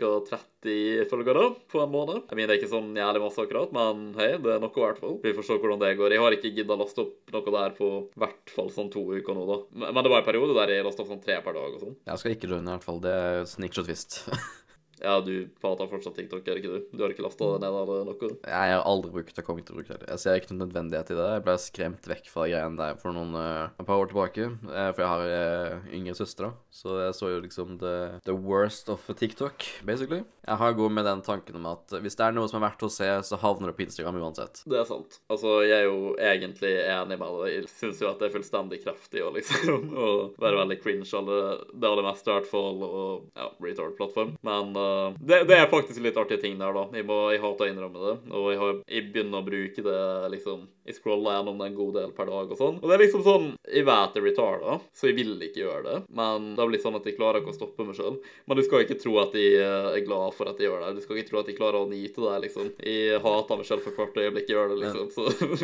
ca. 0.00 0.12
30 0.32 1.08
følgere 1.10 1.44
på 1.70 1.82
en 1.82 1.92
måned. 1.92 2.22
Jeg 2.30 2.38
mener 2.38 2.52
det 2.52 2.56
er 2.56 2.62
ikke 2.62 2.72
sånn 2.72 2.92
jævlig 2.96 3.22
masse 3.24 3.42
akkurat, 3.42 3.72
men 3.74 4.12
hei, 4.18 4.30
det 4.42 4.54
er 4.54 4.62
noe 4.62 4.72
i 4.72 4.84
hvert 4.84 5.00
fall. 5.02 5.18
Vi 5.22 5.34
får 5.36 5.48
se 5.48 5.58
hvordan 5.58 5.82
det 5.82 5.94
går. 5.98 6.14
Jeg 6.14 6.22
har 6.22 6.36
ikke 6.36 6.41
gidda 6.50 6.76
laste 6.80 7.04
opp 7.04 7.32
noe 7.34 7.54
der 7.54 7.76
på 7.76 7.90
hvert 8.18 8.52
fall 8.54 8.72
sånn 8.74 8.90
to 8.92 9.04
uker 9.12 9.36
nå, 9.36 9.44
da. 9.46 9.58
Men 9.92 10.02
det 10.02 10.10
var 10.10 10.22
en 10.22 10.26
periode 10.26 10.56
der 10.58 10.74
jeg 10.74 10.86
lasta 10.86 11.04
opp 11.04 11.12
sånn 11.12 11.22
tre 11.22 11.38
per 11.44 11.54
dag 11.54 11.76
og 11.76 11.84
sånn. 11.84 11.96
Jeg 12.10 12.22
skal 12.22 12.34
ikke 12.34 12.50
joine, 12.50 12.66
i 12.66 12.74
hvert 12.74 12.88
fall. 12.88 13.00
Det 13.04 13.14
er 13.14 13.46
twist. 13.92 14.22
Ja, 15.02 15.18
du 15.24 15.48
prater 15.60 15.90
fortsatt 15.90 16.16
TikTok, 16.18 16.46
er 16.46 16.56
det 16.56 16.62
ikke 16.62 16.76
du? 16.76 16.90
Du 16.94 17.02
har 17.02 17.12
ikke 17.12 17.24
lasta 17.26 17.48
det 17.54 17.62
ned 17.64 17.78
eller 17.82 18.06
noe? 18.06 18.30
Jeg 18.46 18.74
har 18.74 18.84
aldri 18.86 19.10
brukt 19.16 19.34
det, 19.34 19.44
kommer 19.46 19.62
ikke 19.62 19.72
til 19.72 19.76
å 19.76 19.80
bruke 19.80 19.98
det. 19.98 20.10
Jeg 20.12 20.22
ser 20.22 20.38
ikke 20.38 20.52
noen 20.52 20.62
nødvendighet 20.66 21.12
i 21.12 21.18
det. 21.18 21.28
Jeg 21.34 21.44
ble 21.48 21.56
skremt 21.62 22.08
vekk 22.12 22.30
fra 22.30 22.46
greiene 22.46 22.78
der 22.78 23.00
for 23.02 23.16
noen 23.16 23.34
eh, 23.38 23.72
et 23.72 23.88
par 23.88 24.02
år 24.02 24.12
tilbake. 24.12 24.48
eh, 24.70 24.90
for 24.92 25.02
jeg 25.02 25.10
har 25.10 25.32
eh, 25.38 25.88
yngre 25.98 26.14
søstre, 26.18 26.52
så 26.70 27.00
jeg 27.02 27.16
så 27.18 27.32
jo 27.32 27.42
liksom 27.42 27.76
the, 27.82 27.96
the 28.28 28.36
worst 28.36 28.92
of 28.92 29.08
TikTok, 29.18 29.66
basically. 29.86 30.22
Jeg 30.46 30.58
har 30.58 30.78
gått 30.78 30.94
med 30.94 31.06
den 31.06 31.22
tanken 31.26 31.58
om 31.58 31.68
at 31.72 31.96
hvis 32.02 32.18
det 32.18 32.26
er 32.26 32.36
noe 32.36 32.50
som 32.50 32.60
er 32.60 32.66
verdt 32.68 32.86
å 32.86 32.92
se, 32.92 33.08
så 33.26 33.38
havner 33.42 33.70
det 33.70 33.76
på 33.78 33.86
Instagram 33.86 34.20
uansett. 34.22 34.62
Det 34.70 34.78
er 34.80 34.86
sant. 34.88 35.18
Altså, 35.32 35.58
jeg 35.66 35.82
er 35.82 35.88
jo 35.88 36.14
egentlig 36.18 36.72
enig 36.82 37.18
med 37.18 37.36
det. 37.42 37.52
Jeg 37.56 37.68
syns 37.74 38.02
jo 38.02 38.10
at 38.10 38.22
det 38.22 38.28
er 38.28 38.36
fullstendig 38.36 38.82
kraftig 38.84 39.22
å 39.26 39.32
liksom 39.34 39.90
å 40.06 40.08
være 40.42 40.62
veldig 40.62 40.78
cringe 40.82 41.10
alle, 41.18 41.42
det 41.74 41.90
aller 41.90 42.06
meste, 42.06 42.30
i 42.30 42.38
hvert 42.38 42.50
fall, 42.50 42.82
og 42.86 43.38
ja, 43.38 43.50
retard-plattform. 43.62 44.34
Men 44.46 44.74
uh, 44.78 44.91
det, 45.18 45.42
det 45.50 45.58
er 45.58 45.70
faktisk 45.70 46.02
litt 46.04 46.18
artige 46.20 46.42
ting 46.42 46.58
der, 46.60 46.74
da. 46.76 46.86
Jeg, 46.96 47.06
må, 47.08 47.18
jeg 47.32 47.42
hater 47.42 47.66
å 47.66 47.70
innrømme 47.70 48.02
det. 48.06 48.14
Og 48.32 48.48
jeg, 48.52 48.60
har, 48.62 48.78
jeg 48.96 49.08
begynner 49.12 49.40
å 49.42 49.46
bruke 49.46 49.86
det 49.86 50.00
liksom 50.36 50.66
Jeg 50.86 50.98
scroller 50.98 51.38
gjennom 51.38 51.60
det 51.60 51.70
en 51.70 51.78
god 51.78 51.98
del 52.00 52.14
per 52.16 52.30
dag 52.30 52.52
og 52.52 52.58
sånn. 52.58 52.80
Og 52.82 52.88
det 52.88 52.96
er 52.96 53.04
liksom 53.04 53.26
sånn 53.26 53.50
Jeg 53.68 53.86
vet 53.88 54.16
det 54.16 54.24
retar 54.24 54.42
retarda, 54.42 54.80
så 54.94 55.08
jeg 55.08 55.16
vil 55.16 55.34
ikke 55.42 55.62
gjøre 55.62 55.82
det. 55.86 55.98
Men 56.14 56.52
det 56.58 56.66
blir 56.68 56.82
sånn 56.82 56.96
at 56.98 57.06
jeg 57.06 57.16
klarer 57.16 57.42
ikke 57.42 57.52
å 57.52 57.56
stoppe 57.56 57.86
meg 57.86 57.96
sjøl. 57.98 58.18
Men 58.46 58.58
du 58.58 58.62
skal 58.66 58.84
ikke 58.84 58.98
tro 59.00 59.16
at 59.22 59.36
jeg 59.38 59.60
eh, 59.60 59.90
er 59.96 60.06
glad 60.06 60.34
for 60.36 60.50
at 60.50 60.60
jeg 60.60 60.68
gjør 60.68 60.86
det. 60.86 60.94
Du 60.96 61.04
skal 61.04 61.20
ikke 61.20 61.30
tro 61.30 61.40
at 61.42 61.50
jeg 61.50 61.58
klarer 61.58 61.80
å 61.82 61.90
nyte 61.90 62.24
det, 62.24 62.34
liksom. 62.46 62.72
Jeg 62.82 63.22
hater 63.24 63.60
meg 63.60 63.68
sjøl 63.68 63.84
for 63.84 63.98
hvert 63.98 64.20
øyeblikk 64.22 64.50
jeg 64.50 64.58
gjør 64.58 64.72
det, 64.72 64.80
liksom. 64.82 65.10
Så 65.14 65.22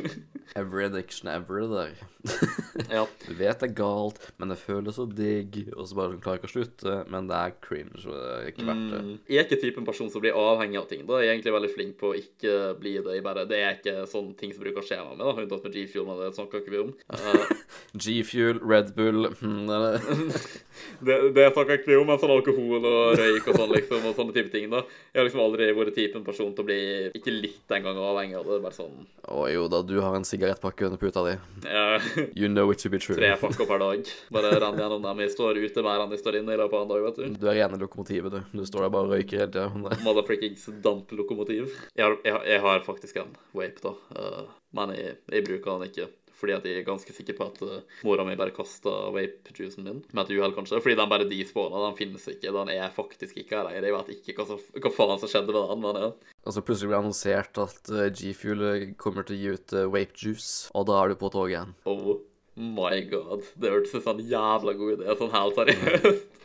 Every 0.59 0.87
addiction 0.87 1.29
ever, 1.31 1.61
det 1.61 1.69
der. 1.75 2.07
ja. 2.97 3.05
Du 3.27 3.33
vet 3.37 3.61
det 3.61 3.69
er 3.69 3.75
galt, 3.79 4.21
men 4.41 4.53
det 4.53 4.59
føles 4.61 4.97
så 4.99 5.07
digg, 5.09 5.61
og 5.75 5.89
så 5.89 5.99
bare 5.99 6.15
du 6.15 6.23
klarer 6.23 6.41
ikke 6.41 6.51
å 6.51 6.55
slutte, 6.55 6.97
men 7.13 7.29
det 7.31 7.39
er 7.39 7.57
cringe, 7.65 8.01
og 8.05 8.15
det 8.15 8.31
er 8.33 8.49
ikke 8.53 8.69
verdt 8.69 8.87
det. 8.95 9.03
Mm. 9.05 9.13
Jeg 9.29 9.43
er 9.43 9.49
ikke 9.49 9.61
typen 9.63 9.89
person 9.89 10.11
som 10.13 10.25
blir 10.25 10.39
avhengig 10.39 10.81
av 10.81 10.89
ting. 10.91 11.05
da. 11.09 11.21
Jeg 11.23 11.31
er 11.31 11.37
egentlig 11.37 11.57
veldig 11.59 11.73
flink 11.75 11.99
på 12.01 12.13
å 12.13 12.19
ikke 12.19 12.57
bli 12.81 12.97
det. 12.99 13.19
Jeg 13.19 13.27
bare, 13.27 13.47
det 13.49 13.61
er 13.61 13.79
ikke 13.79 14.09
sånne 14.11 14.37
ting 14.39 14.55
som 14.55 14.65
bruker 14.65 14.83
å 14.83 14.89
skje 14.89 15.01
med, 15.17 15.25
da. 15.25 15.35
unntatt 15.45 15.65
med 15.67 15.77
G-Fuel, 15.77 16.07
men 16.09 16.21
det 16.23 16.33
snakker 16.37 16.63
ikke 16.63 16.75
vi 16.75 16.83
om. 16.83 16.93
Uh, 17.13 17.53
G-Fuel, 18.03 18.61
Red 18.63 18.95
Bull 18.97 19.31
hmm, 19.41 19.69
det 21.07 21.19
det, 21.35 21.47
snakker 21.53 21.79
ikke 21.79 21.91
vi 21.91 21.99
om, 21.99 22.07
men 22.09 22.21
sånn 22.21 22.33
alkohol 22.33 22.85
og 22.89 23.19
røyk 23.19 23.49
og 23.51 23.59
sånn, 23.59 23.73
liksom, 23.75 24.07
og 24.09 24.17
sånne 24.17 24.35
type 24.37 24.53
ting. 24.53 24.69
da. 24.73 24.83
Jeg 25.13 25.21
har 25.21 25.29
liksom 25.29 25.43
aldri 25.45 25.71
vært 25.77 25.95
typen 25.97 26.25
person 26.27 26.53
til 26.55 26.65
å 26.65 26.69
bli 26.69 26.81
ikke 27.19 27.35
litt 27.35 27.75
engang 27.79 27.99
avhengig 28.03 28.39
av 28.39 28.49
det. 28.49 28.61
Bare 28.65 28.77
sånn 28.77 29.07
Å 29.29 29.47
jo 29.53 29.67
da, 29.73 29.83
du 29.87 29.97
har 30.05 30.17
en 30.19 30.27
sigarettpakke 30.27 30.89
under 30.89 31.01
puta 31.01 31.25
di. 31.27 31.37
ja, 31.65 31.87
You 32.35 32.51
know 32.51 32.71
it 32.73 32.83
to 32.85 32.93
be 32.93 33.01
true. 33.03 33.17
Tre 33.19 33.35
pakker 33.41 33.69
per 33.69 33.83
dag. 33.83 34.13
Bare 34.35 34.55
renn 34.59 34.81
gjennom 34.81 35.05
dem. 35.05 35.25
Jeg 35.25 35.35
står 35.35 35.63
ute 35.63 35.85
mer 35.87 36.05
enn 36.05 36.15
jeg 36.17 36.23
står 36.23 36.41
inne 36.43 36.55
i 36.55 36.61
løpet 36.61 36.79
av 36.79 36.87
en 36.87 36.93
dag, 36.93 37.07
vet 37.09 37.21
du. 37.21 37.41
Du 37.43 37.49
er 37.49 37.61
rene 37.63 37.81
lokomotivet, 37.81 38.35
du. 38.35 38.61
Du 38.61 38.67
står 38.69 38.87
der 38.87 38.95
bare 38.95 39.09
og 39.09 39.17
røyker 39.17 39.45
hele 39.45 39.53
tida. 39.55 39.99
Motherfrickings 40.05 40.69
damplokomotiv. 40.85 41.75
Jeg 41.95 42.07
har, 42.07 42.17
jeg, 42.25 42.41
jeg 42.53 42.65
har 42.65 42.87
faktisk 42.87 43.21
en 43.23 43.35
vape, 43.57 43.83
da. 43.85 43.95
Uh, 44.15 44.55
men 44.77 44.95
jeg, 44.97 45.19
jeg 45.33 45.47
bruker 45.47 45.77
den 45.79 45.91
ikke. 45.91 46.09
Fordi 46.39 46.55
at 46.55 46.67
jeg 46.69 46.79
er 46.79 46.87
ganske 46.87 47.11
sikker 47.11 47.35
på 47.35 47.49
at 47.51 47.57
uh, 47.67 47.97
mora 48.07 48.23
mi 48.27 48.37
bare 48.39 48.55
kasta 48.55 48.93
vape-juicen 49.15 49.83
min. 49.83 50.05
Med 50.15 50.23
et 50.23 50.37
uhell, 50.37 50.55
kanskje. 50.55 50.79
Fordi 50.85 50.95
den 51.01 51.11
bare 51.11 51.27
despawna. 51.27 51.81
Den 51.89 51.97
finnes 51.99 52.29
ikke. 52.31 52.53
Den 52.55 52.71
er 52.77 52.95
faktisk 52.95 53.41
ikke 53.41 53.59
her 53.59 53.67
lenger. 53.67 53.89
Jeg 53.89 53.97
vet 53.97 54.13
ikke 54.15 54.37
hva, 54.39 54.47
som, 54.53 54.63
hva 54.79 54.93
faen 54.95 55.19
som 55.19 55.33
skjedde 55.33 55.51
med 55.57 55.67
den. 55.73 55.83
men 55.83 55.99
ja. 56.05 56.13
Og 56.47 56.55
så 56.55 56.63
plutselig 56.63 56.93
blir 56.93 56.99
det 56.99 57.03
annonsert 57.03 57.59
at 57.65 57.91
eh, 57.91 58.13
G-Fuel 58.15 58.65
eh, 58.69 58.87
kommer 59.01 59.27
til 59.27 59.35
å 59.35 59.41
gi 59.41 59.57
ut 59.59 59.75
uh, 59.75 59.89
vape 59.91 60.15
juice, 60.15 60.71
og 60.79 60.87
da 60.89 61.01
er 61.01 61.11
du 61.11 61.19
på 61.19 61.33
toget 61.35 61.57
igjen. 61.57 61.75
Oh 61.91 62.23
my 62.55 63.03
god. 63.11 63.51
Det 63.59 63.75
hørtes 63.75 63.99
ut 63.99 64.07
som 64.07 64.15
en 64.15 64.31
jævla 64.31 64.79
god 64.79 64.95
idé. 64.95 65.19
Sånn 65.19 65.35
helt 65.35 65.59
seriøst. 65.65 66.41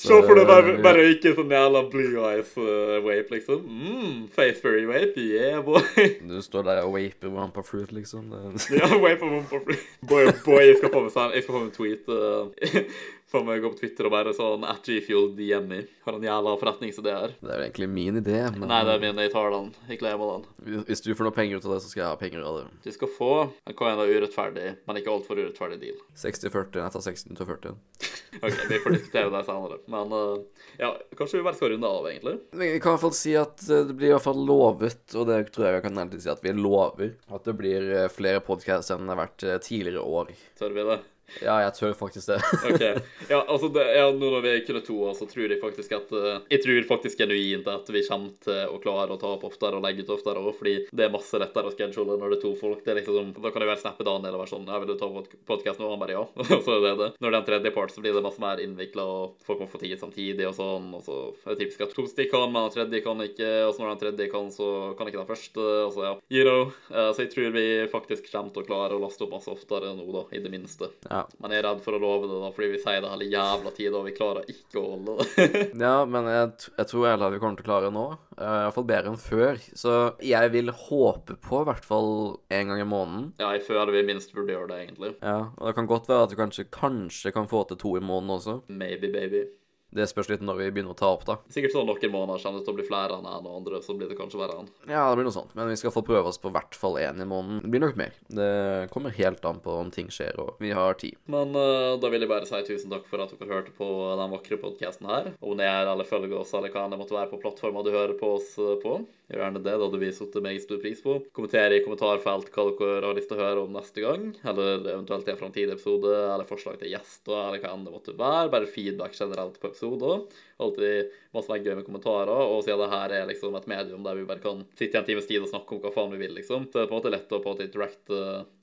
Se 0.02 0.16
for 0.26 0.34
deg 0.34 0.48
bare, 0.50 0.74
bare 0.82 1.04
ikke 1.12 1.32
sånn 1.36 1.52
jævla 1.54 1.84
blue 1.92 2.22
eyes 2.26 2.52
uh, 2.58 2.96
vape, 3.04 3.36
liksom. 3.36 3.60
Mm, 3.62 4.16
Faceberry 4.34 4.82
vape, 4.88 5.22
yeah, 5.22 5.60
boy. 5.62 5.82
Du 6.30 6.40
står 6.42 6.66
der 6.66 6.82
og 6.82 6.96
vaper 6.96 7.30
Wampa 7.30 7.62
Fruit, 7.66 7.92
liksom. 7.94 8.32
Ja, 8.74 8.88
vape 8.90 9.28
og 9.28 9.36
Wumpa 9.36 9.62
Fruit. 9.62 9.88
Boy, 10.10 10.32
boy, 10.44 10.62
jeg 10.66 10.80
skal 10.80 10.90
få 10.94 11.04
med, 11.06 11.36
jeg 11.36 11.46
skal 11.46 11.54
få 11.54 11.64
med 11.68 11.74
tweet. 11.76 12.10
Uh, 12.10 12.82
Får 13.32 13.44
meg 13.48 13.62
gå 13.64 13.70
på 13.72 13.78
Twitter 13.80 14.04
og 14.08 14.12
bare 14.12 14.32
sånn 14.36 14.64
at 14.68 14.84
Gfuel 14.84 15.30
DM 15.38 15.68
me. 15.70 15.78
Har 16.04 16.18
en 16.18 16.24
jævla 16.26 16.52
forretningsidé 16.60 17.12
her. 17.16 17.32
Det 17.40 17.48
er 17.48 17.62
jo 17.62 17.64
egentlig 17.64 17.88
min 17.88 18.18
idé, 18.20 18.38
men 18.52 18.68
Nei, 18.68 18.82
det 18.84 18.92
er 18.98 19.00
min, 19.06 19.20
jeg 19.24 19.32
tar 19.32 19.48
den. 19.54 19.70
Jeg 19.88 20.00
kler 20.02 20.18
meg 20.20 20.32
den. 20.34 20.84
hvis- 20.84 21.00
du 21.02 21.14
får 21.14 21.24
noe 21.24 21.36
penger 21.36 21.56
ut 21.56 21.64
av 21.64 21.72
det, 21.72 21.80
så 21.82 21.88
skal 21.88 22.02
jeg 22.02 22.10
ha 22.10 22.16
penger 22.20 22.44
av 22.44 22.58
det. 22.58 22.66
Du 22.84 22.90
skal 22.92 23.08
få 23.08 23.30
en 23.66 23.74
coin 23.74 23.96
av 23.98 24.06
urettferdig, 24.12 24.76
men 24.86 24.96
ikke 25.00 25.12
altfor 25.14 25.40
urettferdig 25.40 25.80
deal. 25.80 25.96
60-40, 26.14 26.82
jeg 26.82 26.92
tar 26.92 27.00
60-40. 27.00 27.74
Ok, 28.42 28.54
vi 28.68 28.78
får 28.80 28.90
diskutere 28.96 29.28
det 29.30 29.44
senere. 29.44 29.76
Men 29.92 30.12
eh, 30.16 30.38
ja, 30.80 30.88
kanskje 31.18 31.36
vi 31.38 31.42
bare 31.44 31.54
skal 31.54 31.68
runde 31.74 31.84
av, 31.86 32.06
egentlig. 32.08 32.38
Vi 32.56 32.68
kan 32.80 32.92
i 32.92 32.94
hvert 32.96 33.02
fall 33.04 33.12
si 33.12 33.34
at 33.36 33.60
eh, 33.68 33.82
det 33.84 33.94
blir 33.98 34.08
i 34.08 34.12
hvert 34.14 34.24
fall 34.24 34.40
lovet, 34.48 35.02
og 35.20 35.26
det 35.28 35.52
tror 35.52 35.66
jeg 35.68 35.74
jeg 35.76 35.82
kan 35.84 35.94
nærmest 35.98 36.24
si 36.24 36.30
at 36.32 36.40
vi 36.42 36.54
lover, 36.56 37.12
at 37.30 37.44
det 37.44 37.54
blir 37.60 37.90
eh, 37.92 38.08
flere 38.08 38.40
podkaster 38.40 38.96
enn 38.96 39.04
det 39.06 39.12
har 39.16 39.20
vært 39.26 39.44
eh, 39.44 39.58
tidligere 39.68 40.00
år. 40.04 40.32
Tør 40.58 40.72
vi 40.72 40.86
det? 40.88 40.98
Ja, 41.40 41.56
jeg 41.64 41.74
tør 41.78 41.94
faktisk 41.96 42.32
det. 42.32 42.40
Ok. 42.72 42.82
Ja, 43.28 43.40
altså, 43.40 43.68
det, 43.72 43.84
ja, 43.96 44.08
nå 44.12 44.30
når 44.32 44.44
vi 44.44 44.52
er 44.52 44.64
kun 44.66 44.80
to, 44.84 44.98
så 45.16 45.26
tror 45.30 45.48
jeg 45.52 45.60
faktisk 45.62 45.94
at 45.96 46.12
eh, 46.16 46.42
Jeg 46.52 46.62
tror 46.64 46.88
faktisk 46.90 47.22
genuint 47.22 47.68
at 47.70 47.88
vi 47.92 48.04
kommer 48.06 48.34
til 48.44 48.72
å 48.72 48.80
klare 48.82 49.14
å 49.14 49.20
ta 49.20 49.32
opp 49.36 49.46
oftere 49.48 49.78
og 49.78 49.84
legge 49.86 50.04
ut 50.04 50.12
oftere 50.14 50.42
òg, 50.42 50.52
fordi 50.58 50.74
det 50.92 51.06
er 51.06 51.14
masse 51.14 51.38
lettere 51.40 51.70
å 51.70 51.74
schedule 51.74 52.18
når 52.18 52.34
det 52.34 52.38
er 52.40 52.44
to 52.44 52.52
folk. 52.58 52.82
Det 52.84 52.94
er 52.94 53.00
liksom, 53.00 53.32
Da 53.38 53.52
kan 53.52 53.64
jeg 53.64 53.72
vel 53.72 53.80
snappe 53.82 54.06
Daniel 54.06 54.36
og 54.36 54.44
være 54.44 54.52
sånn 54.54 54.68
Ja, 54.68 54.80
vil 54.82 54.92
du 54.92 54.96
ta 55.00 55.10
podkast 55.48 55.82
nå? 55.82 55.90
Han 55.92 56.02
bare 56.02 56.16
ja. 56.16 56.24
Og 56.58 56.66
så 56.66 56.76
er 56.76 56.84
det 56.86 56.94
det. 57.00 57.10
Når 57.18 57.28
det 57.28 57.36
er 57.36 57.40
en 57.40 57.48
tredje 57.48 57.74
part, 57.74 57.94
så 57.94 58.04
blir 58.04 58.16
det 58.16 58.24
masse 58.24 58.42
mer 58.42 58.62
innvikla, 58.62 59.06
og 59.06 59.46
folk 59.46 59.62
må 59.62 59.70
få 59.70 59.80
tid 59.82 59.98
samtidig 60.00 60.48
og 60.48 60.56
sånn. 60.58 60.90
Og 60.98 61.04
så 61.06 61.18
er 61.46 61.54
det 61.54 61.64
typisk 61.64 61.86
at 61.86 61.96
to 61.96 62.06
stykker 62.08 62.32
kan, 62.32 62.52
men 62.52 62.66
den 62.66 62.74
tredje 62.76 63.02
kan 63.04 63.20
ikke. 63.24 63.50
Og 63.66 63.74
så 63.74 63.82
når 63.82 63.92
den 63.92 64.02
tredje 64.02 64.28
kan, 64.32 64.48
så 64.54 64.68
kan 64.98 65.08
ikke 65.08 65.20
den 65.20 65.28
første. 65.28 65.66
Og 65.86 65.92
så 65.94 66.06
ja. 66.06 66.14
You 66.32 66.46
know. 66.46 66.62
Eh, 66.90 67.10
så 67.12 67.24
jeg 67.24 67.32
tror 67.34 67.52
vi 67.56 67.66
faktisk 67.92 68.30
kommer 68.32 68.54
til 68.54 68.64
å 68.64 68.68
klare 68.68 68.96
å 68.96 69.02
laste 69.02 69.26
opp 69.26 69.34
masse 69.36 69.52
oftere 69.52 69.92
nå, 69.96 70.06
da. 70.14 70.24
I 70.32 70.42
det 70.42 70.52
minste. 70.52 70.90
Ja. 71.08 71.21
Jeg 71.30 71.58
er 71.58 71.64
redd 71.66 71.80
for 71.84 71.96
å 71.96 72.00
love 72.02 72.28
det, 72.30 72.40
da, 72.42 72.50
fordi 72.56 72.68
vi 72.74 72.80
sier 72.82 73.00
det 73.04 73.12
hele 73.12 73.28
jævla 73.30 73.72
tida, 73.76 73.94
og 74.00 74.06
vi 74.08 74.14
klarer 74.16 74.48
ikke 74.52 74.80
å 74.80 74.84
holde 74.94 75.16
det. 75.20 75.62
Ja, 75.86 75.94
men 76.08 76.28
jeg, 76.30 76.50
jeg 76.78 76.90
tror 76.92 77.08
heller 77.10 77.32
vi 77.34 77.40
kommer 77.42 77.58
til 77.58 77.66
å 77.66 77.70
klare 77.70 77.88
det 77.88 77.94
nå. 77.96 78.04
Iallfall 78.42 78.86
bedre 78.88 79.12
enn 79.12 79.20
før. 79.20 79.58
Så 79.78 79.94
jeg 80.24 80.52
vil 80.54 80.72
håpe 80.88 81.36
på 81.42 81.62
i 81.62 81.68
hvert 81.68 81.86
fall 81.88 82.12
en 82.52 82.72
gang 82.72 82.82
i 82.84 82.88
måneden. 82.88 83.26
ja, 83.42 83.52
jeg 83.56 83.64
føler 83.66 83.94
vi 83.94 84.04
minst 84.12 84.34
burde 84.36 84.54
gjøre 84.54 84.70
det, 84.72 84.82
egentlig. 84.86 85.14
Ja, 85.22 85.38
og 85.56 85.66
det 85.68 85.74
kan 85.78 85.90
godt 85.90 86.08
være 86.10 86.28
at 86.28 86.34
vi 86.34 86.40
kanskje, 86.42 86.68
kanskje 86.72 87.34
kan 87.34 87.50
få 87.50 87.64
til 87.70 87.80
to 87.82 87.96
i 87.98 88.04
måneden 88.04 88.36
også. 88.38 88.60
Maybe, 88.72 89.10
baby. 89.12 89.44
Det 89.92 90.08
spørs 90.08 90.30
litt 90.32 90.44
når 90.44 90.60
vi 90.60 90.70
begynner 90.72 90.94
å 90.94 90.98
ta 90.98 91.10
opp, 91.12 91.26
da. 91.28 91.38
Sikkert 91.52 91.74
sånn 91.74 91.88
noen 91.88 92.14
måneder 92.14 92.42
kommer 92.42 92.60
det 92.60 92.66
til 92.66 92.74
å 92.74 92.78
bli 92.78 92.86
flere 92.88 93.18
enn 93.18 93.28
en 93.28 93.48
og 93.48 93.58
andre, 93.60 93.82
så 93.84 93.96
blir 93.96 94.08
det 94.10 94.16
kanskje 94.18 94.40
verre 94.40 94.62
enn. 94.62 94.70
Ja, 94.88 95.04
det 95.10 95.18
blir 95.20 95.28
noe 95.28 95.36
sånt. 95.36 95.52
Men 95.58 95.70
vi 95.70 95.78
skal 95.80 95.94
få 95.94 96.04
prøve 96.06 96.32
oss 96.32 96.40
på 96.40 96.52
hvert 96.54 96.76
fall 96.78 96.98
én 97.02 97.20
i 97.20 97.28
måneden. 97.28 97.60
Det 97.64 97.72
blir 97.72 97.84
nok 97.84 97.98
mer. 98.00 98.16
Det 98.32 98.50
kommer 98.94 99.14
helt 99.16 99.44
an 99.48 99.60
på 99.64 99.76
om 99.82 99.92
ting 99.92 100.08
skjer, 100.12 100.38
og 100.40 100.62
vi 100.62 100.72
har 100.76 100.96
tid. 101.00 101.18
Men 101.32 101.52
uh, 101.56 101.98
da 102.00 102.12
vil 102.12 102.24
jeg 102.24 102.32
bare 102.32 102.48
si 102.48 102.62
tusen 102.68 102.92
takk 102.92 103.08
for 103.10 103.24
at 103.24 103.34
dere 103.36 103.52
hørte 103.52 103.74
på 103.76 103.88
den 104.18 104.32
vakre 104.32 104.60
podkasten 104.62 105.10
her. 105.10 105.32
Abonner 105.42 105.92
eller 105.92 106.08
følg 106.08 106.32
oss, 106.40 106.54
eller 106.56 106.72
hva 106.72 106.86
enn 106.86 106.94
det 106.94 107.00
måtte 107.00 107.16
være 107.16 107.32
på 107.32 107.42
plattforma 107.42 107.84
du 107.84 107.92
hører 107.92 108.16
på 108.18 108.36
oss 108.38 108.54
eh, 108.60 108.78
på. 108.82 109.00
Gjør 109.32 109.44
gjerne 109.46 109.60
det, 109.62 109.72
det 109.72 109.86
hadde 109.86 110.00
vi 110.00 110.10
satt 110.12 110.34
meget 110.44 110.64
stor 110.64 110.80
pris 110.82 110.98
på. 111.00 111.14
Kommenter 111.36 111.72
i 111.72 111.80
kommentarfelt 111.84 112.50
hva 112.52 112.66
dere 112.68 113.06
har 113.06 113.16
lyst 113.16 113.30
til 113.30 113.38
å 113.38 113.44
høre 113.44 113.62
om 113.64 113.72
neste 113.72 114.04
gang, 114.04 114.26
eller 114.44 114.82
eventuelt 114.82 115.28
i 115.28 115.32
en 115.32 115.40
framtidig 115.40 115.76
episode, 115.76 116.10
eller 116.34 116.48
forslag 116.48 116.76
til 116.80 116.92
gjester, 116.92 117.36
eller 117.46 117.62
hva 117.62 117.72
enn 117.72 117.86
det 117.86 117.94
måtte 117.94 118.16
være. 118.18 118.50
Bare 118.52 118.68
feedback 118.68 119.16
generelt 119.16 119.56
på 119.62 119.72
episoder. 119.82 120.22
Alltid 120.62 121.12
masse 121.34 121.50
mer 121.50 121.62
gøy 121.64 121.76
med 121.78 121.86
kommentarer, 121.86 122.42
og 122.46 122.62
siden 122.64 122.82
det 122.82 122.90
her 122.92 123.14
er 123.18 123.28
liksom 123.30 123.56
et 123.58 123.68
medium 123.70 124.02
der 124.06 124.18
vi 124.18 124.26
bare 124.28 124.42
kan 124.42 124.64
sitte 124.78 124.96
i 124.96 125.00
en 125.00 125.08
times 125.08 125.28
tid 125.28 125.42
og 125.42 125.50
snakke 125.50 125.74
om 125.74 125.82
hva 125.82 125.92
faen 125.94 126.12
vi 126.14 126.22
vil, 126.22 126.34
liksom, 126.38 126.68
så 126.68 126.78
det 126.78 126.84
er 126.84 126.90
på 126.90 126.96
en 126.96 127.00
måte 127.00 127.14
lett 127.14 127.32
å 127.32 127.40
på 127.42 127.48
en 127.50 127.56
måte 127.56 127.68
interacte 127.68 128.20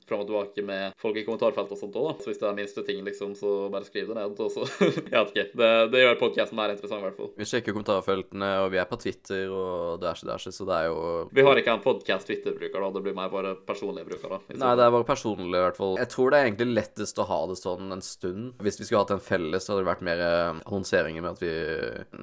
fram 0.10 0.24
og 0.24 0.30
tilbake 0.30 0.66
med 0.66 0.96
folk 1.00 1.20
i 1.20 1.26
kommentarfeltet 1.28 1.76
og 1.76 1.82
sånt 1.82 1.98
òg, 2.00 2.10
da. 2.10 2.16
Så 2.24 2.32
hvis 2.32 2.42
det 2.42 2.48
er 2.50 2.58
minste 2.58 2.84
ting, 2.88 3.02
liksom, 3.06 3.36
så 3.38 3.54
bare 3.74 3.88
skriv 3.88 4.10
det 4.10 4.18
ned, 4.18 4.40
og 4.40 4.54
så 4.54 4.66
Jeg 5.14 5.14
vet 5.14 5.34
ikke. 5.34 5.48
Det, 5.62 5.70
det 5.94 6.04
gjør 6.04 6.20
podkasten 6.24 6.60
mer 6.60 6.74
interessant, 6.74 7.04
i 7.04 7.08
hvert 7.08 7.20
fall. 7.20 7.32
Vi 7.40 7.48
sjekker 7.50 7.76
kommentarfeltene, 7.76 8.52
og 8.66 8.72
vi 8.74 8.82
er 8.82 8.90
på 8.90 9.00
Twitter 9.02 9.54
og 9.54 10.02
dæsje, 10.04 10.28
dæsje, 10.30 10.54
så 10.56 10.68
det 10.70 10.78
er 10.78 10.90
jo 10.90 11.00
Vi 11.36 11.46
har 11.46 11.62
ikke 11.62 11.76
en 11.78 11.86
podkast-Twitter-bruker, 11.86 12.80
da. 12.84 12.92
Det 12.96 13.04
blir 13.06 13.18
mer 13.18 13.32
våre 13.34 13.56
personlige 13.68 14.10
brukere. 14.10 14.42
Nei, 14.54 14.74
det 14.80 14.86
er 14.86 14.96
bare 14.96 15.08
personlige, 15.08 15.62
i 15.62 15.66
hvert 15.68 15.80
fall. 15.80 15.96
Jeg 16.02 16.12
tror 16.14 16.34
det 16.34 16.40
er 16.40 16.50
egentlig 16.50 16.70
lettest 16.80 17.22
å 17.22 17.28
ha 17.30 17.40
det 17.52 17.60
sånn 17.60 17.96
en 17.96 18.04
stund. 18.06 18.54
Hvis 18.64 18.80
vi 18.82 18.88
skulle 18.88 19.04
hatt 19.04 19.16
en 19.16 19.24
felles, 19.24 19.66
så 19.66 19.74
hadde 19.74 19.86
det 19.86 19.92
vært 19.92 20.06
mer 20.08 20.24
eh, 20.26 20.62
annonseringer 20.66 21.26
med 21.26 21.38
at 21.38 21.44
vi 21.44 21.54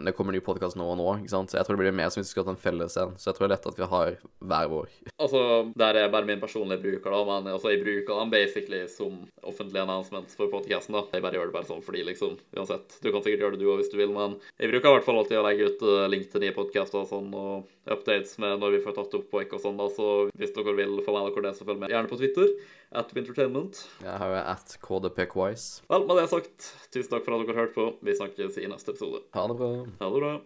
Det 0.06 0.14
kommer 0.16 0.34
ny 0.34 0.42
podkast 0.44 0.78
nå 0.78 0.86
og 0.92 0.98
nå, 1.00 1.08
ikke 1.22 1.32
sant. 1.32 1.52
Så 1.52 1.58
jeg 1.60 1.68
tror 1.68 1.78
det 1.78 1.86
blir 1.86 1.96
mer 1.96 2.10
som 2.12 2.20
hvis 2.20 2.30
vi 2.30 2.34
skulle 2.34 2.46
hatt 2.48 2.56
en 2.56 2.62
felles 2.62 2.98
en. 3.00 3.14
Så 3.20 3.30
jeg 3.30 3.38
tror 3.38 3.46
det 3.46 3.50
er 3.50 3.54
lett 3.56 3.70
at 3.72 3.80
vi 3.80 3.90
har 3.92 4.16
hver 4.50 4.70
vår. 4.72 4.92
Altså, 5.16 5.42
der 5.78 6.00
er 6.02 6.12
bare 6.12 6.28
min 6.28 6.42
personlige 6.42 6.82
bruker, 6.82 7.12
da, 7.12 7.22
men 7.30 7.52
altså, 7.54 7.72
bruker 7.82 8.20
den 8.20 8.32
basically 8.32 8.82
som 8.90 9.22
offentlig 9.46 9.80
announcements 9.82 10.36
for 10.38 10.50
podcasten, 10.52 10.96
da. 10.96 11.04
Jeg 11.12 11.24
bare 11.24 11.38
gjør 11.38 11.50
det 11.50 11.56
bare 11.56 11.68
sånn 11.68 11.84
fordi, 11.84 12.04
liksom, 12.08 12.36
uansett. 12.56 12.98
Du 13.02 13.10
kan 13.10 13.24
sikkert 13.24 13.44
gjøre 13.44 13.56
det 13.56 13.62
du 13.62 13.70
òg 13.72 13.80
hvis 13.82 13.92
du 13.92 13.98
vil, 14.00 14.12
men 14.14 14.38
jeg 14.60 14.72
bruker 14.72 14.90
i 14.90 14.96
hvert 14.96 15.08
fall 15.08 15.20
alltid 15.22 15.40
å 15.40 15.44
legge 15.46 15.70
ut 15.70 15.84
eh, 15.86 16.06
link 16.12 16.30
til 16.32 16.44
nye 16.44 16.56
podkaster 16.56 17.02
og 17.02 17.10
sånn, 17.10 17.30
og 17.36 17.92
updates 17.96 18.34
med 18.42 18.58
når 18.62 18.76
vi 18.76 18.82
får 18.86 18.96
tatt 18.98 19.14
opp 19.18 19.28
Poik 19.30 19.54
og 19.56 19.62
sånn, 19.62 19.78
da, 19.78 19.86
så 19.92 20.08
hvis 20.38 20.54
dere 20.56 20.76
vil 20.78 20.98
få 21.06 21.14
med 21.14 21.30
dere 21.30 21.46
det, 21.48 21.54
så 21.58 21.68
følg 21.68 21.82
med 21.82 21.94
gjerne 21.94 22.10
på 22.10 22.18
Twitter, 22.20 22.52
at 22.96 23.14
Wintertainment. 23.16 23.82
Jeg 24.04 24.18
har 24.22 24.34
jo 24.34 24.42
at 24.56 24.76
KDPQuice. 24.82 25.86
Vel, 25.90 26.06
med 26.08 26.20
det 26.22 26.28
sagt, 26.32 26.70
tusen 26.94 27.12
takk 27.12 27.26
for 27.26 27.36
at 27.36 27.46
dere 27.46 27.60
hørte 27.62 27.76
på. 27.76 27.88
Vi 28.06 28.18
snakkes 28.18 28.60
i 28.62 28.68
neste 28.70 28.94
episode. 28.94 29.24
Ha 29.36 29.48
det 29.50 29.58
bra. 29.58 29.72
Ha 30.00 30.10
det 30.12 30.22
bra. 30.22 30.36